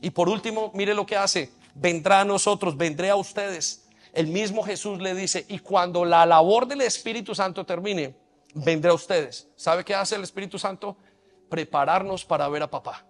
[0.00, 1.52] Y por último, mire lo que hace.
[1.74, 3.88] Vendrá a nosotros, vendré a ustedes.
[4.12, 8.14] El mismo Jesús le dice, y cuando la labor del Espíritu Santo termine,
[8.54, 9.48] vendré a ustedes.
[9.56, 10.96] ¿Sabe qué hace el Espíritu Santo?
[11.48, 13.04] Prepararnos para ver a papá.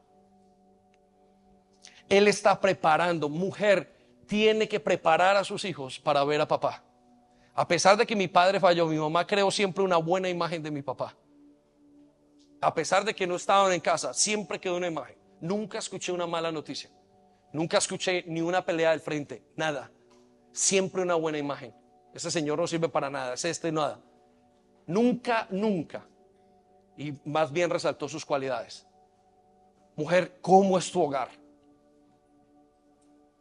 [2.08, 3.28] Él está preparando.
[3.28, 3.96] Mujer
[4.26, 6.82] tiene que preparar a sus hijos para ver a papá.
[7.54, 10.70] A pesar de que mi padre falló, mi mamá creó siempre una buena imagen de
[10.70, 11.14] mi papá.
[12.62, 15.16] A pesar de que no estaban en casa, siempre quedó una imagen.
[15.40, 16.88] Nunca escuché una mala noticia.
[17.52, 19.42] Nunca escuché ni una pelea del frente.
[19.56, 19.90] Nada.
[20.52, 21.74] Siempre una buena imagen.
[22.14, 23.34] Ese señor no sirve para nada.
[23.34, 24.00] Es este nada.
[24.86, 26.06] Nunca, nunca.
[26.96, 28.86] Y más bien resaltó sus cualidades.
[29.96, 31.30] Mujer, ¿cómo es tu hogar?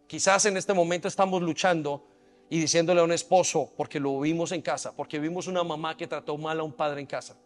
[0.07, 2.07] Quizás en este momento estamos luchando
[2.49, 6.07] y diciéndole a un esposo, porque lo vimos en casa, porque vimos una mamá que
[6.07, 7.37] trató mal a un padre en casa.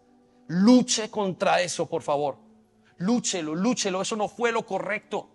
[0.47, 2.37] Luche contra eso, por favor.
[2.97, 5.29] Lúchelo, lúchelo, eso no fue lo correcto.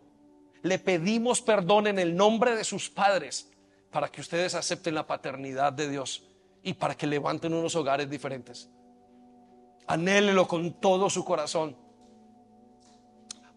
[0.62, 3.50] Le pedimos perdón en el nombre de sus padres
[3.90, 6.22] para que ustedes acepten la paternidad de Dios
[6.62, 8.68] y para que levanten unos hogares diferentes.
[9.86, 11.76] Anhélelo con todo su corazón.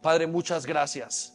[0.02, 1.34] Padre, muchas gracias.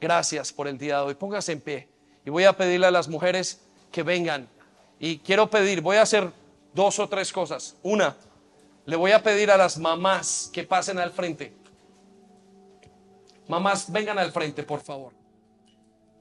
[0.00, 1.14] Gracias por el día de hoy.
[1.14, 1.88] Póngase en pie.
[2.24, 3.60] Y voy a pedirle a las mujeres
[3.90, 4.48] que vengan.
[4.98, 6.30] Y quiero pedir, voy a hacer
[6.74, 7.76] dos o tres cosas.
[7.82, 8.16] Una,
[8.86, 11.52] le voy a pedir a las mamás que pasen al frente.
[13.48, 15.12] Mamás, vengan al frente, por favor.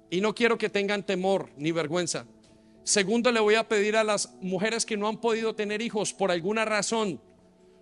[0.09, 2.25] Y no quiero que tengan temor ni vergüenza.
[2.83, 6.31] Segundo, le voy a pedir a las mujeres que no han podido tener hijos por
[6.31, 7.21] alguna razón,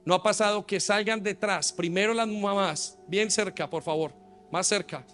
[0.07, 1.73] ¿No ha pasado que salgan detrás?
[1.73, 4.13] Primero las mamás, bien cerca, por favor,
[4.49, 5.05] más cerca.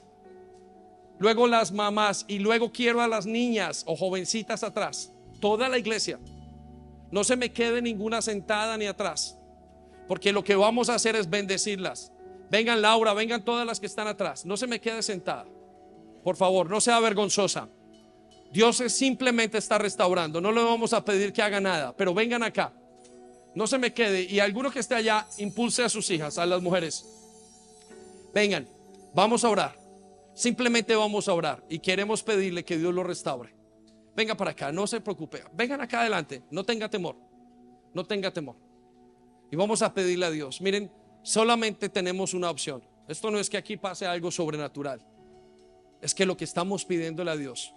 [1.18, 5.12] Luego las mamás y luego quiero a las niñas o jovencitas atrás.
[5.42, 6.20] Toda la iglesia.
[7.10, 9.36] No se me quede ninguna sentada ni atrás.
[10.14, 12.12] Porque lo que vamos a hacer es bendecirlas.
[12.52, 14.46] Vengan Laura, vengan todas las que están atrás.
[14.46, 15.48] No se me quede sentada.
[16.24, 17.68] Por favor, no sea vergonzosa.
[18.52, 20.40] Dios simplemente está restaurando.
[20.40, 22.72] No le vamos a pedir que haga nada, pero vengan acá.
[23.56, 24.22] No se me quede.
[24.22, 27.08] Y alguno que esté allá, impulse a sus hijas, a las mujeres.
[28.36, 28.68] Vengan,
[29.16, 29.80] vamos a orar.
[30.36, 33.56] Simplemente vamos a orar y queremos pedirle que Dios lo restaure.
[34.16, 35.44] Venga para acá, no se preocupe.
[35.54, 37.16] Vengan acá adelante, no tenga temor.
[37.96, 38.73] No tenga temor.
[39.54, 40.62] Y vamos a pedirle a Dios.
[40.62, 40.90] Miren,
[41.22, 42.84] solamente tenemos una opción.
[43.08, 45.00] Esto no es que aquí pase algo sobrenatural.
[46.02, 47.72] Es que lo que estamos pidiéndole a Dios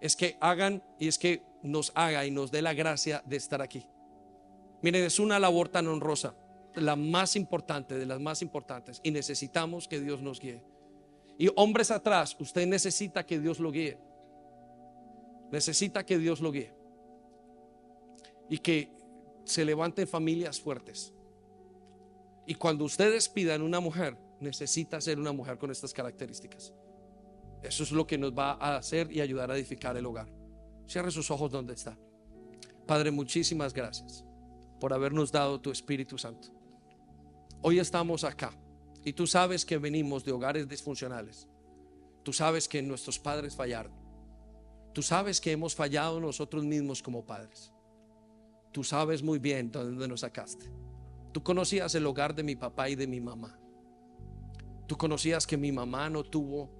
[0.00, 3.62] es que hagan y es que nos haga y nos dé la gracia de estar
[3.62, 3.86] aquí.
[4.82, 6.34] Miren, es una labor tan honrosa,
[6.74, 10.64] la más importante de las más importantes, y necesitamos que Dios nos guíe.
[11.38, 13.96] Y hombres atrás, usted necesita que Dios lo guíe.
[15.52, 16.72] Necesita que Dios lo guíe.
[18.50, 18.97] Y que
[19.48, 21.14] se levanten familias fuertes.
[22.46, 26.74] Y cuando ustedes pidan una mujer, necesita ser una mujer con estas características.
[27.62, 30.28] Eso es lo que nos va a hacer y ayudar a edificar el hogar.
[30.86, 31.98] Cierre sus ojos donde está.
[32.86, 34.24] Padre, muchísimas gracias
[34.80, 36.48] por habernos dado tu Espíritu Santo.
[37.62, 38.52] Hoy estamos acá
[39.02, 41.48] y tú sabes que venimos de hogares disfuncionales.
[42.22, 43.92] Tú sabes que nuestros padres fallaron.
[44.92, 47.72] Tú sabes que hemos fallado nosotros mismos como padres.
[48.78, 50.70] Tú sabes muy bien de dónde nos sacaste.
[51.32, 53.58] Tú conocías el hogar de mi papá y de mi mamá.
[54.86, 56.70] Tú conocías que mi mamá no tuvo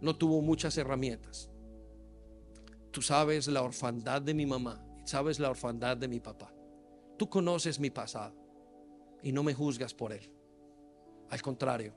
[0.00, 1.50] no tuvo muchas herramientas.
[2.92, 6.54] Tú sabes la orfandad de mi mamá, sabes la orfandad de mi papá.
[7.16, 8.36] Tú conoces mi pasado
[9.20, 10.30] y no me juzgas por él.
[11.30, 11.94] Al contrario,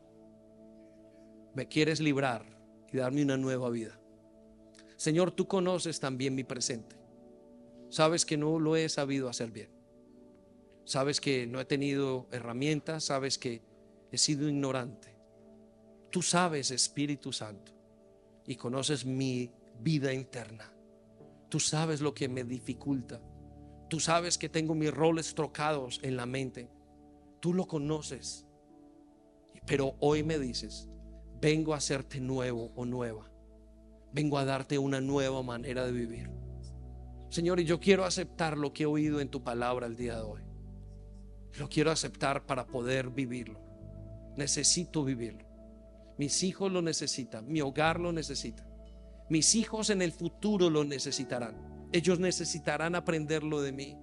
[1.53, 2.43] me quieres librar
[2.91, 4.01] y darme una nueva vida.
[4.95, 7.00] Señor, tú conoces también mi presente.
[7.91, 9.69] Sabes que no lo he sabido hacer bien.
[10.85, 13.61] Sabes que no he tenido herramientas, sabes que
[14.13, 15.13] he sido ignorante.
[16.09, 17.73] Tú sabes, Espíritu Santo,
[18.47, 19.51] y conoces mi
[19.81, 20.73] vida interna.
[21.49, 23.21] Tú sabes lo que me dificulta.
[23.89, 26.69] Tú sabes que tengo mis roles trocados en la mente.
[27.41, 28.47] Tú lo conoces.
[29.67, 30.87] Pero hoy me dices,
[31.41, 33.29] vengo a hacerte nuevo o nueva.
[34.13, 36.40] Vengo a darte una nueva manera de vivir.
[37.31, 40.21] Señor, y yo quiero aceptar lo que he oído en tu palabra el día de
[40.21, 40.41] hoy.
[41.57, 43.57] Lo quiero aceptar para poder vivirlo.
[44.35, 45.45] Necesito vivirlo.
[46.17, 48.67] Mis hijos lo necesitan, mi hogar lo necesita.
[49.29, 51.87] Mis hijos en el futuro lo necesitarán.
[51.93, 53.97] Ellos necesitarán aprenderlo de mí.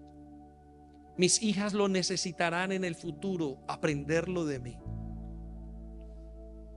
[1.19, 4.79] Mis hijas lo necesitarán en el futuro, aprenderlo de mí.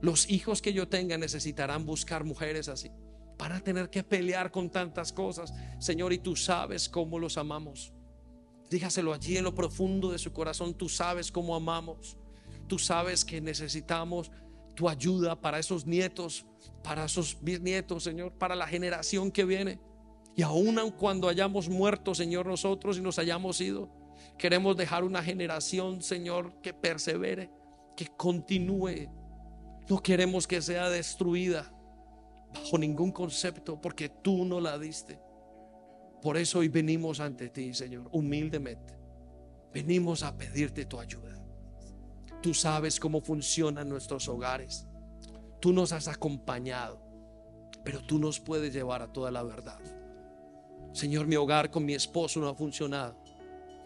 [0.02, 2.90] Los hijos que yo tenga necesitarán buscar mujeres así.
[3.36, 5.52] Para tener que pelear con tantas cosas.
[5.78, 7.92] Señor, y tú sabes cómo los amamos.
[8.70, 10.74] Dígaselo allí en lo profundo de su corazón.
[10.74, 12.16] Tú sabes cómo amamos.
[12.68, 14.30] Tú sabes que necesitamos
[14.74, 16.46] tu ayuda para esos nietos,
[16.82, 19.78] para esos bisnietos, Señor, para la generación que viene.
[20.34, 23.90] Y aun cuando hayamos muerto, Señor, nosotros y nos hayamos ido,
[24.38, 27.50] queremos dejar una generación, Señor, que persevere,
[27.96, 29.10] que continúe.
[29.88, 31.70] No queremos que sea destruida
[32.52, 35.18] bajo ningún concepto, porque tú no la diste.
[36.20, 38.94] Por eso hoy venimos ante ti, Señor, humildemente.
[39.72, 41.36] Venimos a pedirte tu ayuda.
[42.42, 44.86] Tú sabes cómo funcionan nuestros hogares.
[45.60, 47.00] Tú nos has acompañado,
[47.84, 49.80] pero tú nos puedes llevar a toda la verdad.
[50.92, 53.16] Señor, mi hogar con mi esposo no ha funcionado.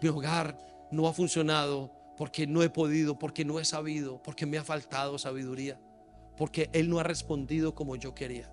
[0.01, 0.57] Mi hogar
[0.91, 5.17] no ha funcionado porque no he podido, porque no he sabido, porque me ha faltado
[5.17, 5.79] sabiduría,
[6.35, 8.51] porque Él no ha respondido como yo quería.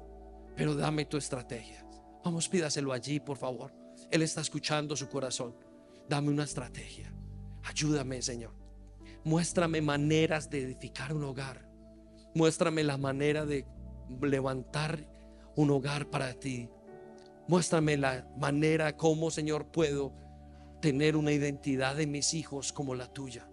[0.57, 1.85] Pero dame tu estrategia.
[2.25, 3.73] Vamos, pídaselo allí, por favor.
[4.11, 5.57] Él está escuchando su corazón.
[6.09, 7.13] Dame una estrategia.
[7.63, 8.55] Ayúdame, Señor.
[9.25, 11.69] Muéstrame maneras de edificar un hogar.
[12.35, 13.67] Muéstrame la manera de
[14.21, 15.07] levantar
[15.57, 16.69] un hogar para ti.
[17.49, 20.15] Muéstrame la manera como, Señor, puedo
[20.81, 23.49] tener una identidad de mis hijos como la tuya.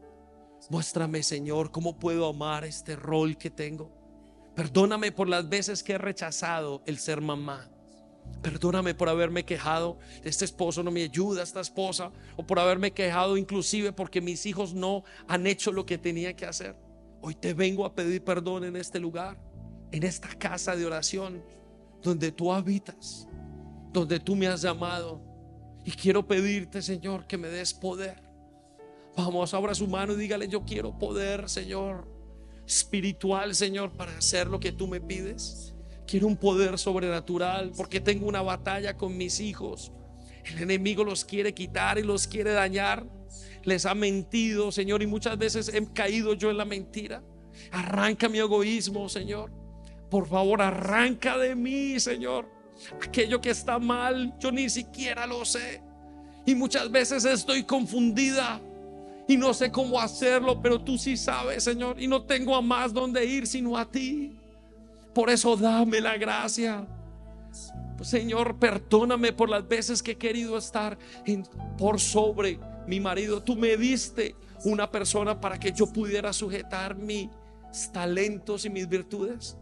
[0.69, 4.00] Muéstrame, Señor, cómo puedo amar este rol que tengo.
[4.55, 7.69] Perdóname por las veces que he rechazado el ser mamá.
[8.41, 13.37] Perdóname por haberme quejado, este esposo no me ayuda, esta esposa, o por haberme quejado
[13.37, 16.75] inclusive porque mis hijos no han hecho lo que tenía que hacer.
[17.21, 19.37] Hoy te vengo a pedir perdón en este lugar,
[19.91, 21.43] en esta casa de oración,
[22.01, 23.27] donde tú habitas,
[23.91, 25.21] donde tú me has llamado.
[25.83, 28.31] Y quiero pedirte, Señor, que me des poder
[29.15, 32.07] Vamos, abra su mano y dígale, yo quiero poder, Señor,
[32.71, 35.73] espiritual, Señor, para hacer lo que tú me pides.
[36.07, 39.91] Quiero un poder sobrenatural porque tengo una batalla con mis hijos.
[40.45, 43.05] El enemigo los quiere quitar y los quiere dañar.
[43.63, 47.21] Les ha mentido, Señor, y muchas veces he caído yo en la mentira.
[47.71, 49.51] Arranca mi egoísmo, Señor.
[50.09, 52.49] Por favor, arranca de mí, Señor.
[53.01, 55.81] Aquello que está mal, yo ni siquiera lo sé.
[56.45, 58.61] Y muchas veces estoy confundida
[59.31, 62.01] y no sé cómo hacerlo, pero tú sí sabes, Señor.
[62.01, 64.33] Y no tengo a más donde ir sino a ti.
[65.15, 66.85] Por eso dame la gracia.
[68.01, 70.97] Señor, perdóname por las veces que he querido estar
[71.77, 73.41] por sobre mi marido.
[73.41, 74.35] Tú me diste
[74.65, 77.29] una persona para que yo pudiera sujetar mis
[77.93, 79.55] talentos y mis virtudes.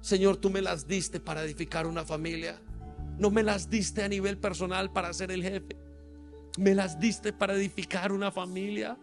[0.00, 2.60] Señor, tú me las diste para edificar una familia.
[3.20, 5.83] No me las diste a nivel personal para ser el jefe.
[6.58, 8.96] Me las diste para edificar una familia.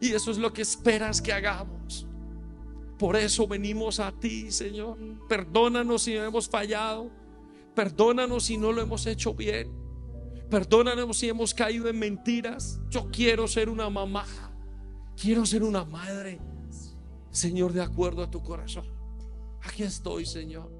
[0.00, 2.06] Y eso es lo que esperas que hagamos.
[2.98, 4.98] Por eso venimos a ti, Señor.
[5.28, 7.10] Perdónanos si hemos fallado.
[7.74, 9.70] Perdónanos si no lo hemos hecho bien.
[10.50, 12.80] Perdónanos si hemos caído en mentiras.
[12.90, 14.26] Yo quiero ser una mamá.
[15.16, 16.40] Quiero ser una madre.
[17.30, 18.84] Señor, de acuerdo a tu corazón.
[19.62, 20.79] Aquí estoy, Señor.